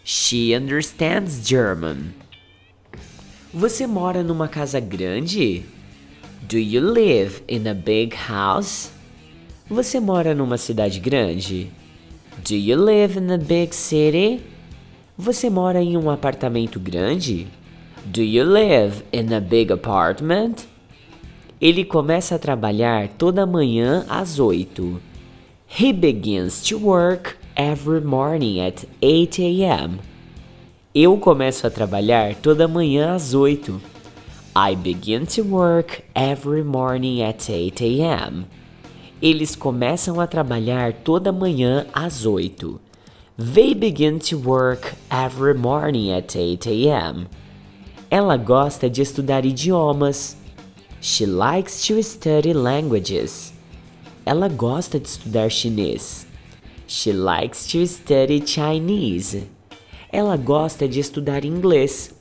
She 0.03 0.55
understands 0.55 1.47
German. 1.47 2.15
Você 3.53 3.85
mora 3.85 4.23
numa 4.23 4.47
casa 4.47 4.79
grande? 4.79 5.65
Do 6.41 6.57
you 6.57 6.81
live 6.81 7.43
in 7.47 7.67
a 7.67 7.75
big 7.75 8.15
house? 8.27 8.89
Você 9.69 9.99
mora 9.99 10.33
numa 10.33 10.57
cidade 10.57 10.99
grande? 10.99 11.71
Do 12.43 12.55
you 12.55 12.83
live 12.83 13.19
in 13.19 13.31
a 13.31 13.37
big 13.37 13.75
city? 13.75 14.54
Você 15.17 15.49
mora 15.49 15.81
em 15.81 15.95
um 15.95 16.09
apartamento 16.09 16.77
grande? 16.77 17.47
Do 18.03 18.21
you 18.21 18.43
live 18.43 19.01
in 19.13 19.33
a 19.33 19.39
big 19.39 19.71
apartment? 19.71 20.67
Ele 21.61 21.85
começa 21.85 22.35
a 22.35 22.39
trabalhar 22.39 23.07
toda 23.17 23.45
manhã 23.45 24.05
às 24.09 24.39
8. 24.39 25.01
He 25.79 25.93
begins 25.93 26.61
to 26.63 26.77
work 26.77 27.37
every 27.55 28.03
morning 28.03 28.59
at 28.59 28.83
8 29.01 29.41
a.m. 29.41 29.99
Eu 30.93 31.17
começo 31.17 31.65
a 31.65 31.69
trabalhar 31.69 32.35
toda 32.35 32.67
manhã 32.67 33.15
às 33.15 33.33
8. 33.33 33.81
I 34.53 34.75
begin 34.75 35.25
to 35.27 35.43
work 35.43 36.03
every 36.13 36.61
morning 36.61 37.21
at 37.23 37.49
8 37.49 37.81
a.m. 37.85 38.45
Eles 39.21 39.55
começam 39.55 40.19
a 40.19 40.27
trabalhar 40.27 40.91
toda 40.91 41.31
manhã 41.31 41.87
às 41.93 42.25
8. 42.25 42.81
They 43.37 43.73
begin 43.73 44.19
to 44.29 44.37
work 44.37 44.93
every 45.11 45.53
morning 45.53 46.09
at 46.09 46.37
8 46.37 46.65
a.m. 46.67 47.27
Ela 48.09 48.37
gosta 48.37 48.89
de 48.89 49.01
estudar 49.01 49.45
idiomas. 49.45 50.37
She 51.01 51.25
likes 51.25 51.85
to 51.87 52.01
study 52.01 52.53
languages. 52.53 53.51
Ela 54.25 54.47
gosta 54.47 54.97
de 54.97 55.09
estudar 55.09 55.49
chinês. 55.49 56.25
She 56.87 57.11
likes 57.11 57.67
to 57.73 57.85
study 57.85 58.39
Chinese. 58.39 59.49
Ela 60.13 60.37
gosta 60.37 60.87
de 60.87 61.01
estudar 61.01 61.43
inglês. 61.43 62.13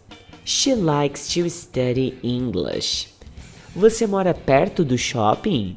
She 0.44 0.74
likes 0.74 1.32
to 1.32 1.48
study 1.48 2.18
English. 2.24 3.08
Você 3.76 4.04
mora 4.04 4.34
perto 4.34 4.84
do 4.84 4.98
shopping? 4.98 5.76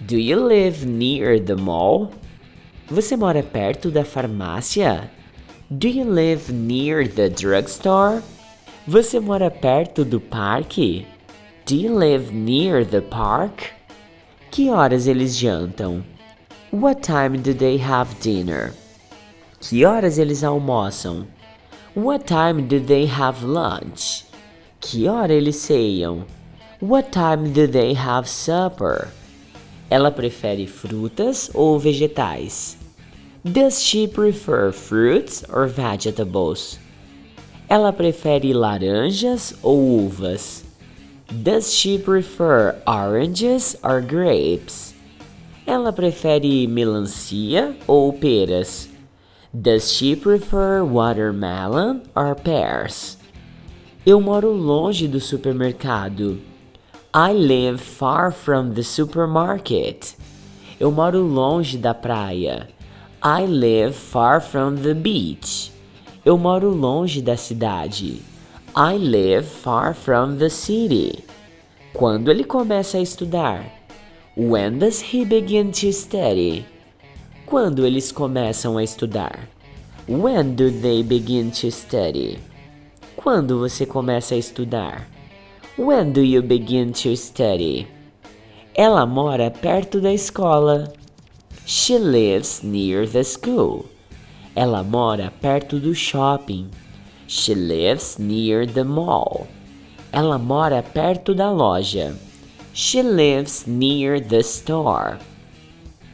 Do 0.00 0.16
you 0.16 0.38
live 0.40 0.86
near 0.86 1.40
the 1.40 1.56
mall? 1.56 2.12
Você 2.90 3.18
mora 3.18 3.42
perto 3.42 3.90
da 3.90 4.02
farmácia? 4.02 5.10
Do 5.70 5.86
you 5.86 6.10
live 6.10 6.50
near 6.50 7.06
the 7.06 7.28
drugstore? 7.28 8.22
Você 8.86 9.20
mora 9.20 9.50
perto 9.50 10.06
do 10.06 10.18
parque? 10.18 11.06
Do 11.66 11.74
you 11.74 11.94
live 11.94 12.32
near 12.32 12.86
the 12.86 13.02
park? 13.02 13.72
Que 14.50 14.70
horas 14.70 15.06
eles 15.06 15.36
jantam? 15.36 16.02
What 16.72 17.02
time 17.02 17.36
do 17.36 17.52
they 17.52 17.76
have 17.76 18.14
dinner? 18.22 18.72
Que 19.60 19.84
horas 19.84 20.16
eles 20.16 20.42
almoçam? 20.42 21.26
What 21.94 22.24
time 22.24 22.62
do 22.62 22.80
they 22.80 23.04
have 23.04 23.44
lunch? 23.44 24.24
Que 24.80 25.06
hora 25.08 25.34
eles 25.34 25.56
ceiam? 25.56 26.24
What 26.80 27.10
time 27.10 27.50
do 27.50 27.68
they 27.68 27.92
have 27.92 28.26
supper? 28.26 29.08
Ela 29.90 30.10
prefere 30.10 30.66
frutas 30.66 31.50
ou 31.52 31.78
vegetais? 31.78 32.77
Does 33.52 33.82
she 33.82 34.06
prefer 34.06 34.72
fruits 34.72 35.42
or 35.48 35.66
vegetables? 35.68 36.78
Ela 37.66 37.92
prefere 37.94 38.52
laranjas 38.52 39.54
ou 39.62 40.06
uvas? 40.06 40.64
Does 41.30 41.72
she 41.72 41.98
prefer 41.98 42.76
oranges 42.86 43.74
or 43.82 44.02
grapes? 44.02 44.92
Ela 45.66 45.92
prefere 45.92 46.66
melancia 46.66 47.74
ou 47.86 48.12
peras? 48.12 48.88
Does 49.54 49.92
she 49.92 50.14
prefer 50.14 50.84
watermelon 50.84 52.02
or 52.14 52.34
pears? 52.34 53.16
Eu 54.04 54.20
moro 54.20 54.52
longe 54.52 55.08
do 55.08 55.20
supermercado. 55.20 56.38
I 57.14 57.32
live 57.32 57.80
far 57.80 58.30
from 58.30 58.74
the 58.74 58.82
supermarket. 58.82 60.16
Eu 60.78 60.90
moro 60.90 61.22
longe 61.22 61.78
da 61.78 61.94
praia. 61.94 62.68
I 63.22 63.46
live 63.46 63.96
far 63.96 64.40
from 64.40 64.76
the 64.76 64.94
beach. 64.94 65.72
Eu 66.24 66.38
moro 66.38 66.70
longe 66.70 67.20
da 67.20 67.36
cidade. 67.36 68.22
I 68.76 68.96
live 68.96 69.44
far 69.44 69.92
from 69.92 70.38
the 70.38 70.48
city. 70.48 71.24
Quando 71.92 72.30
ele 72.30 72.44
começa 72.44 72.96
a 72.96 73.00
estudar? 73.00 73.64
When 74.36 74.78
does 74.78 75.00
he 75.00 75.24
begin 75.24 75.72
to 75.72 75.92
study? 75.92 76.64
Quando 77.44 77.84
eles 77.84 78.12
começam 78.12 78.78
a 78.78 78.84
estudar? 78.84 79.48
When 80.06 80.54
do 80.54 80.70
they 80.70 81.02
begin 81.02 81.50
to 81.60 81.72
study? 81.72 82.38
Quando 83.16 83.58
você 83.58 83.84
começa 83.84 84.36
a 84.36 84.38
estudar? 84.38 85.08
When 85.76 86.12
do 86.12 86.20
you 86.20 86.40
begin 86.40 86.92
to 86.92 87.16
study? 87.16 87.88
Ela 88.76 89.04
mora 89.06 89.50
perto 89.50 90.00
da 90.00 90.12
escola. 90.12 90.92
She 91.70 91.98
lives 91.98 92.62
near 92.62 93.06
the 93.06 93.22
school. 93.22 93.90
Ela 94.56 94.82
mora 94.82 95.30
perto 95.42 95.78
do 95.78 95.92
shopping. 95.92 96.70
She 97.26 97.54
lives 97.54 98.18
near 98.18 98.64
the 98.64 98.84
mall. 98.84 99.46
Ela 100.10 100.38
mora 100.38 100.82
perto 100.82 101.34
da 101.34 101.52
loja. 101.52 102.16
She 102.72 103.02
lives 103.02 103.66
near 103.66 104.18
the 104.18 104.42
store. 104.42 105.18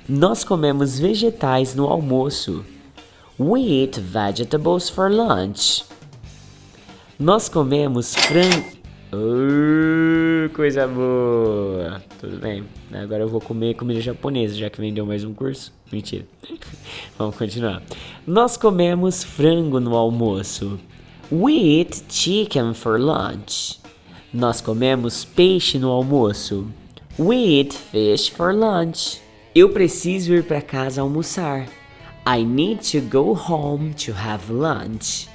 Nós 0.09 0.43
comemos 0.43 0.99
vegetais 0.99 1.77
no 1.77 1.87
almoço. 1.87 2.65
We 3.39 3.61
eat 3.61 3.97
vegetables 3.97 4.91
for 4.91 5.09
lunch. 5.09 5.85
Nós 7.17 7.49
comemos 7.49 8.17
frango. 8.17 8.84
Uh, 9.15 10.49
coisa 10.53 10.89
boa! 10.89 12.03
Tudo 12.21 12.39
bem. 12.39 12.65
Agora 12.93 13.23
eu 13.23 13.29
vou 13.29 13.41
comer 13.41 13.75
comida 13.75 14.01
japonesa, 14.01 14.55
já 14.55 14.69
que 14.69 14.81
vendeu 14.81 15.07
mais 15.07 15.23
um 15.25 15.33
curso. 15.33 15.73
Mentira. 15.93 16.27
Vamos 17.17 17.37
continuar. 17.37 17.81
Nós 18.27 18.57
comemos 18.57 19.23
frango 19.23 19.79
no 19.79 19.95
almoço. 19.95 20.81
We 21.31 21.53
eat 21.53 22.05
chicken 22.09 22.75
for 22.75 23.01
lunch. 23.01 23.81
Nós 24.33 24.61
comemos 24.61 25.25
peixe 25.25 25.79
no 25.79 25.91
almoço. 25.91 26.67
We 27.17 27.37
eat 27.37 27.73
fish 27.73 28.29
for 28.31 28.53
lunch. 28.53 29.21
Eu 29.55 29.71
preciso 29.71 30.35
ir 30.35 30.43
para 30.43 30.61
casa 30.61 31.01
almoçar. 31.01 31.69
I 32.27 32.43
need 32.43 32.91
to 32.91 33.01
go 33.01 33.33
home 33.33 33.95
to 33.95 34.13
have 34.13 34.53
lunch. 34.53 35.29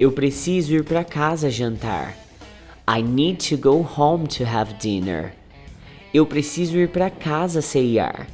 Eu 0.00 0.12
preciso 0.12 0.74
ir 0.74 0.84
para 0.84 1.04
casa 1.04 1.50
jantar. 1.50 2.25
I 2.88 3.02
need 3.02 3.40
to 3.40 3.56
go 3.56 3.82
home 3.82 4.28
to 4.28 4.44
have 4.44 4.78
dinner. 4.78 5.32
Eu 6.14 6.24
preciso 6.24 6.76
ir 6.76 6.88
para 6.88 7.10
casa 7.10 7.60
ceiar. 7.60 8.28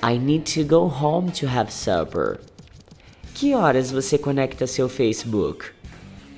I 0.00 0.16
need 0.16 0.46
to 0.54 0.62
go 0.62 0.88
home 0.88 1.32
to 1.32 1.48
have 1.48 1.72
supper. 1.72 2.38
Que 3.34 3.52
horas 3.52 3.90
você 3.90 4.16
conecta 4.16 4.68
seu 4.68 4.88
Facebook? 4.88 5.72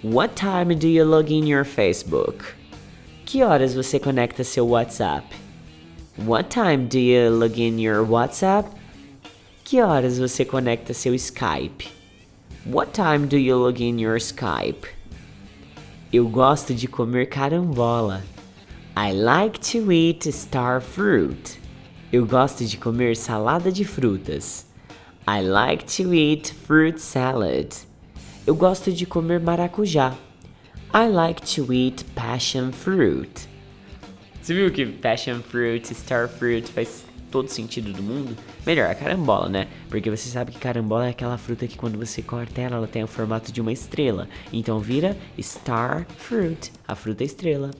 What 0.02 0.34
time 0.34 0.74
do 0.74 0.88
you 0.88 1.04
log 1.04 1.30
in 1.30 1.46
your 1.46 1.64
Facebook? 1.64 2.42
Que 3.26 3.42
horas 3.42 3.74
você 3.74 4.00
conecta 4.00 4.44
seu 4.44 4.66
WhatsApp? 4.66 5.26
What 6.16 6.48
time 6.48 6.86
do 6.88 6.98
you 6.98 7.28
log 7.30 7.60
in 7.60 7.78
your 7.78 8.02
WhatsApp? 8.02 8.66
Que 9.62 9.82
horas 9.82 10.18
você 10.18 10.44
conecta 10.46 10.94
seu 10.94 11.14
Skype? 11.14 11.86
What 12.64 12.92
time 12.94 13.26
do 13.26 13.36
you 13.36 13.56
log 13.56 13.78
in 13.78 13.98
your 13.98 14.18
Skype? 14.18 14.86
Eu 16.12 16.28
gosto 16.28 16.74
de 16.74 16.86
comer 16.86 17.24
carambola. 17.24 18.22
I 18.94 19.14
like 19.14 19.58
to 19.72 19.90
eat 19.90 20.30
star 20.30 20.82
fruit. 20.82 21.58
Eu 22.12 22.26
gosto 22.26 22.66
de 22.66 22.76
comer 22.76 23.16
salada 23.16 23.72
de 23.72 23.82
frutas. 23.82 24.66
I 25.26 25.40
like 25.40 25.86
to 25.96 26.12
eat 26.12 26.52
fruit 26.52 27.00
salad. 27.00 27.74
Eu 28.46 28.54
gosto 28.54 28.92
de 28.92 29.06
comer 29.06 29.40
maracujá. 29.40 30.14
I 30.92 31.08
like 31.08 31.40
to 31.56 31.72
eat 31.72 32.04
passion 32.14 32.72
fruit. 32.72 33.48
Você 34.42 34.52
viu 34.52 34.70
que 34.70 34.84
passion 34.84 35.40
fruit, 35.40 35.94
star 35.94 36.28
fruit 36.28 36.70
faz 36.70 37.06
todo 37.30 37.48
sentido 37.48 37.90
do 37.90 38.02
mundo, 38.02 38.36
melhor 38.66 38.90
a 38.90 38.94
carambola, 38.94 39.48
né? 39.48 39.68
Porque 39.88 40.10
você 40.10 40.28
sabe 40.28 40.52
que 40.52 40.58
carambola 40.58 41.06
é 41.06 41.10
aquela 41.10 41.38
fruta 41.38 41.66
que 41.66 41.76
quando 41.76 41.98
você 41.98 42.22
corta 42.22 42.60
ela, 42.60 42.76
ela 42.76 42.86
tem 42.86 43.02
o 43.02 43.06
formato 43.06 43.52
de 43.52 43.60
uma 43.60 43.72
estrela. 43.72 44.28
Então 44.52 44.78
vira 44.78 45.16
star 45.40 46.06
fruit, 46.16 46.72
a 46.86 46.94
fruta 46.94 47.24
estrela. 47.24 47.70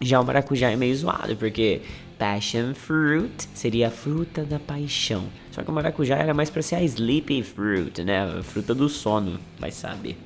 Já 0.00 0.20
o 0.20 0.24
maracujá 0.24 0.70
é 0.70 0.76
meio 0.76 0.94
zoado, 0.94 1.36
porque 1.36 1.82
passion 2.18 2.74
fruit 2.74 3.48
seria 3.54 3.88
a 3.88 3.90
fruta 3.90 4.44
da 4.44 4.58
paixão. 4.58 5.24
Só 5.50 5.62
que 5.62 5.70
o 5.70 5.72
maracujá 5.72 6.16
era 6.16 6.34
mais 6.34 6.50
para 6.50 6.62
ser 6.62 6.76
a 6.76 6.82
sleepy 6.82 7.42
fruit, 7.42 8.04
né? 8.04 8.38
A 8.38 8.42
fruta 8.42 8.74
do 8.74 8.88
sono, 8.88 9.38
vai 9.58 9.70
saber. 9.70 10.16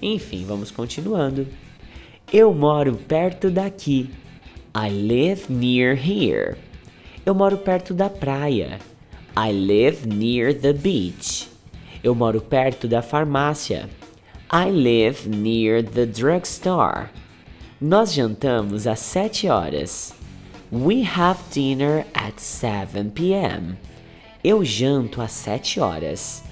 Enfim, 0.00 0.44
vamos 0.46 0.70
continuando. 0.70 1.46
Eu 2.32 2.54
moro 2.54 2.94
perto 2.94 3.50
daqui. 3.50 4.10
I 4.76 4.90
live 4.90 5.44
near 5.48 5.96
here. 5.96 6.56
Eu 7.26 7.34
moro 7.34 7.58
perto 7.58 7.92
da 7.92 8.08
praia. 8.08 8.78
I 9.40 9.52
live 9.52 10.04
near 10.04 10.52
the 10.52 10.72
beach. 10.72 11.48
Eu 12.02 12.12
moro 12.12 12.40
perto 12.40 12.88
da 12.88 13.00
farmácia. 13.00 13.88
I 14.50 14.68
live 14.68 15.28
near 15.28 15.80
the 15.80 16.06
drugstore. 16.06 17.08
Nós 17.80 18.12
jantamos 18.12 18.88
às 18.88 18.98
7 18.98 19.48
horas. 19.48 20.12
We 20.72 21.04
have 21.04 21.38
dinner 21.52 22.04
at 22.12 22.40
7 22.40 23.10
p.m. 23.10 23.78
Eu 24.42 24.64
janto 24.64 25.22
às 25.22 25.30
7 25.30 25.78
horas. 25.78 26.42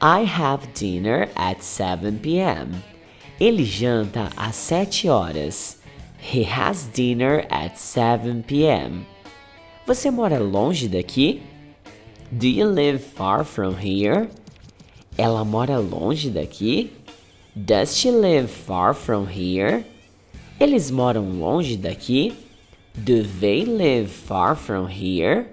I 0.00 0.24
have 0.24 0.66
dinner 0.74 1.28
at 1.36 1.62
7 1.62 2.20
p.m. 2.22 2.82
Ele 3.38 3.66
janta 3.66 4.30
às 4.34 4.56
7 4.56 5.10
horas. 5.10 5.76
He 6.18 6.46
has 6.50 6.88
dinner 6.94 7.46
at 7.50 7.76
7 7.76 8.42
p.m. 8.46 9.04
Você 9.86 10.10
mora 10.10 10.38
longe 10.38 10.88
daqui? 10.88 11.49
Do 12.36 12.48
you 12.48 12.66
live 12.66 13.02
far 13.02 13.42
from 13.42 13.78
here? 13.78 14.30
Ela 15.18 15.44
mora 15.44 15.80
longe 15.80 16.26
daqui? 16.32 16.92
Does 17.56 17.96
she 17.96 18.12
live 18.12 18.48
far 18.48 18.94
from 18.94 19.26
here? 19.26 19.84
Eles 20.60 20.92
moram 20.92 21.40
longe 21.40 21.76
daqui? 21.76 22.36
Do 22.94 23.24
they 23.24 23.64
live 23.64 24.12
far 24.12 24.54
from 24.54 24.86
here? 24.86 25.48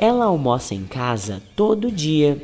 Ela 0.00 0.24
almoça 0.26 0.74
em 0.74 0.88
casa 0.88 1.40
todo 1.54 1.88
dia. 1.88 2.36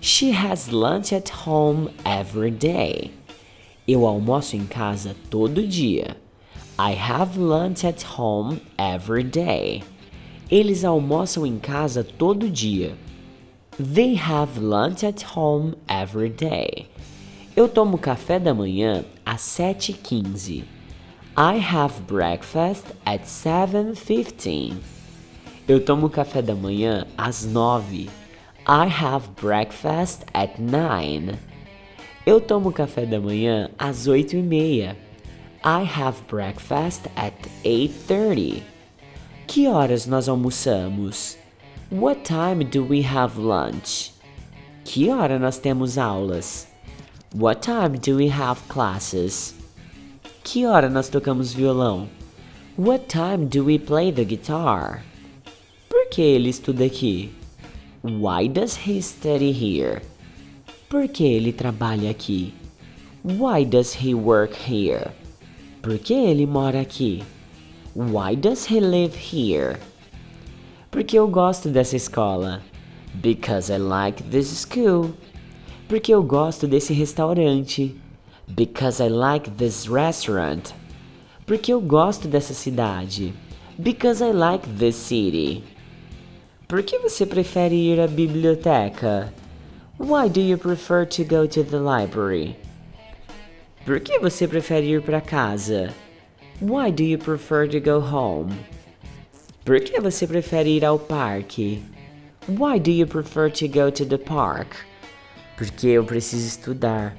She 0.00 0.30
has 0.30 0.70
lunch 0.70 1.12
at 1.12 1.28
home 1.44 1.90
every 2.04 2.52
day. 2.52 3.10
Eu 3.88 4.06
almoço 4.06 4.54
em 4.54 4.64
casa 4.64 5.16
todo 5.28 5.66
dia. 5.66 6.16
I 6.78 6.92
have 6.92 7.36
lunch 7.36 7.84
at 7.84 8.04
home 8.16 8.60
every 8.78 9.24
day. 9.24 9.82
Eles 10.50 10.84
almoçam 10.84 11.44
em 11.44 11.58
casa 11.58 12.04
todo 12.04 12.48
dia. 12.48 12.94
They 13.78 14.14
have 14.16 14.60
lunch 14.60 15.04
at 15.04 15.24
home 15.36 15.74
every 15.88 16.28
day. 16.28 16.86
Eu 17.56 17.68
tomo 17.68 17.98
café 17.98 18.38
da 18.38 18.54
manhã 18.54 19.04
às 19.24 19.40
7h15. 19.40 20.62
I 21.36 21.58
have 21.58 22.00
breakfast 22.02 22.84
at 23.04 23.24
7:15. 23.26 24.74
Eu 25.66 25.84
tomo 25.84 26.08
café 26.08 26.40
da 26.40 26.54
manhã 26.54 27.04
às 27.18 27.44
9. 27.44 28.08
I 28.68 28.86
have 28.88 29.28
breakfast 29.40 30.22
at 30.32 30.60
9. 30.60 31.34
Eu 32.24 32.40
tomo 32.40 32.70
café 32.70 33.04
da 33.04 33.20
manhã 33.20 33.68
às 33.76 34.06
8h30. 34.06 34.94
I 35.64 35.82
have 35.82 36.22
breakfast 36.28 37.06
at 37.16 37.34
8:30. 37.64 38.75
Que 39.46 39.68
horas 39.68 40.06
nós 40.06 40.28
almoçamos? 40.28 41.38
What 41.90 42.22
time 42.24 42.64
do 42.64 42.84
we 42.84 43.02
have 43.02 43.38
lunch? 43.38 44.12
Que 44.84 45.08
hora 45.08 45.38
nós 45.38 45.56
temos 45.56 45.96
aulas? 45.96 46.66
What 47.34 47.62
time 47.62 47.96
do 47.98 48.16
we 48.16 48.28
have 48.28 48.60
classes? 48.68 49.54
Que 50.42 50.66
hora 50.66 50.90
nós 50.90 51.08
tocamos 51.08 51.52
violão? 51.52 52.08
What 52.76 53.06
time 53.06 53.46
do 53.46 53.64
we 53.64 53.78
play 53.78 54.12
the 54.12 54.24
guitar? 54.24 55.04
Por 55.88 56.08
que 56.10 56.20
ele 56.20 56.50
estuda 56.50 56.84
aqui? 56.84 57.30
Why 58.02 58.48
does 58.48 58.76
he 58.86 59.00
study 59.00 59.52
here? 59.52 60.02
Por 60.88 61.08
que 61.08 61.24
ele 61.24 61.52
trabalha 61.52 62.10
aqui? 62.10 62.52
Why 63.24 63.64
does 63.64 63.94
he 63.94 64.12
work 64.12 64.54
here? 64.70 65.12
Por 65.82 65.98
que 65.98 66.14
ele 66.14 66.46
mora 66.46 66.80
aqui? 66.80 67.22
Why 67.96 68.34
does 68.34 68.66
he 68.66 68.78
live 68.78 69.14
here? 69.14 69.78
Porque 70.90 71.18
eu 71.18 71.26
gosto 71.26 71.70
dessa 71.70 71.96
escola. 71.96 72.60
Because 73.22 73.70
I 73.70 73.78
like 73.78 74.22
this 74.24 74.48
school. 74.48 75.14
Porque 75.88 76.12
eu 76.12 76.22
gosto 76.22 76.68
desse 76.68 76.92
restaurante. 76.92 77.98
Because 78.46 79.02
I 79.02 79.08
like 79.08 79.50
this 79.52 79.88
restaurant. 79.88 80.74
Porque 81.46 81.72
eu 81.72 81.80
gosto 81.80 82.28
dessa 82.28 82.52
cidade. 82.52 83.32
Because 83.78 84.22
I 84.22 84.30
like 84.30 84.68
this 84.68 84.96
city. 84.96 85.64
Por 86.68 86.82
que 86.82 86.98
você 86.98 87.24
prefere 87.24 87.74
ir 87.74 87.98
à 87.98 88.06
biblioteca? 88.06 89.32
Why 89.98 90.28
do 90.28 90.42
you 90.42 90.58
prefer 90.58 91.06
to 91.06 91.24
go 91.24 91.46
to 91.46 91.64
the 91.64 91.78
library? 91.78 92.58
Por 93.86 94.00
que 94.00 94.18
você 94.18 94.46
prefere 94.46 94.86
ir 94.86 95.00
para 95.00 95.22
casa? 95.22 95.94
Why 96.60 96.90
do 96.90 97.04
you 97.04 97.18
prefer 97.18 97.66
to 97.68 97.78
go 97.78 98.00
home? 98.00 98.56
Por 99.66 99.78
que 99.78 100.00
você 100.00 100.26
prefere 100.26 100.70
ir 100.70 100.86
ao 100.86 100.98
parque? 100.98 101.82
Why 102.48 102.78
do 102.78 102.90
you 102.90 103.06
prefer 103.06 103.50
to 103.50 103.68
go 103.68 103.90
to 103.90 104.06
the 104.06 104.16
park? 104.16 104.74
Porque 105.58 105.86
eu 105.88 106.02
preciso 106.02 106.46
estudar. 106.46 107.14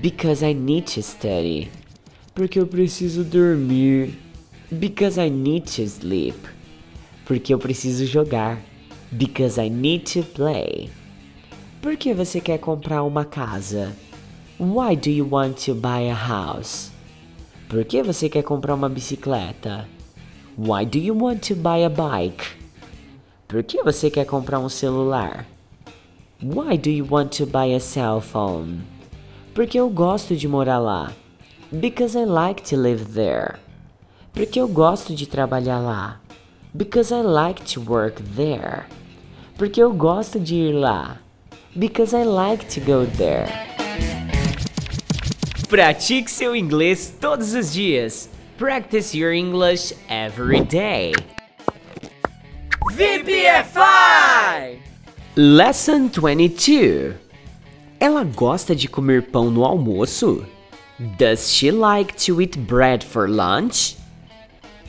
Because 0.00 0.44
I 0.44 0.52
need 0.52 0.86
to 0.94 1.02
study. 1.02 1.68
Porque 2.32 2.60
eu 2.60 2.66
preciso 2.66 3.24
dormir. 3.24 4.16
Because 4.70 5.18
I 5.18 5.30
need 5.30 5.66
to 5.74 5.88
sleep. 5.88 6.36
Porque 7.24 7.52
eu 7.52 7.58
preciso 7.58 8.06
jogar. 8.06 8.58
Because 9.10 9.60
I 9.60 9.68
need 9.68 10.04
to 10.12 10.22
play. 10.22 10.90
Por 11.82 11.96
que 11.96 12.14
você 12.14 12.40
quer 12.40 12.58
comprar 12.58 13.02
uma 13.02 13.24
casa? 13.24 13.96
Why 14.60 14.94
do 14.94 15.10
you 15.10 15.26
want 15.28 15.64
to 15.64 15.74
buy 15.74 16.08
a 16.08 16.14
house? 16.14 16.89
Por 17.70 17.84
que 17.84 18.02
você 18.02 18.28
quer 18.28 18.42
comprar 18.42 18.74
uma 18.74 18.88
bicicleta? 18.88 19.86
Why 20.58 20.84
do 20.84 20.98
you 20.98 21.16
want 21.16 21.46
to 21.46 21.54
buy 21.54 21.84
a 21.84 21.88
bike? 21.88 22.44
Por 23.46 23.62
que 23.62 23.80
você 23.84 24.10
quer 24.10 24.26
comprar 24.26 24.58
um 24.58 24.68
celular? 24.68 25.46
Why 26.42 26.76
do 26.76 26.90
you 26.90 27.06
want 27.08 27.30
to 27.38 27.46
buy 27.46 27.72
a 27.72 27.78
cell 27.78 28.20
phone? 28.20 28.80
Porque 29.54 29.78
eu 29.78 29.88
gosto 29.88 30.34
de 30.34 30.48
morar 30.48 30.80
lá. 30.80 31.12
Because 31.70 32.18
I 32.18 32.24
like 32.24 32.68
to 32.70 32.76
live 32.76 33.04
there. 33.14 33.60
Porque 34.32 34.60
eu 34.60 34.66
gosto 34.66 35.14
de 35.14 35.28
trabalhar 35.28 35.78
lá. 35.78 36.20
Because 36.74 37.14
I 37.14 37.22
like 37.22 37.62
to 37.72 37.80
work 37.80 38.20
there. 38.34 38.86
Porque 39.56 39.80
eu 39.80 39.92
gosto 39.92 40.40
de 40.40 40.56
ir 40.56 40.72
lá. 40.72 41.18
Because 41.76 42.16
I 42.16 42.24
like 42.24 42.66
to 42.74 42.80
go 42.80 43.06
there. 43.16 43.69
Pratique 45.70 46.28
seu 46.28 46.56
inglês 46.56 47.14
todos 47.20 47.54
os 47.54 47.72
dias. 47.72 48.28
Practice 48.58 49.16
your 49.16 49.32
English 49.32 49.94
every 50.08 50.64
day. 50.64 51.12
VPFI! 52.90 54.80
Lesson 55.36 56.08
22. 56.08 57.14
Ela 58.00 58.24
gosta 58.24 58.74
de 58.74 58.88
comer 58.88 59.30
pão 59.30 59.48
no 59.48 59.64
almoço? 59.64 60.44
Does 61.16 61.52
she 61.52 61.70
like 61.70 62.16
to 62.26 62.42
eat 62.42 62.58
bread 62.58 63.04
for 63.04 63.30
lunch? 63.30 63.96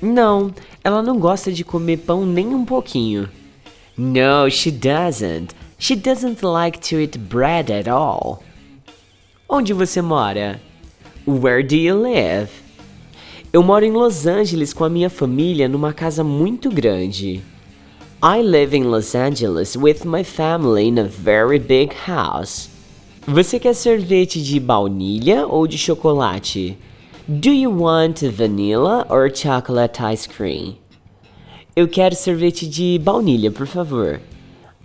Não, 0.01 0.51
ela 0.83 1.03
não 1.03 1.19
gosta 1.19 1.51
de 1.51 1.63
comer 1.63 1.97
pão 1.97 2.25
nem 2.25 2.55
um 2.55 2.65
pouquinho. 2.65 3.29
No, 3.95 4.49
she 4.49 4.71
doesn't. 4.71 5.53
She 5.77 5.95
doesn't 5.95 6.43
like 6.43 6.79
to 6.89 6.99
eat 6.99 7.19
bread 7.19 7.71
at 7.71 7.87
all. 7.87 8.41
Onde 9.47 9.73
você 9.73 10.01
mora? 10.01 10.59
Where 11.25 11.61
do 11.61 11.75
you 11.75 12.01
live? 12.01 12.49
Eu 13.53 13.61
moro 13.61 13.85
em 13.85 13.91
Los 13.91 14.25
Angeles 14.25 14.73
com 14.73 14.83
a 14.83 14.89
minha 14.89 15.07
família 15.07 15.67
numa 15.67 15.93
casa 15.93 16.23
muito 16.23 16.71
grande. 16.71 17.43
I 18.23 18.41
live 18.41 18.75
in 18.75 18.85
Los 18.85 19.13
Angeles 19.13 19.75
with 19.75 20.03
my 20.03 20.23
family 20.23 20.87
in 20.87 20.97
a 20.97 21.03
very 21.03 21.59
big 21.59 21.93
house. 22.07 22.69
Você 23.27 23.59
quer 23.59 23.75
sorvete 23.75 24.41
de 24.41 24.59
baunilha 24.59 25.45
ou 25.45 25.67
de 25.67 25.77
chocolate? 25.77 26.75
Do 27.27 27.51
you 27.51 27.69
want 27.69 28.23
vanilla 28.23 29.05
or 29.07 29.29
chocolate 29.29 30.01
ice 30.01 30.27
cream? 30.27 30.75
Eu 31.75 31.87
quero 31.87 32.15
sorvete 32.15 32.67
de 32.67 32.97
baunilha, 32.97 33.51
por 33.51 33.67
favor. 33.67 34.19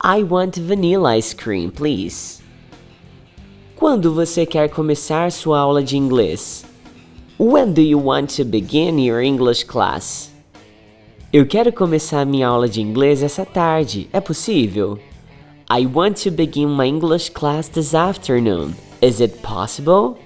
I 0.05 0.23
want 0.23 0.59
vanilla 0.59 1.17
ice 1.17 1.35
cream, 1.35 1.71
please. 1.71 2.46
Quando 3.77 4.15
você 4.15 4.47
quer 4.47 4.71
começar 4.71 5.31
sua 5.31 5.59
aula 5.59 5.83
de 5.83 5.99
inglês? 5.99 6.65
When 7.39 7.75
do 7.75 7.83
you 7.83 8.03
want 8.03 8.35
to 8.37 8.45
begin 8.45 8.99
your 9.05 9.21
English 9.21 9.67
class? 9.67 10.33
Eu 11.31 11.47
quero 11.47 11.71
começar 11.71 12.25
minha 12.25 12.49
aula 12.49 12.71
de 12.71 12.81
inglês 12.81 13.23
essa 13.23 13.45
tarde. 13.45 14.09
É 14.15 14.19
possível? 14.19 14.99
I 15.71 15.87
want 15.87 16.23
to 16.23 16.31
begin 16.31 16.69
my 16.75 16.87
English 16.89 17.33
class 17.33 17.69
this 17.69 17.95
afternoon. 17.95 18.73
Is 19.03 19.21
it 19.21 19.37
possible? 19.43 20.17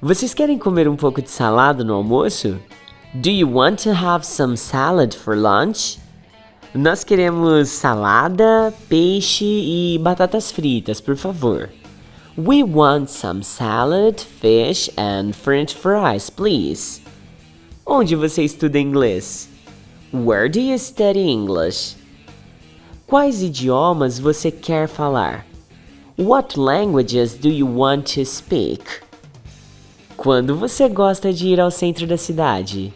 Vocês 0.00 0.32
querem 0.32 0.58
comer 0.58 0.88
um 0.88 0.96
pouco 0.96 1.20
de 1.20 1.30
salada 1.30 1.84
no 1.84 1.92
almoço? 1.92 2.58
Do 3.12 3.28
you 3.28 3.54
want 3.54 3.82
to 3.82 3.90
have 3.90 4.24
some 4.24 4.56
salad 4.56 5.14
for 5.14 5.36
lunch? 5.36 5.98
Nós 6.74 7.04
queremos 7.04 7.68
salada, 7.68 8.72
peixe 8.88 9.44
e 9.44 9.98
batatas 10.00 10.50
fritas, 10.50 11.02
por 11.02 11.16
favor. 11.16 11.68
We 12.38 12.62
want 12.62 13.10
some 13.10 13.42
salad, 13.42 14.20
fish 14.20 14.88
and 14.96 15.34
french 15.34 15.74
fries, 15.74 16.30
please. 16.30 17.02
Onde 17.84 18.14
você 18.14 18.44
estuda 18.44 18.78
inglês? 18.78 19.48
Where 20.12 20.48
do 20.48 20.60
you 20.60 20.78
study 20.78 21.28
English? 21.28 21.96
Quais 23.08 23.42
idiomas 23.42 24.20
você 24.20 24.52
quer 24.52 24.86
falar? 24.86 25.44
What 26.16 26.56
languages 26.56 27.34
do 27.34 27.48
you 27.48 27.66
want 27.66 28.06
to 28.14 28.24
speak? 28.24 28.84
Quando 30.16 30.54
você 30.54 30.88
gosta 30.88 31.32
de 31.32 31.48
ir 31.48 31.58
ao 31.58 31.72
centro 31.72 32.06
da 32.06 32.16
cidade? 32.16 32.94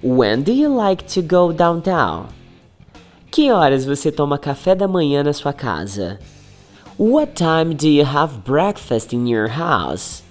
When 0.00 0.42
do 0.42 0.52
you 0.52 0.72
like 0.72 1.02
to 1.14 1.22
go 1.22 1.52
downtown? 1.52 2.28
Que 3.32 3.50
horas 3.50 3.84
você 3.84 4.12
toma 4.12 4.38
café 4.38 4.76
da 4.76 4.86
manhã 4.86 5.24
na 5.24 5.32
sua 5.32 5.52
casa? 5.52 6.20
What 7.00 7.34
time 7.34 7.76
do 7.76 7.88
you 7.88 8.04
have 8.04 8.44
breakfast 8.44 9.14
in 9.14 9.26
your 9.26 9.48
house? 9.48 10.22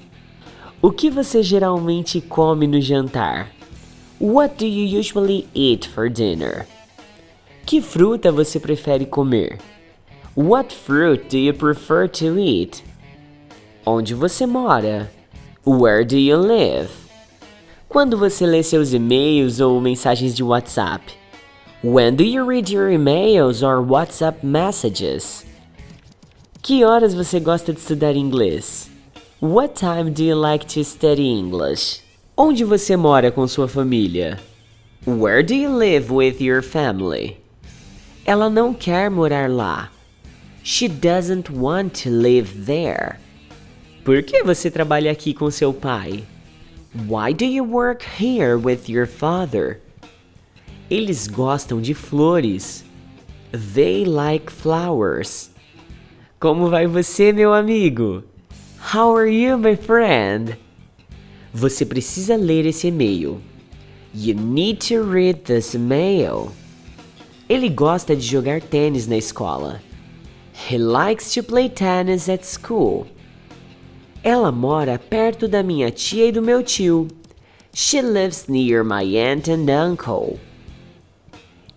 O 0.84 0.92
que 0.92 1.10
você 1.10 1.42
geralmente 1.42 2.22
come 2.22 2.68
no 2.68 2.80
jantar? 2.80 3.48
What 4.20 4.60
do 4.60 4.68
you 4.68 4.86
usually 4.86 5.48
eat 5.56 5.88
for 5.88 6.08
dinner? 6.10 6.68
Que 7.66 7.82
fruta 7.82 8.32
você 8.32 8.60
prefere 8.60 9.08
comer? 9.08 9.58
What 10.36 10.72
fruit 10.72 11.28
do 11.28 11.40
you 11.40 11.56
prefer 11.56 12.08
to 12.08 12.38
eat? 12.38 12.84
Onde 13.84 14.14
você 14.14 14.46
mora? 14.46 15.10
Where 15.66 16.06
do 16.06 16.18
you 16.18 16.38
live? 16.38 16.92
Quando 17.90 18.16
você 18.16 18.46
lê 18.46 18.62
seus 18.62 18.94
e-mails 18.94 19.60
ou 19.60 19.82
mensagens 19.82 20.36
de 20.36 20.44
WhatsApp? 20.44 21.16
When 21.84 22.16
do 22.16 22.24
you 22.24 22.46
read 22.46 22.72
your 22.72 22.92
emails 22.92 23.64
or 23.64 23.82
WhatsApp 23.82 24.46
messages? 24.46 25.49
Que 26.62 26.84
horas 26.84 27.14
você 27.14 27.40
gosta 27.40 27.74
de 27.74 27.80
estudar 27.80 28.16
inglês? 28.16 28.92
What 29.42 29.76
time 29.76 30.12
do 30.12 30.22
you 30.22 30.36
like 30.36 30.66
to 30.68 30.84
study 30.84 31.24
English? 31.26 32.02
Onde 32.36 32.66
você 32.66 32.98
mora 32.98 33.32
com 33.32 33.48
sua 33.48 33.68
família? 33.68 34.38
Where 35.08 35.42
do 35.42 35.54
you 35.54 35.74
live 35.74 36.12
with 36.14 36.42
your 36.42 36.62
family? 36.62 37.38
Ela 38.26 38.50
não 38.50 38.74
quer 38.74 39.10
morar 39.10 39.50
lá. 39.50 39.90
She 40.62 40.90
doesn't 40.90 41.50
want 41.50 42.04
to 42.04 42.10
live 42.10 42.66
there. 42.66 43.16
Por 44.04 44.22
que 44.22 44.44
você 44.44 44.70
trabalha 44.70 45.12
aqui 45.12 45.34
com 45.34 45.50
seu 45.50 45.74
pai? 45.74 46.26
Why 47.08 47.34
do 47.34 47.46
you 47.46 47.64
work 47.64 48.06
here 48.22 48.58
with 48.58 48.90
your 48.90 49.08
father? 49.08 49.80
Eles 50.90 51.26
gostam 51.26 51.82
de 51.82 51.94
flores. 51.94 52.84
They 53.74 54.04
like 54.04 54.52
flowers. 54.52 55.49
Como 56.40 56.70
vai 56.70 56.88
você, 56.88 57.34
meu 57.34 57.54
amigo? 57.54 58.24
How 58.94 59.14
are 59.14 59.30
you, 59.30 59.58
my 59.58 59.76
friend? 59.76 60.58
Você 61.54 61.86
precisa 61.86 62.38
ler 62.38 62.66
esse 62.66 62.88
e-mail. 62.88 63.42
You 64.16 64.36
need 64.36 64.88
to 64.88 65.04
read 65.04 65.42
this 65.42 65.74
email. 65.74 66.54
Ele 67.50 67.68
gosta 67.68 68.16
de 68.16 68.26
jogar 68.26 68.62
tênis 68.62 69.06
na 69.06 69.18
escola. 69.18 69.82
He 70.72 70.78
likes 70.78 71.34
to 71.34 71.44
play 71.44 71.68
tennis 71.68 72.30
at 72.30 72.46
school. 72.46 73.06
Ela 74.24 74.50
mora 74.50 74.98
perto 74.98 75.46
da 75.46 75.62
minha 75.62 75.92
tia 75.92 76.28
e 76.28 76.32
do 76.32 76.42
meu 76.42 76.64
tio. 76.64 77.10
She 77.74 78.02
lives 78.02 78.46
near 78.48 78.86
my 78.86 79.04
aunt 79.18 79.50
and 79.50 79.70
uncle. 79.70 80.40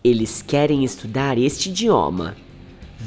Eles 0.04 0.40
querem 0.40 0.84
estudar 0.84 1.36
este 1.36 1.68
idioma. 1.68 2.36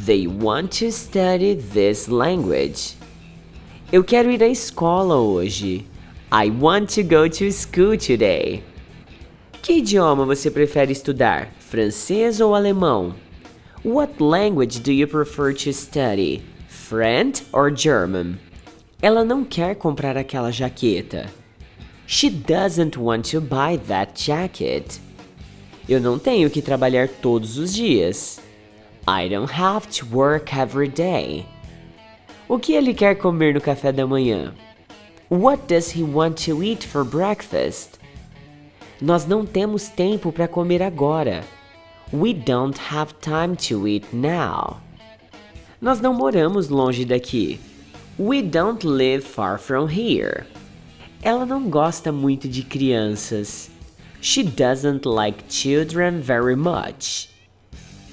They 0.04 0.28
want 0.28 0.72
to 0.80 0.92
study 0.92 1.56
this 1.56 2.08
language. 2.08 2.98
Eu 3.92 4.04
quero 4.04 4.30
ir 4.30 4.44
à 4.44 4.48
escola 4.48 5.16
hoje. 5.16 5.88
I 6.32 6.50
want 6.50 6.94
to 6.96 7.04
go 7.04 7.30
to 7.30 7.52
school 7.52 7.98
today. 7.98 8.62
Que 9.62 9.78
idioma 9.78 10.26
você 10.26 10.52
prefere 10.52 10.92
estudar? 10.92 11.50
Francês 11.60 12.40
ou 12.40 12.54
alemão? 12.54 13.16
What 13.84 14.22
language 14.22 14.80
do 14.82 14.92
you 14.92 15.08
prefer 15.08 15.54
to 15.54 15.72
study? 15.72 16.44
French 16.68 17.44
or 17.52 17.72
German? 17.76 18.38
Ela 19.02 19.24
não 19.24 19.44
quer 19.44 19.76
comprar 19.76 20.18
aquela 20.18 20.52
jaqueta. 20.52 21.28
She 22.06 22.30
doesn't 22.30 23.00
want 23.00 23.32
to 23.32 23.40
buy 23.40 23.80
that 23.88 24.22
jacket. 24.24 25.00
Eu 25.88 26.00
não 26.02 26.20
tenho 26.20 26.50
que 26.50 26.62
trabalhar 26.62 27.08
todos 27.08 27.58
os 27.58 27.74
dias. 27.74 28.40
I 29.08 29.28
don't 29.28 29.52
have 29.52 29.88
to 30.00 30.06
work 30.08 30.52
every 30.56 30.88
day. 30.88 31.46
O 32.50 32.58
que 32.58 32.74
ele 32.74 32.94
quer 32.94 33.16
comer 33.16 33.54
no 33.54 33.62
café 33.62 33.92
da 33.92 34.08
manhã? 34.08 34.52
What 35.30 35.68
does 35.68 35.92
he 35.92 36.04
want 36.04 36.44
to 36.46 36.64
eat 36.64 36.84
for 36.84 37.04
breakfast? 37.04 38.00
Nós 39.00 39.28
não 39.28 39.46
temos 39.46 39.90
tempo 39.90 40.32
para 40.32 40.48
comer 40.48 40.82
agora. 40.82 41.44
We 42.12 42.34
don't 42.34 42.80
have 42.92 43.14
time 43.22 43.56
to 43.68 43.88
eat 43.88 44.08
now. 44.12 44.82
Nós 45.80 46.00
não 46.02 46.14
moramos 46.14 46.70
longe 46.70 47.06
daqui. 47.06 47.60
We 48.18 48.42
don't 48.42 48.88
live 48.88 49.24
far 49.24 49.60
from 49.60 49.88
here. 49.88 50.46
Ela 51.22 51.46
não 51.46 51.70
gosta 51.70 52.12
muito 52.12 52.48
de 52.48 52.64
crianças. 52.64 53.70
She 54.22 54.42
doesn't 54.42 55.08
like 55.08 55.44
children 55.50 56.22
very 56.22 56.56
much. 56.56 57.35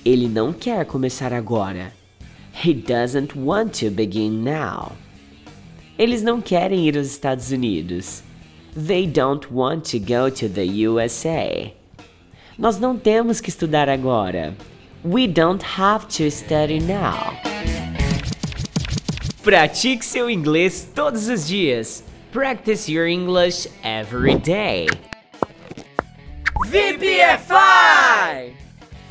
Ele 0.05 0.29
não 0.29 0.53
quer 0.53 0.85
começar 0.85 1.33
agora. 1.33 1.93
He 2.65 2.75
doesn't 2.75 3.39
want 3.39 3.79
to 3.81 3.91
begin 3.91 4.43
now. 4.43 4.93
Eles 5.99 6.23
não 6.23 6.41
querem 6.41 6.89
ir 6.89 6.99
aos 6.99 7.07
Estados 7.07 7.53
Unidos. 7.53 8.23
They 8.75 9.07
don't 9.07 9.47
want 9.53 9.91
to 9.91 9.99
go 10.01 10.31
to 10.31 10.49
the 10.49 10.89
USA. 10.89 11.73
Nós 12.59 12.81
não 12.81 12.99
temos 12.99 13.41
que 13.41 13.49
estudar 13.49 13.89
agora. 13.89 14.55
We 15.05 15.27
don't 15.29 15.65
have 15.79 16.07
to 16.19 16.31
study 16.31 16.81
now. 16.81 17.37
Pratique 19.43 20.05
seu 20.05 20.29
inglês 20.29 20.89
todos 20.95 21.29
os 21.29 21.47
dias. 21.47 22.03
Practice 22.33 22.91
your 22.91 23.07
English 23.07 23.69
every 23.85 24.37
day. 24.37 24.87
VPFI! 26.67 28.62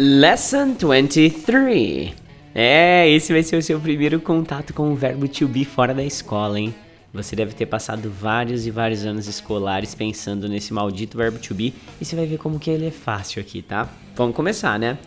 Lesson 0.03 0.73
23. 0.73 2.11
É, 2.55 3.07
esse 3.07 3.31
vai 3.31 3.43
ser 3.43 3.55
o 3.57 3.61
seu 3.61 3.79
primeiro 3.79 4.19
contato 4.19 4.73
com 4.73 4.91
o 4.91 4.95
verbo 4.95 5.27
to 5.27 5.47
be 5.47 5.63
fora 5.63 5.93
da 5.93 6.03
escola, 6.03 6.59
hein? 6.59 6.73
Você 7.13 7.35
deve 7.35 7.53
ter 7.53 7.67
passado 7.67 8.09
vários 8.09 8.65
e 8.65 8.71
vários 8.71 9.05
anos 9.05 9.27
escolares 9.27 9.93
pensando 9.93 10.49
nesse 10.49 10.73
maldito 10.73 11.19
verbo 11.19 11.37
to 11.37 11.53
be 11.53 11.71
e 12.01 12.03
você 12.03 12.15
vai 12.15 12.25
ver 12.25 12.39
como 12.39 12.57
que 12.57 12.71
ele 12.71 12.87
é 12.87 12.91
fácil 12.91 13.43
aqui, 13.43 13.61
tá? 13.61 13.87
Vamos 14.15 14.35
começar, 14.35 14.79
né? 14.79 14.97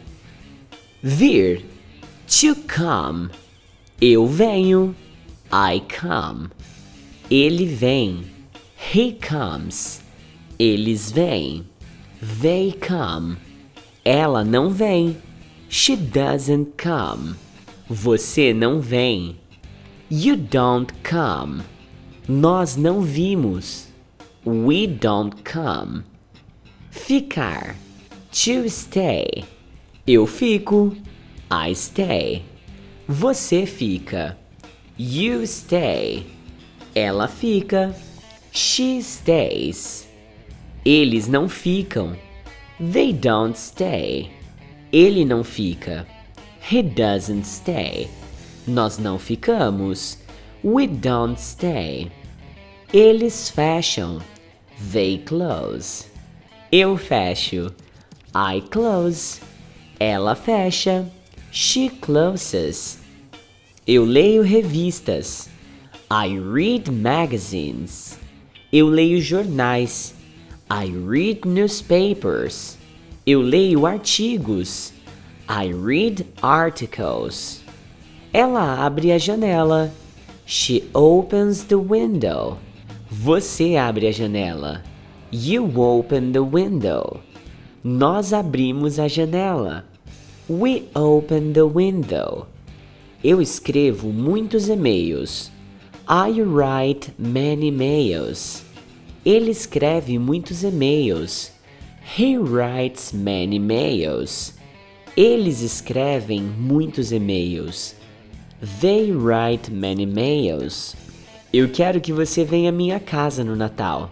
Vir. 1.03 1.65
To 2.29 2.55
come. 2.73 3.31
Eu 4.01 4.29
venho. 4.29 4.95
I 5.53 5.83
come. 5.91 6.51
Ele 7.29 7.67
vem. 7.67 8.27
He 8.95 9.17
comes. 9.29 10.03
Eles 10.57 11.11
vêm. 11.11 11.67
They 12.41 12.73
come. 12.75 13.39
Ela 14.05 14.45
não 14.45 14.69
vem. 14.69 15.17
She 15.71 15.97
doesn't 15.97 16.73
come. 16.77 17.37
Você 17.89 18.53
não 18.53 18.81
vem. 18.81 19.37
You 20.11 20.37
don't 20.37 20.93
come. 21.03 21.63
Nós 22.29 22.77
não 22.77 23.01
vimos. 23.01 23.89
We 24.47 24.87
don't 24.87 25.37
come. 25.43 26.05
Ficar. 26.91 27.77
To 28.31 28.69
stay. 28.69 29.45
Eu 30.07 30.27
fico. 30.27 30.95
I 31.51 31.75
stay. 31.75 32.45
Você 33.09 33.65
fica. 33.65 34.37
You 34.99 35.47
stay. 35.47 36.27
Ela 36.95 37.27
fica. 37.27 37.97
She 38.53 38.99
stays. 39.01 40.07
Eles 40.85 41.27
não 41.27 41.49
ficam. 41.49 42.15
They 42.81 43.13
don't 43.13 43.57
stay. 43.57 44.31
Ele 44.93 45.25
não 45.25 45.45
fica. 45.45 46.07
He 46.71 46.83
doesn't 46.83 47.47
stay. 47.47 48.09
Nós 48.67 48.99
não 48.99 49.19
ficamos. 49.19 50.19
We 50.65 50.89
don't 50.89 51.41
stay. 51.41 52.11
Eles 52.93 53.49
fecham. 53.51 54.21
They 54.93 55.19
close. 55.19 56.07
Eu 56.73 56.97
fecho. 56.97 57.73
I 58.35 58.61
close. 58.61 59.41
Ela 60.01 60.35
fecha. 60.35 61.09
She 61.53 61.89
closes. 61.89 62.99
Eu 63.87 64.05
leio 64.05 64.43
revistas. 64.43 65.49
I 66.11 66.39
read 66.39 66.91
magazines. 66.91 68.19
Eu 68.73 68.89
leio 68.89 69.21
jornais. 69.21 70.15
I 70.71 70.87
read 70.87 71.45
newspapers. 71.45 72.79
Eu 73.27 73.41
leio 73.41 73.87
artigos. 73.87 74.93
I 75.49 75.73
read 75.73 76.27
articles. 76.43 77.63
Ela 78.33 78.85
abre 78.85 79.13
a 79.13 79.19
janela. 79.19 79.91
She 80.47 80.89
opens 80.95 81.65
the 81.65 81.79
window. 81.79 82.59
Você 83.11 83.77
abre 83.77 84.07
a 84.07 84.11
janela. 84.11 84.83
You 85.31 85.79
open 85.79 86.33
the 86.33 86.43
window. 86.43 87.21
Nós 87.83 88.33
abrimos 88.33 88.99
a 88.99 89.07
janela. 89.07 89.85
We 90.49 90.85
open 90.95 91.53
the 91.53 91.67
window. 91.67 92.47
Eu 93.23 93.43
escrevo 93.43 94.09
muitos 94.09 94.69
e-mails. 94.69 95.51
I 96.09 96.41
write 96.41 97.13
many 97.19 97.71
mails. 97.71 98.64
Ele 99.25 99.51
escreve 99.51 100.19
muitos 100.19 100.63
e-mails. 100.63 101.51
He 102.19 102.37
writes 102.37 103.13
many 103.13 103.59
mails. 103.59 104.53
Eles 105.17 105.63
escrevem 105.63 106.43
muitos 106.43 107.11
e-mails. 107.11 107.95
They 108.81 109.13
write 109.13 109.71
many 109.71 110.05
mails. 110.05 110.95
Eu 111.53 111.71
quero 111.71 112.01
que 112.01 112.13
você 112.13 112.45
venha 112.45 112.69
à 112.69 112.73
minha 112.73 113.01
casa 113.01 113.43
no 113.43 113.57
Natal. 113.57 114.11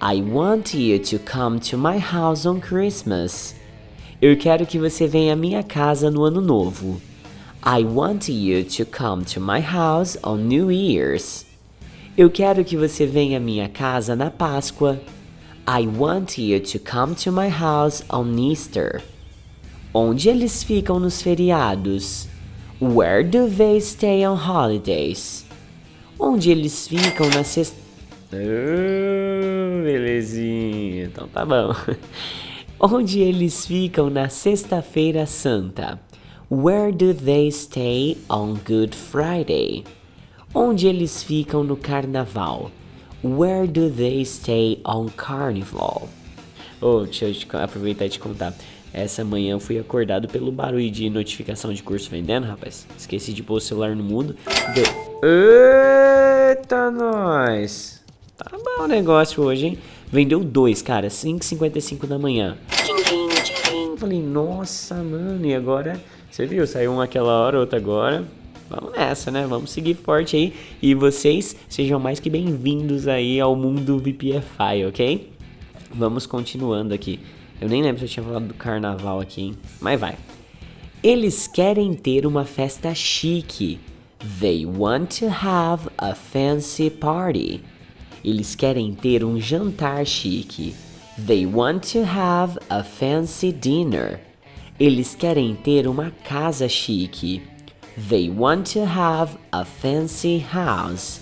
I 0.00 0.20
want 0.22 0.74
you 0.74 0.98
to 0.98 1.18
come 1.18 1.58
to 1.70 1.78
my 1.78 1.98
house 1.98 2.46
on 2.46 2.60
Christmas. 2.60 3.54
Eu 4.20 4.36
quero 4.36 4.66
que 4.66 4.78
você 4.78 5.06
venha 5.06 5.32
à 5.32 5.36
minha 5.36 5.62
casa 5.62 6.10
no 6.10 6.22
Ano 6.22 6.40
Novo. 6.40 7.00
I 7.64 7.82
want 7.82 8.28
you 8.28 8.62
to 8.62 8.84
come 8.84 9.24
to 9.24 9.40
my 9.40 9.60
house 9.60 10.16
on 10.22 10.46
New 10.46 10.70
Year's. 10.70 11.45
Eu 12.16 12.30
quero 12.30 12.64
que 12.64 12.78
você 12.78 13.04
venha 13.04 13.36
à 13.36 13.40
minha 13.40 13.68
casa 13.68 14.16
na 14.16 14.30
Páscoa. 14.30 14.98
I 15.68 15.86
want 15.86 16.38
you 16.38 16.60
to 16.60 16.78
come 16.78 17.14
to 17.16 17.30
my 17.30 17.48
house 17.48 18.02
on 18.08 18.38
Easter. 18.38 19.02
Onde 19.92 20.30
eles 20.30 20.62
ficam 20.62 20.98
nos 20.98 21.20
feriados? 21.20 22.26
Where 22.80 23.22
do 23.22 23.50
they 23.50 23.78
stay 23.82 24.26
on 24.26 24.36
holidays? 24.36 25.44
Onde 26.18 26.50
eles 26.50 26.88
ficam 26.88 27.28
na 27.28 27.44
sexta. 27.44 27.76
Oh, 28.32 29.82
belezinha. 29.84 31.04
Então 31.04 31.28
tá 31.28 31.44
bom. 31.44 31.74
Onde 32.80 33.20
eles 33.20 33.66
ficam 33.66 34.08
na 34.08 34.30
Sexta-feira 34.30 35.26
Santa? 35.26 36.00
Where 36.50 36.92
do 36.92 37.12
they 37.12 37.50
stay 37.50 38.16
on 38.28 38.54
Good 38.54 38.94
Friday? 38.94 39.84
Onde 40.58 40.86
eles 40.86 41.22
ficam 41.22 41.62
no 41.62 41.76
Carnaval? 41.76 42.70
Where 43.22 43.66
do 43.66 43.90
they 43.90 44.24
stay 44.24 44.80
on 44.86 45.08
Carnival? 45.08 46.08
Oh, 46.80 47.00
deixa 47.00 47.26
eu 47.26 47.60
aproveitar 47.60 48.06
e 48.06 48.08
te 48.08 48.18
contar. 48.18 48.54
Essa 48.90 49.22
manhã 49.22 49.58
fui 49.58 49.78
acordado 49.78 50.28
pelo 50.28 50.50
barulho 50.50 50.90
de 50.90 51.10
notificação 51.10 51.74
de 51.74 51.82
curso 51.82 52.08
vendendo, 52.08 52.46
rapaz. 52.46 52.86
Esqueci 52.96 53.34
de 53.34 53.42
pôr 53.42 53.56
o 53.56 53.60
celular 53.60 53.94
no 53.94 54.02
mudo. 54.02 54.34
Deu... 54.74 54.86
Eita, 56.50 56.90
nós! 56.90 58.02
Tá 58.38 58.50
bom 58.52 58.84
o 58.84 58.88
negócio 58.88 59.42
hoje, 59.42 59.66
hein? 59.66 59.78
Vendeu 60.10 60.42
dois, 60.42 60.80
cara, 60.80 61.08
5h55 61.08 62.06
da 62.06 62.18
manhã. 62.18 62.56
Tchim, 62.70 62.96
tchim, 63.02 63.28
tchim. 63.42 63.96
Falei, 63.98 64.22
nossa, 64.22 64.94
mano, 64.94 65.44
e 65.44 65.54
agora? 65.54 66.00
Você 66.30 66.46
viu? 66.46 66.66
Saiu 66.66 66.92
um 66.92 67.00
aquela 67.02 67.42
hora, 67.42 67.60
outro 67.60 67.76
agora. 67.76 68.24
Vamos 68.68 68.92
nessa, 68.92 69.30
né? 69.30 69.46
Vamos 69.46 69.70
seguir 69.70 69.94
forte 69.94 70.36
aí. 70.36 70.52
E 70.82 70.92
vocês 70.92 71.54
sejam 71.68 72.00
mais 72.00 72.18
que 72.18 72.28
bem-vindos 72.28 73.06
aí 73.06 73.40
ao 73.40 73.54
mundo 73.54 73.98
VPFI, 73.98 74.86
ok? 74.88 75.32
Vamos 75.94 76.26
continuando 76.26 76.92
aqui. 76.92 77.20
Eu 77.60 77.68
nem 77.68 77.80
lembro 77.80 78.00
se 78.00 78.06
eu 78.06 78.08
tinha 78.08 78.24
falado 78.24 78.48
do 78.48 78.54
carnaval 78.54 79.20
aqui, 79.20 79.42
hein? 79.42 79.54
Mas 79.80 80.00
vai. 80.00 80.16
Eles 81.00 81.46
querem 81.46 81.94
ter 81.94 82.26
uma 82.26 82.44
festa 82.44 82.92
chique. 82.92 83.78
They 84.40 84.66
want 84.66 85.20
to 85.20 85.26
have 85.26 85.88
a 85.96 86.14
fancy 86.14 86.90
party. 86.90 87.60
Eles 88.24 88.56
querem 88.56 88.92
ter 88.92 89.22
um 89.22 89.40
jantar 89.40 90.04
chique. 90.04 90.74
They 91.24 91.46
want 91.46 91.92
to 91.92 92.00
have 92.00 92.58
a 92.68 92.82
fancy 92.82 93.52
dinner. 93.52 94.20
Eles 94.78 95.14
querem 95.14 95.54
ter 95.54 95.86
uma 95.86 96.10
casa 96.24 96.68
chique. 96.68 97.40
They 97.96 98.28
want 98.28 98.66
to 98.74 98.84
have 98.84 99.38
a 99.54 99.64
fancy 99.64 100.38
house. 100.38 101.18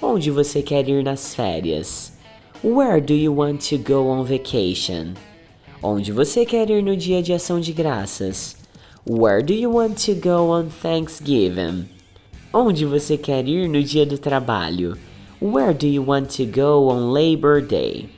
Onde 0.00 0.30
você 0.30 0.62
quer 0.62 0.88
ir 0.88 1.02
nas 1.02 1.34
férias? 1.34 2.12
Where 2.62 3.02
do 3.02 3.12
you 3.12 3.30
want 3.30 3.60
to 3.68 3.76
go 3.76 4.08
on 4.08 4.24
vacation? 4.24 5.14
Onde 5.82 6.12
você 6.12 6.46
quer 6.46 6.70
ir 6.70 6.82
no 6.82 6.96
dia 6.96 7.22
de 7.22 7.34
ação 7.34 7.60
de 7.60 7.70
graças? 7.74 8.56
Where 9.04 9.42
do 9.42 9.52
you 9.52 9.70
want 9.70 9.98
to 10.06 10.14
go 10.14 10.50
on 10.50 10.70
Thanksgiving? 10.70 11.90
Onde 12.50 12.86
você 12.86 13.18
quer 13.18 13.46
ir 13.46 13.68
no 13.68 13.82
dia 13.82 14.06
do 14.06 14.16
trabalho? 14.16 14.96
Where 15.38 15.74
do 15.74 15.86
you 15.86 16.02
want 16.02 16.34
to 16.38 16.46
go 16.46 16.88
on 16.88 17.12
Labor 17.12 17.60
Day? 17.60 18.08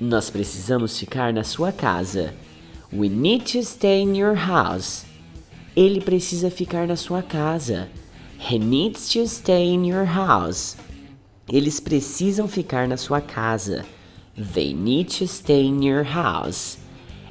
Nós 0.00 0.30
precisamos 0.30 0.98
ficar 0.98 1.30
na 1.30 1.44
sua 1.44 1.72
casa. 1.72 2.32
We 2.90 3.10
need 3.10 3.44
to 3.52 3.62
stay 3.62 4.00
in 4.00 4.16
your 4.16 4.34
house. 4.34 5.04
Ele 5.76 6.00
precisa 6.00 6.50
ficar 6.50 6.86
na 6.86 6.96
sua 6.96 7.22
casa. 7.22 7.88
He 8.38 8.58
needs 8.58 9.08
to 9.08 9.26
stay 9.26 9.72
in 9.72 9.84
your 9.84 10.04
house. 10.04 10.76
Eles 11.48 11.80
precisam 11.80 12.46
ficar 12.48 12.86
na 12.86 12.96
sua 12.96 13.20
casa. 13.20 13.84
They 14.36 14.72
need 14.72 15.08
to 15.18 15.26
stay 15.26 15.66
in 15.66 15.82
your 15.82 16.04
house. 16.04 16.78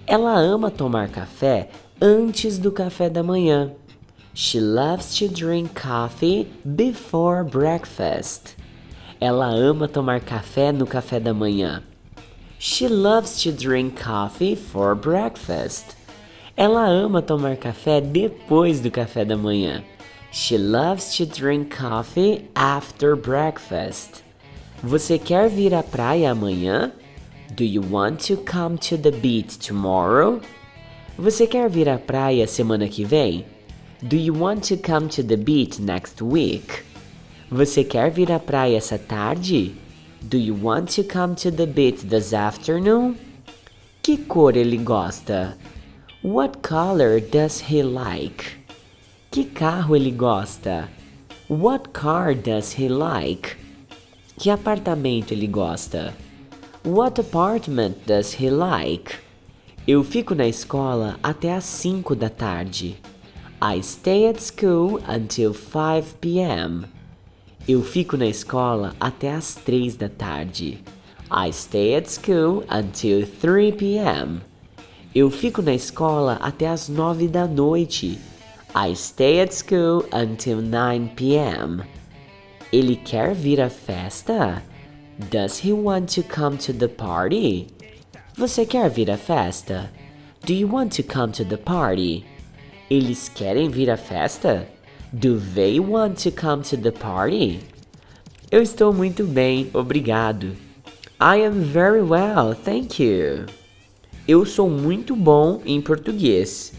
Ela 0.08 0.54
ama 0.54 0.70
tomar 0.70 1.08
café 1.08 1.70
antes 2.02 2.58
do 2.58 2.72
café 2.72 3.10
da 3.12 3.24
manhã. 3.24 3.72
She 4.34 4.60
loves 4.60 5.18
to 5.20 5.30
drink 5.30 5.74
coffee 5.74 6.52
before 6.76 7.44
breakfast. 7.44 8.56
Ela 9.22 9.70
ama 9.70 9.88
tomar 9.88 10.20
café 10.20 10.76
no 10.76 10.86
café 10.86 11.24
da 11.24 11.34
manhã. 11.34 11.82
She 12.60 12.88
loves 12.88 13.42
to 13.44 13.52
drink 13.52 14.00
coffee 14.02 14.56
for 14.56 14.96
breakfast. 14.96 15.96
Ela 16.56 16.86
ama 16.86 17.22
tomar 17.22 17.58
café 17.58 18.00
depois 18.00 18.80
do 18.80 18.92
café 18.92 19.26
da 19.26 19.36
manhã. 19.36 19.84
She 20.32 20.56
loves 20.58 21.18
to 21.18 21.26
drink 21.26 21.76
coffee 21.76 22.48
after 22.56 23.16
breakfast. 23.16 24.24
Você 24.84 25.18
quer 25.18 25.50
vir 25.50 25.74
à 25.74 25.82
praia 25.82 26.32
amanhã? 26.32 26.92
Do 27.56 27.64
you 27.64 27.82
want 27.82 28.20
to 28.28 28.38
come 28.38 28.78
to 28.78 28.98
the 28.98 29.12
beach 29.12 29.58
tomorrow? 29.58 30.42
Você 31.18 31.48
quer 31.48 31.70
vir 31.70 31.90
à 31.90 31.98
praia 31.98 32.46
semana 32.46 32.88
que 32.88 33.04
vem? 33.04 33.46
Do 34.02 34.16
you 34.16 34.34
want 34.34 34.68
to 34.68 34.78
come 34.78 35.08
to 35.10 35.24
the 35.24 35.38
beach 35.38 35.80
next 35.80 36.22
week? 36.24 36.84
Você 37.50 37.84
quer 37.84 38.12
vir 38.12 38.32
à 38.32 38.40
praia 38.40 38.78
essa 38.78 39.00
tarde? 39.00 39.76
Do 40.22 40.38
you 40.38 40.56
want 40.56 40.94
to 40.96 41.04
come 41.04 41.36
to 41.36 41.52
the 41.52 41.66
beach 41.66 42.06
this 42.08 42.34
afternoon? 42.34 43.16
Que 44.04 44.18
cor 44.18 44.56
ele 44.56 44.78
gosta? 44.78 45.58
What 46.24 46.62
color 46.62 47.20
does 47.20 47.60
he 47.70 47.84
like? 47.84 48.56
Que 49.30 49.44
carro 49.44 49.94
ele 49.94 50.10
gosta? 50.12 50.88
What 51.50 51.92
car 51.92 52.34
does 52.34 52.72
he 52.72 52.88
like? 52.88 53.58
Que 54.40 54.50
apartamento 54.50 55.34
ele 55.34 55.48
gosta? 55.48 56.14
What 56.86 57.20
apartment 57.20 58.06
does 58.06 58.36
he 58.40 58.50
like? 58.50 59.18
Eu 59.86 60.02
fico 60.02 60.34
na 60.34 60.48
escola 60.48 61.20
até 61.22 61.54
às 61.54 61.66
5 61.66 62.16
da 62.16 62.30
tarde. 62.30 62.96
I 63.62 63.84
stay 63.84 64.26
at 64.30 64.40
school 64.40 65.02
until 65.06 65.54
5 65.54 66.16
p.m. 66.22 66.86
Eu 67.68 67.84
fico 67.84 68.16
na 68.16 68.28
escola 68.28 68.96
até 68.98 69.30
às 69.30 69.56
3 69.56 69.98
da 69.98 70.08
tarde. 70.08 70.82
I 71.30 71.52
stay 71.52 71.96
at 71.96 72.08
school 72.10 72.64
until 72.72 73.28
3 73.28 73.74
p.m. 73.74 74.53
Eu 75.16 75.30
fico 75.30 75.62
na 75.62 75.74
escola 75.74 76.40
até 76.42 76.68
às 76.68 76.90
9 76.90 77.28
da 77.28 77.46
noite. 77.46 78.20
I 78.76 78.96
stay 78.96 79.42
at 79.42 79.54
school 79.54 80.06
until 80.12 80.60
9 80.60 81.10
p.m. 81.16 81.84
Ele 82.72 82.96
quer 82.96 83.36
vir 83.36 83.62
à 83.62 83.70
festa? 83.70 84.64
Does 85.30 85.64
he 85.64 85.72
want 85.72 86.08
to 86.16 86.24
come 86.24 86.58
to 86.58 86.74
the 86.74 86.88
party? 86.88 87.68
Você 88.36 88.66
quer 88.66 88.90
vir 88.90 89.12
à 89.12 89.18
festa? 89.18 89.92
Do 90.44 90.54
you 90.54 90.68
want 90.68 90.96
to 90.96 91.04
come 91.04 91.32
to 91.34 91.46
the 91.46 91.58
party? 91.58 92.26
Eles 92.90 93.30
querem 93.30 93.70
vir 93.70 93.92
à 93.92 93.98
festa? 93.98 94.68
Do 95.12 95.40
they 95.54 95.80
want 95.80 96.18
to 96.24 96.32
come 96.32 96.64
to 96.64 96.76
the 96.76 96.92
party? 96.92 97.60
Eu 98.52 98.64
estou 98.64 98.92
muito 98.92 99.24
bem, 99.26 99.70
obrigado. 99.76 100.56
I 101.22 101.46
am 101.46 101.62
very 101.62 102.02
well, 102.02 102.56
thank 102.56 103.00
you. 103.00 103.46
Eu 104.26 104.46
sou 104.46 104.70
muito 104.70 105.18
bom 105.18 105.62
em 105.66 105.82
português. 105.82 106.72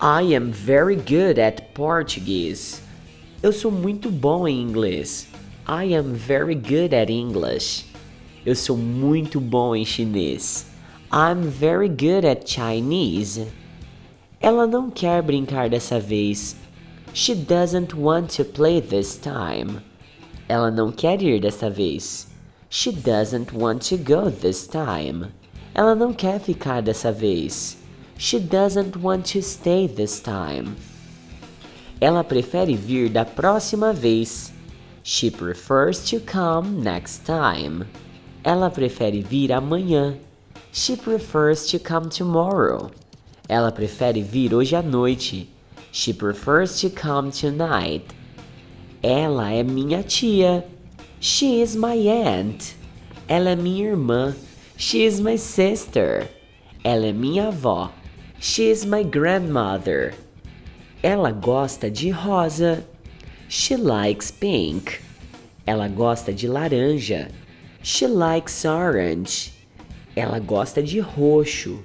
I 0.00 0.34
am 0.34 0.50
very 0.50 0.96
good 0.96 1.38
at 1.38 1.74
Portuguese. 1.74 2.80
Eu 3.42 3.52
sou 3.52 3.70
muito 3.70 4.10
bom 4.10 4.48
em 4.48 4.62
inglês. 4.62 5.28
I 5.68 5.94
am 5.94 6.14
very 6.14 6.54
good 6.54 6.94
at 6.94 7.10
English. 7.10 7.84
Eu 8.46 8.54
sou 8.54 8.78
muito 8.78 9.38
bom 9.38 9.76
em 9.76 9.84
chinês. 9.84 10.68
I'm 11.12 11.42
very 11.42 11.90
good 11.90 12.26
at 12.26 12.46
Chinese. 12.46 13.46
Ela 14.40 14.66
não 14.66 14.90
quer 14.90 15.20
brincar 15.20 15.68
dessa 15.68 16.00
vez. 16.00 16.56
She 17.12 17.34
doesn't 17.34 17.94
want 17.94 18.34
to 18.36 18.44
play 18.46 18.80
this 18.80 19.20
time. 19.20 19.82
Ela 20.48 20.70
não 20.70 20.90
quer 20.90 21.20
ir 21.20 21.42
dessa 21.42 21.68
vez. 21.68 22.26
She 22.70 22.90
doesn't 22.90 23.54
want 23.54 23.86
to 23.90 23.98
go 23.98 24.30
this 24.30 24.66
time. 24.66 25.26
Ela 25.78 25.94
não 25.94 26.10
quer 26.10 26.40
ficar 26.40 26.80
dessa 26.80 27.12
vez. 27.12 27.76
She 28.16 28.40
doesn't 28.40 28.96
want 28.96 29.30
to 29.34 29.42
stay 29.42 29.86
this 29.86 30.20
time. 30.20 30.74
Ela 32.00 32.24
prefere 32.24 32.74
vir 32.74 33.10
da 33.10 33.26
próxima 33.26 33.92
vez. 33.92 34.50
She 35.02 35.30
prefers 35.30 36.02
to 36.08 36.18
come 36.20 36.82
next 36.82 37.26
time. 37.26 37.84
Ela 38.42 38.70
prefere 38.70 39.20
vir 39.20 39.52
amanhã. 39.52 40.16
She 40.72 40.96
prefers 40.96 41.66
to 41.66 41.78
come 41.78 42.08
tomorrow. 42.08 42.90
Ela 43.46 43.70
prefere 43.70 44.22
vir 44.22 44.54
hoje 44.54 44.74
à 44.74 44.82
noite. 44.82 45.46
She 45.92 46.14
prefers 46.14 46.80
to 46.80 46.88
come 46.88 47.30
tonight. 47.30 48.14
Ela 49.02 49.50
é 49.50 49.62
minha 49.62 50.02
tia. 50.02 50.64
She 51.20 51.60
is 51.60 51.76
my 51.76 52.08
aunt. 52.08 52.74
Ela 53.28 53.50
é 53.50 53.56
minha 53.56 53.90
irmã. 53.90 54.34
She 54.78 55.04
is 55.04 55.20
my 55.20 55.36
sister. 55.36 56.28
Ela 56.84 57.06
é 57.06 57.12
minha 57.12 57.48
avó. 57.48 57.90
She 58.38 58.68
is 58.68 58.84
my 58.84 59.02
grandmother. 59.02 60.12
Ela 61.02 61.32
gosta 61.32 61.90
de 61.90 62.10
rosa. 62.10 62.84
She 63.48 63.74
likes 63.74 64.30
pink. 64.30 65.00
Ela 65.66 65.88
gosta 65.88 66.30
de 66.32 66.46
laranja. 66.46 67.30
She 67.82 68.06
likes 68.06 68.64
orange. 68.66 69.52
Ela 70.14 70.40
gosta 70.40 70.82
de 70.82 71.00
roxo. 71.00 71.82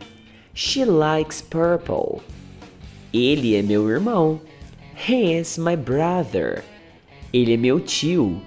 She 0.54 0.84
likes 0.84 1.42
purple. 1.42 2.22
Ele 3.14 3.56
é 3.56 3.62
meu 3.62 3.90
irmão. 3.90 4.42
He 4.96 5.34
is 5.38 5.58
my 5.58 5.78
brother. 5.78 6.62
Ele 7.32 7.54
é 7.54 7.58
meu 7.58 7.80
tio. 7.80 8.42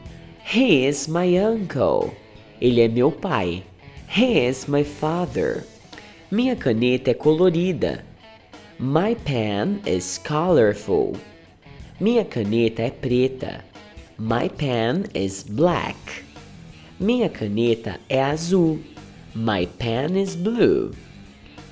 He 0.45 0.85
is 0.87 1.09
my 1.09 1.39
uncle. 1.39 2.15
Ele 2.61 2.83
é 2.83 2.89
meu 2.89 3.11
pai. 3.11 3.65
He 4.15 4.47
is 4.47 4.69
my 4.69 4.85
father. 4.85 5.65
Minha 6.31 6.55
caneta 6.55 7.11
é 7.11 7.15
colorida. 7.15 8.05
My 8.79 9.17
pen 9.17 9.83
is 9.85 10.19
colorful. 10.19 11.17
Minha 11.99 12.25
caneta 12.25 12.83
é 12.83 12.91
preta. 12.93 13.65
My 14.17 14.49
pen 14.51 15.07
is 15.15 15.43
black. 15.43 15.97
Minha 17.01 17.29
caneta 17.29 17.99
é 18.09 18.23
azul. 18.23 18.79
My 19.35 19.67
pen 19.81 20.17
is 20.17 20.37
blue. 20.37 20.93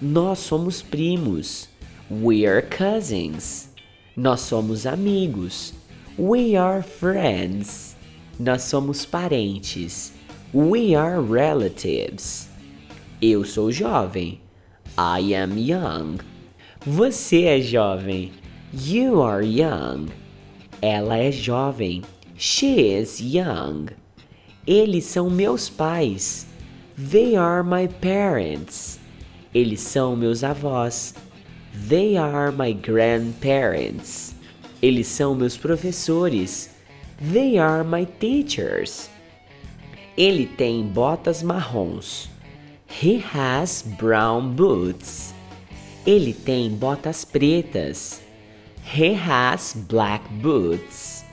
Nós 0.00 0.40
somos 0.40 0.82
primos. 0.82 1.68
We 2.10 2.44
are 2.44 2.60
cousins. 2.60 3.68
Nós 4.16 4.40
somos 4.40 4.84
amigos. 4.84 5.74
We 6.18 6.56
are 6.56 6.82
friends. 6.82 7.94
Nós 8.36 8.62
somos 8.62 9.06
parentes. 9.06 10.12
We 10.54 10.94
are 10.94 11.22
relatives. 11.22 12.46
Eu 13.22 13.42
sou 13.42 13.72
jovem. 13.72 14.38
I 14.98 15.32
am 15.32 15.56
young. 15.56 16.18
Você 16.86 17.44
é 17.44 17.58
jovem. 17.58 18.32
You 18.70 19.22
are 19.22 19.42
young. 19.42 20.10
Ela 20.82 21.16
é 21.16 21.32
jovem. 21.32 22.02
She 22.36 22.80
is 22.80 23.18
young. 23.18 23.86
Eles 24.66 25.06
são 25.06 25.30
meus 25.30 25.70
pais. 25.70 26.44
They 26.98 27.34
are 27.34 27.62
my 27.62 27.88
parents. 27.88 29.00
Eles 29.54 29.80
são 29.80 30.14
meus 30.14 30.44
avós. 30.44 31.14
They 31.88 32.18
are 32.18 32.52
my 32.52 32.74
grandparents. 32.74 34.34
Eles 34.82 35.06
são 35.06 35.34
meus 35.34 35.56
professores. 35.56 36.68
They 37.32 37.56
are 37.56 37.82
my 37.82 38.04
teachers. 38.04 39.08
Ele 40.16 40.46
tem 40.46 40.82
botas 40.82 41.42
marrons. 41.42 42.28
He 43.02 43.24
has 43.34 43.82
brown 43.98 44.50
boots. 44.50 45.32
Ele 46.06 46.34
tem 46.34 46.68
botas 46.68 47.24
pretas. 47.24 48.20
He 48.94 49.14
has 49.14 49.74
black 49.88 50.28
boots. 50.34 51.24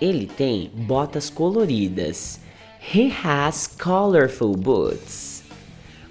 Ele 0.00 0.26
tem 0.26 0.70
botas 0.72 1.28
coloridas. 1.28 2.38
He 2.94 3.12
has 3.24 3.66
colorful 3.66 4.54
boots. 4.54 5.42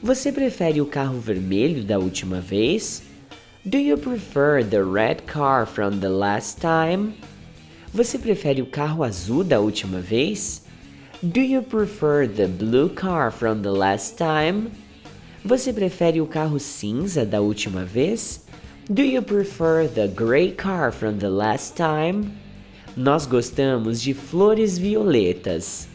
Você 0.03 0.30
prefere 0.30 0.82
o 0.82 0.86
carro 0.86 1.19
vermelho 1.21 1.82
da 1.82 1.97
última 1.97 2.41
vez? 2.41 3.03
Do 3.65 3.78
you 3.78 3.97
prefer 3.97 4.65
the 4.65 4.84
red 4.84 5.21
car 5.25 5.65
from 5.65 5.99
the 5.99 6.09
last 6.09 6.59
time? 6.59 7.13
Você 7.93 8.19
prefere 8.19 8.61
o 8.61 8.65
carro 8.65 9.01
azul 9.01 9.45
da 9.45 9.61
última 9.61 10.01
vez? 10.01 10.66
Do 11.24 11.41
you 11.41 11.63
prefer 11.63 12.28
the 12.28 12.47
blue 12.47 12.89
car 12.89 13.32
from 13.32 13.63
the 13.63 13.72
last 13.72 14.20
time? 14.20 14.70
Você 15.43 15.74
prefere 15.74 16.22
o 16.22 16.28
carro 16.28 16.59
cinza 16.59 17.26
da 17.26 17.41
última 17.41 17.84
vez? 17.84 18.45
Do 18.88 19.01
you 19.01 19.24
prefer 19.24 19.88
the 19.88 20.07
gray 20.07 20.51
car 20.51 20.91
from 20.91 21.18
the 21.18 21.30
last 21.30 21.76
time? 21.76 22.34
Nós 22.95 23.26
gostamos 23.26 23.99
de 23.99 24.13
flores 24.13 24.78
violetas. 24.78 25.88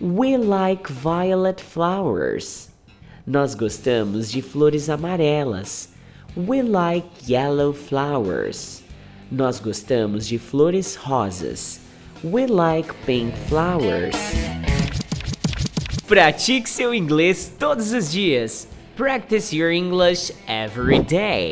We 0.00 0.38
like 0.38 0.90
violet 0.90 1.60
flowers. 1.60 2.70
Nós 3.26 3.54
gostamos 3.54 4.30
de 4.30 4.40
flores 4.40 4.88
amarelas. 4.88 5.90
We 6.34 6.62
like 6.62 7.06
yellow 7.30 7.74
flowers. 7.74 8.82
Nós 9.30 9.60
gostamos 9.60 10.26
de 10.26 10.38
flores 10.38 10.96
rosas. 10.96 11.79
We 12.22 12.44
like 12.44 12.92
pink 13.06 13.34
flowers. 13.48 14.14
Pratique 16.06 16.68
seu 16.68 16.92
inglês 16.92 17.50
todos 17.58 17.94
os 17.94 18.12
dias. 18.12 18.66
Practice 18.94 19.54
your 19.54 19.70
English 19.70 20.30
every 20.46 20.98
day. 20.98 21.50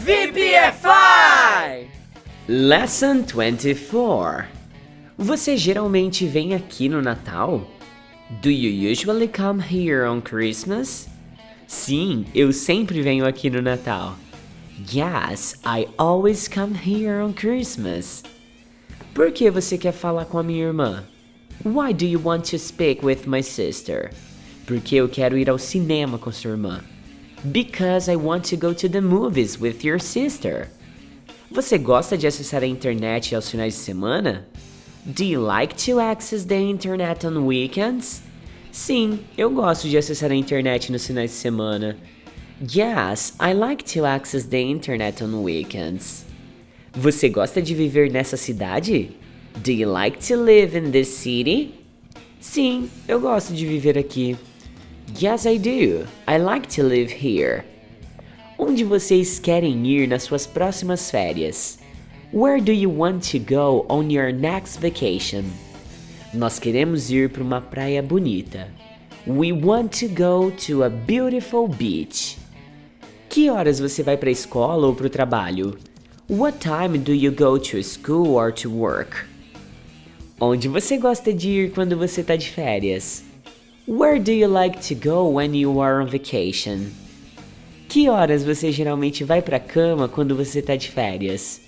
VPFI! 0.00 1.86
Lesson 2.48 3.22
24. 3.22 4.46
Você 5.16 5.56
geralmente 5.56 6.26
vem 6.26 6.54
aqui 6.54 6.88
no 6.88 7.00
Natal? 7.00 7.64
Do 8.42 8.50
you 8.50 8.70
usually 8.90 9.28
come 9.28 9.60
here 9.60 10.04
on 10.04 10.20
Christmas? 10.20 11.08
Sim, 11.68 12.24
eu 12.34 12.52
sempre 12.52 13.02
venho 13.02 13.24
aqui 13.24 13.50
no 13.50 13.62
Natal. 13.62 14.16
Yes, 14.92 15.54
I 15.64 15.86
always 15.96 16.48
come 16.48 16.74
here 16.74 17.20
on 17.20 17.34
Christmas. 17.34 18.24
Por 19.14 19.32
que 19.32 19.50
você 19.50 19.76
quer 19.76 19.92
falar 19.92 20.24
com 20.24 20.38
a 20.38 20.42
minha 20.42 20.64
irmã? 20.64 21.04
Why 21.64 21.92
do 21.92 22.06
you 22.06 22.20
want 22.22 22.48
to 22.50 22.58
speak 22.58 23.04
with 23.04 23.26
my 23.26 23.42
sister? 23.42 24.10
Porque 24.66 24.94
eu 24.96 25.08
quero 25.08 25.36
ir 25.36 25.50
ao 25.50 25.58
cinema 25.58 26.16
com 26.16 26.30
sua 26.30 26.52
irmã. 26.52 26.80
Because 27.44 28.10
I 28.10 28.16
want 28.16 28.48
to 28.50 28.56
go 28.56 28.72
to 28.72 28.88
the 28.88 29.00
movies 29.00 29.58
with 29.60 29.84
your 29.84 30.00
sister. 30.00 30.68
Você 31.50 31.76
gosta 31.76 32.16
de 32.16 32.26
acessar 32.26 32.62
a 32.62 32.66
internet 32.66 33.34
aos 33.34 33.50
finais 33.50 33.74
de 33.74 33.80
semana? 33.80 34.46
Do 35.04 35.24
you 35.24 35.40
like 35.40 35.74
to 35.86 35.98
access 35.98 36.44
the 36.44 36.60
internet 36.60 37.26
on 37.26 37.44
weekends? 37.46 38.22
Sim, 38.70 39.18
eu 39.36 39.50
gosto 39.50 39.88
de 39.88 39.98
acessar 39.98 40.30
a 40.30 40.34
internet 40.34 40.92
nos 40.92 41.04
finais 41.04 41.30
de 41.32 41.36
semana. 41.36 41.96
Yes, 42.62 43.34
I 43.40 43.54
like 43.54 43.82
to 43.94 44.04
access 44.04 44.44
the 44.44 44.60
internet 44.60 45.22
on 45.24 45.42
weekends. 45.42 46.29
Você 46.92 47.28
gosta 47.28 47.62
de 47.62 47.72
viver 47.72 48.10
nessa 48.10 48.36
cidade? 48.36 49.10
Do 49.62 49.70
you 49.70 49.88
like 49.88 50.18
to 50.26 50.34
live 50.36 50.76
in 50.76 50.90
this 50.90 51.06
city? 51.06 51.74
Sim, 52.40 52.90
eu 53.06 53.20
gosto 53.20 53.54
de 53.54 53.64
viver 53.64 53.96
aqui. 53.96 54.36
Yes, 55.20 55.44
I 55.44 55.56
do. 55.56 56.04
I 56.28 56.38
like 56.38 56.66
to 56.74 56.82
live 56.82 57.12
here. 57.12 57.62
Onde 58.58 58.82
vocês 58.82 59.38
querem 59.38 59.86
ir 59.86 60.08
nas 60.08 60.24
suas 60.24 60.48
próximas 60.48 61.10
férias? 61.12 61.78
Where 62.32 62.60
do 62.60 62.72
you 62.72 62.90
want 62.90 63.22
to 63.30 63.38
go 63.38 63.86
on 63.88 64.10
your 64.10 64.32
next 64.32 64.80
vacation? 64.80 65.44
Nós 66.34 66.58
queremos 66.58 67.08
ir 67.08 67.30
para 67.30 67.42
uma 67.42 67.60
praia 67.60 68.02
bonita. 68.02 68.66
We 69.28 69.52
want 69.52 70.00
to 70.00 70.08
go 70.08 70.50
to 70.66 70.82
a 70.82 70.88
beautiful 70.88 71.68
beach. 71.68 72.36
Que 73.28 73.48
horas 73.48 73.78
você 73.78 74.02
vai 74.02 74.16
para 74.16 74.28
a 74.28 74.32
escola 74.32 74.88
ou 74.88 74.94
para 74.94 75.06
o 75.06 75.10
trabalho? 75.10 75.78
What 76.30 76.60
time 76.60 77.02
do 77.02 77.12
you 77.12 77.32
go 77.32 77.58
to 77.58 77.82
school 77.82 78.36
or 78.36 78.52
to 78.52 78.70
work? 78.70 79.26
Onde 80.40 80.68
você 80.68 80.96
gosta 80.96 81.34
de 81.34 81.48
ir 81.50 81.72
quando 81.72 81.96
você 81.96 82.20
está 82.20 82.36
de 82.36 82.48
férias? 82.48 83.24
Where 83.84 84.20
do 84.20 84.30
you 84.30 84.46
like 84.46 84.80
to 84.82 84.94
go 84.94 85.28
when 85.28 85.56
you 85.56 85.80
are 85.80 86.00
on 86.00 86.06
vacation? 86.06 86.92
Que 87.88 88.08
horas 88.08 88.44
você 88.44 88.70
geralmente 88.70 89.24
vai 89.24 89.42
pra 89.42 89.58
cama 89.58 90.06
quando 90.06 90.36
você 90.36 90.62
tá 90.62 90.76
de 90.76 90.88
férias? 90.88 91.62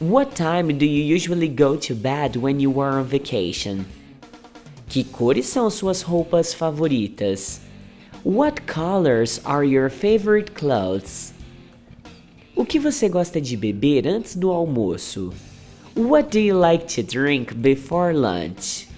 What 0.00 0.34
time 0.34 0.72
do 0.72 0.84
you 0.84 1.14
usually 1.14 1.46
go 1.46 1.76
to 1.76 1.94
bed 1.94 2.36
when 2.36 2.60
you 2.60 2.80
are 2.80 2.98
on 2.98 3.04
vacation? 3.04 3.84
Que 4.88 5.04
cores 5.04 5.46
são 5.46 5.70
suas 5.70 6.02
roupas 6.02 6.52
favoritas? 6.52 7.60
What 8.24 8.62
colors 8.62 9.40
are 9.44 9.64
your 9.64 9.88
favorite 9.88 10.54
clothes? 10.54 11.31
O 12.54 12.66
que 12.66 12.78
você 12.78 13.08
gosta 13.08 13.40
de 13.40 13.56
beber 13.56 14.06
antes 14.06 14.36
do 14.36 14.50
almoço? 14.50 15.32
What 15.96 16.30
do 16.30 16.38
you 16.38 16.58
like 16.58 16.84
to 16.94 17.02
drink 17.02 17.54
before 17.54 18.14
lunch? 18.14 18.88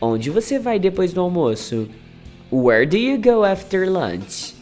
Onde 0.00 0.30
você 0.30 0.60
vai 0.60 0.78
depois 0.78 1.12
do 1.12 1.20
almoço? 1.20 1.88
Where 2.52 2.86
do 2.86 2.96
you 2.96 3.20
go 3.20 3.42
after 3.42 3.90
lunch? 3.90 4.54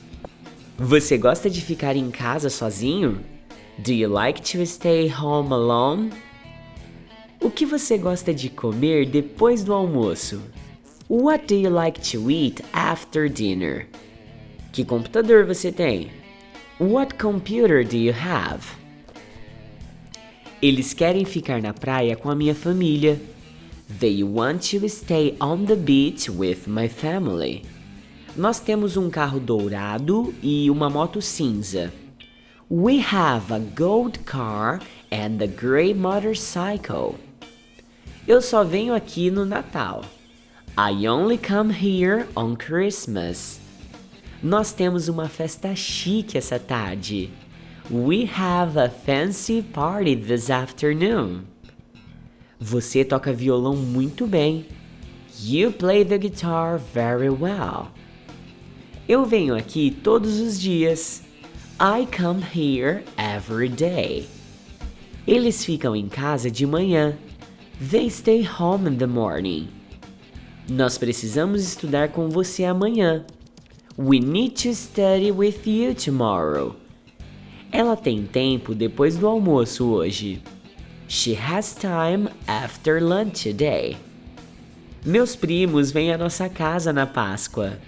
Você 0.78 1.18
gosta 1.18 1.50
de 1.50 1.60
ficar 1.60 1.94
em 1.94 2.10
casa 2.10 2.48
sozinho? 2.48 3.20
Do 3.78 3.92
you 3.92 4.10
like 4.10 4.40
to 4.40 4.64
stay 4.64 5.12
home 5.12 5.52
alone? 5.52 6.10
O 7.38 7.50
que 7.50 7.66
você 7.66 7.98
gosta 7.98 8.32
de 8.32 8.48
comer 8.48 9.04
depois 9.04 9.62
do 9.62 9.74
almoço? 9.74 10.40
What 11.06 11.46
do 11.48 11.54
you 11.54 11.70
like 11.70 12.00
to 12.12 12.30
eat 12.30 12.64
after 12.72 13.28
dinner? 13.28 13.88
Que 14.72 14.86
computador 14.86 15.44
você 15.44 15.70
tem? 15.70 16.21
What 16.78 17.18
computer 17.18 17.84
do 17.84 17.98
you 17.98 18.12
have? 18.12 18.64
Eles 20.62 20.94
querem 20.94 21.24
ficar 21.24 21.60
na 21.60 21.72
praia 21.72 22.16
com 22.16 22.30
a 22.30 22.34
minha 22.34 22.54
família. 22.54 23.20
They 24.00 24.24
want 24.24 24.70
to 24.70 24.88
stay 24.88 25.36
on 25.38 25.66
the 25.66 25.76
beach 25.76 26.30
with 26.30 26.66
my 26.66 26.88
family. 26.88 27.64
Nós 28.34 28.58
temos 28.58 28.96
um 28.96 29.10
carro 29.10 29.38
dourado 29.38 30.34
e 30.42 30.70
uma 30.70 30.88
moto 30.88 31.20
cinza. 31.20 31.92
We 32.70 33.00
have 33.00 33.52
a 33.52 33.58
gold 33.58 34.20
car 34.20 34.80
and 35.10 35.42
a 35.42 35.46
gray 35.46 35.92
motorcycle. 35.92 37.16
Eu 38.26 38.40
só 38.40 38.64
venho 38.64 38.94
aqui 38.94 39.30
no 39.30 39.44
Natal. 39.44 40.04
I 40.78 41.06
only 41.06 41.36
come 41.36 41.70
here 41.70 42.26
on 42.34 42.56
Christmas. 42.56 43.61
Nós 44.42 44.72
temos 44.72 45.06
uma 45.06 45.28
festa 45.28 45.72
chique 45.76 46.36
essa 46.36 46.58
tarde. 46.58 47.30
We 47.88 48.28
have 48.36 48.76
a 48.76 48.88
fancy 48.88 49.62
party 49.62 50.16
this 50.16 50.50
afternoon. 50.50 51.44
Você 52.58 53.04
toca 53.04 53.32
violão 53.32 53.76
muito 53.76 54.26
bem. 54.26 54.66
You 55.40 55.70
play 55.70 56.04
the 56.04 56.18
guitar 56.18 56.76
very 56.92 57.28
well. 57.28 57.92
Eu 59.08 59.24
venho 59.24 59.54
aqui 59.54 59.92
todos 60.02 60.40
os 60.40 60.60
dias. 60.60 61.22
I 61.78 62.04
come 62.06 62.42
here 62.42 63.04
every 63.16 63.68
day. 63.68 64.26
Eles 65.24 65.64
ficam 65.64 65.94
em 65.94 66.08
casa 66.08 66.50
de 66.50 66.66
manhã. 66.66 67.16
They 67.90 68.10
stay 68.10 68.44
home 68.44 68.90
in 68.90 68.96
the 68.96 69.06
morning. 69.06 69.68
Nós 70.68 70.98
precisamos 70.98 71.62
estudar 71.62 72.08
com 72.08 72.28
você 72.28 72.64
amanhã. 72.64 73.24
We 73.96 74.20
need 74.20 74.56
to 74.62 74.74
study 74.74 75.30
with 75.30 75.66
you 75.66 75.92
tomorrow. 75.92 76.76
Ela 77.70 77.94
tem 77.94 78.24
tempo 78.24 78.74
depois 78.74 79.18
do 79.18 79.26
almoço 79.26 79.86
hoje. 79.86 80.40
She 81.06 81.34
has 81.34 81.74
time 81.74 82.30
after 82.48 83.02
lunch 83.02 83.42
today. 83.42 83.98
Meus 85.04 85.36
primos 85.36 85.92
vêm 85.92 86.10
à 86.10 86.16
nossa 86.16 86.48
casa 86.48 86.90
na 86.90 87.06
Páscoa. 87.06 87.78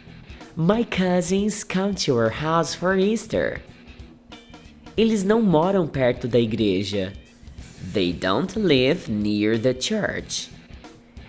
My 0.55 0.85
cousins 0.85 1.65
come 1.65 1.95
to 1.95 2.19
our 2.19 2.29
house 2.29 2.75
for 2.75 2.99
Easter. 2.99 3.63
Eles 4.99 5.25
não 5.25 5.41
moram 5.41 5.87
perto 5.87 6.29
da 6.29 6.39
igreja. 6.39 7.15
They 7.95 8.13
don't 8.13 8.59
live 8.59 9.11
near 9.11 9.59
the 9.59 9.73
church. 9.73 10.51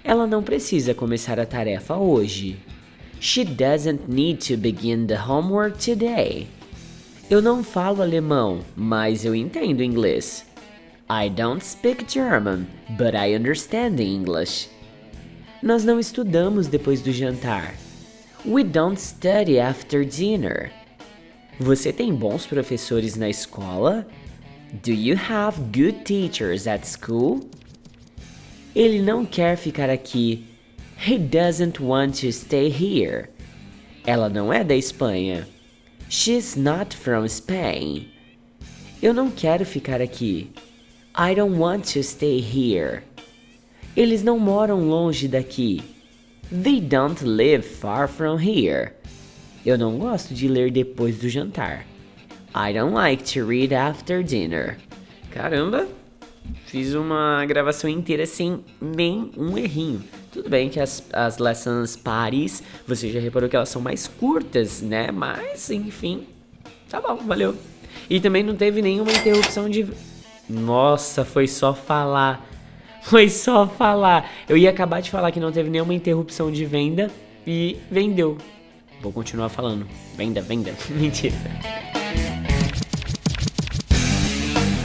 Ela 0.03 0.27
não 0.27 0.43
precisa 0.43 0.93
começar 0.93 1.39
a 1.39 1.45
tarefa 1.45 1.95
hoje. 1.95 2.57
She 3.19 3.43
doesn't 3.43 4.07
need 4.07 4.39
to 4.47 4.57
begin 4.57 5.07
the 5.07 5.17
homework 5.17 5.77
today. 5.77 6.47
Eu 7.29 7.41
não 7.41 7.63
falo 7.63 8.01
alemão, 8.01 8.59
mas 8.75 9.25
eu 9.25 9.33
entendo 9.33 9.81
inglês. 9.81 10.45
I 11.09 11.29
don't 11.29 11.63
speak 11.63 12.05
German, 12.07 12.67
but 12.97 13.15
I 13.15 13.35
understand 13.35 13.99
English. 13.99 14.69
Nós 15.61 15.83
não 15.83 15.99
estudamos 15.99 16.67
depois 16.67 17.01
do 17.01 17.11
jantar. 17.11 17.73
We 18.45 18.63
don't 18.63 18.99
study 18.99 19.59
after 19.59 20.05
dinner. 20.05 20.71
Você 21.59 21.91
tem 21.91 22.13
bons 22.13 22.45
professores 22.45 23.15
na 23.15 23.29
escola? 23.29 24.05
Do 24.83 24.91
you 24.91 25.15
have 25.17 25.59
good 25.71 26.03
teachers 26.03 26.67
at 26.67 26.85
school? 26.85 27.49
Ele 28.75 29.01
não 29.01 29.25
quer 29.25 29.55
ficar 29.55 29.89
aqui. 29.89 30.43
He 31.05 31.19
doesn't 31.19 31.79
want 31.79 32.15
to 32.21 32.31
stay 32.31 32.67
here. 32.67 33.29
Ela 34.07 34.27
não 34.27 34.51
é 34.51 34.63
da 34.63 34.73
Espanha. 34.73 35.47
She's 36.09 36.55
not 36.55 36.95
from 36.95 37.27
Spain. 37.27 38.09
Eu 39.03 39.13
não 39.13 39.29
quero 39.29 39.63
ficar 39.67 40.01
aqui. 40.01 40.49
I 41.15 41.35
don't 41.35 41.59
want 41.59 41.85
to 41.93 42.01
stay 42.01 42.39
here. 42.39 43.03
Eles 43.95 44.23
não 44.23 44.39
moram 44.39 44.89
longe 44.89 45.27
daqui. 45.27 45.83
They 46.51 46.81
don't 46.81 47.23
live 47.23 47.61
far 47.63 48.07
from 48.07 48.39
here. 48.39 48.93
Eu 49.63 49.77
não 49.77 49.99
gosto 49.99 50.33
de 50.33 50.47
ler 50.47 50.71
depois 50.71 51.19
do 51.19 51.29
jantar. 51.29 51.85
I 52.55 52.73
don't 52.73 52.95
like 52.95 53.23
to 53.33 53.45
read 53.45 53.75
after 53.75 54.23
dinner. 54.23 54.77
Caramba, 55.29 55.87
fiz 56.65 56.93
uma 56.93 57.45
gravação 57.45 57.89
inteira 57.89 58.25
sem 58.25 58.63
nem 58.81 59.31
um 59.37 59.57
errinho. 59.57 60.03
Tudo 60.31 60.49
bem 60.49 60.69
que 60.69 60.79
as, 60.79 61.03
as 61.13 61.37
lessons 61.37 61.95
pares, 61.95 62.61
você 62.87 63.09
já 63.09 63.19
reparou 63.19 63.49
que 63.49 63.55
elas 63.55 63.69
são 63.69 63.81
mais 63.81 64.07
curtas, 64.07 64.81
né? 64.81 65.11
Mas, 65.11 65.69
enfim, 65.69 66.27
tá 66.89 66.99
bom, 66.99 67.15
valeu. 67.17 67.55
E 68.09 68.19
também 68.19 68.43
não 68.43 68.55
teve 68.55 68.81
nenhuma 68.81 69.11
interrupção 69.11 69.69
de. 69.69 69.87
Nossa, 70.49 71.23
foi 71.23 71.47
só 71.47 71.73
falar. 71.73 72.45
Foi 73.05 73.29
só 73.29 73.67
falar. 73.67 74.31
Eu 74.49 74.57
ia 74.57 74.71
acabar 74.71 74.99
de 74.99 75.11
falar 75.11 75.31
que 75.31 75.39
não 75.39 75.51
teve 75.51 75.69
nenhuma 75.69 75.93
interrupção 75.93 76.51
de 76.51 76.65
venda 76.65 77.11
e 77.45 77.77
vendeu. 77.91 78.35
Vou 78.99 79.11
continuar 79.11 79.49
falando. 79.49 79.85
Venda, 80.17 80.41
venda. 80.41 80.73
Mentira. 80.89 81.35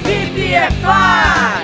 DPFI! 0.03 1.62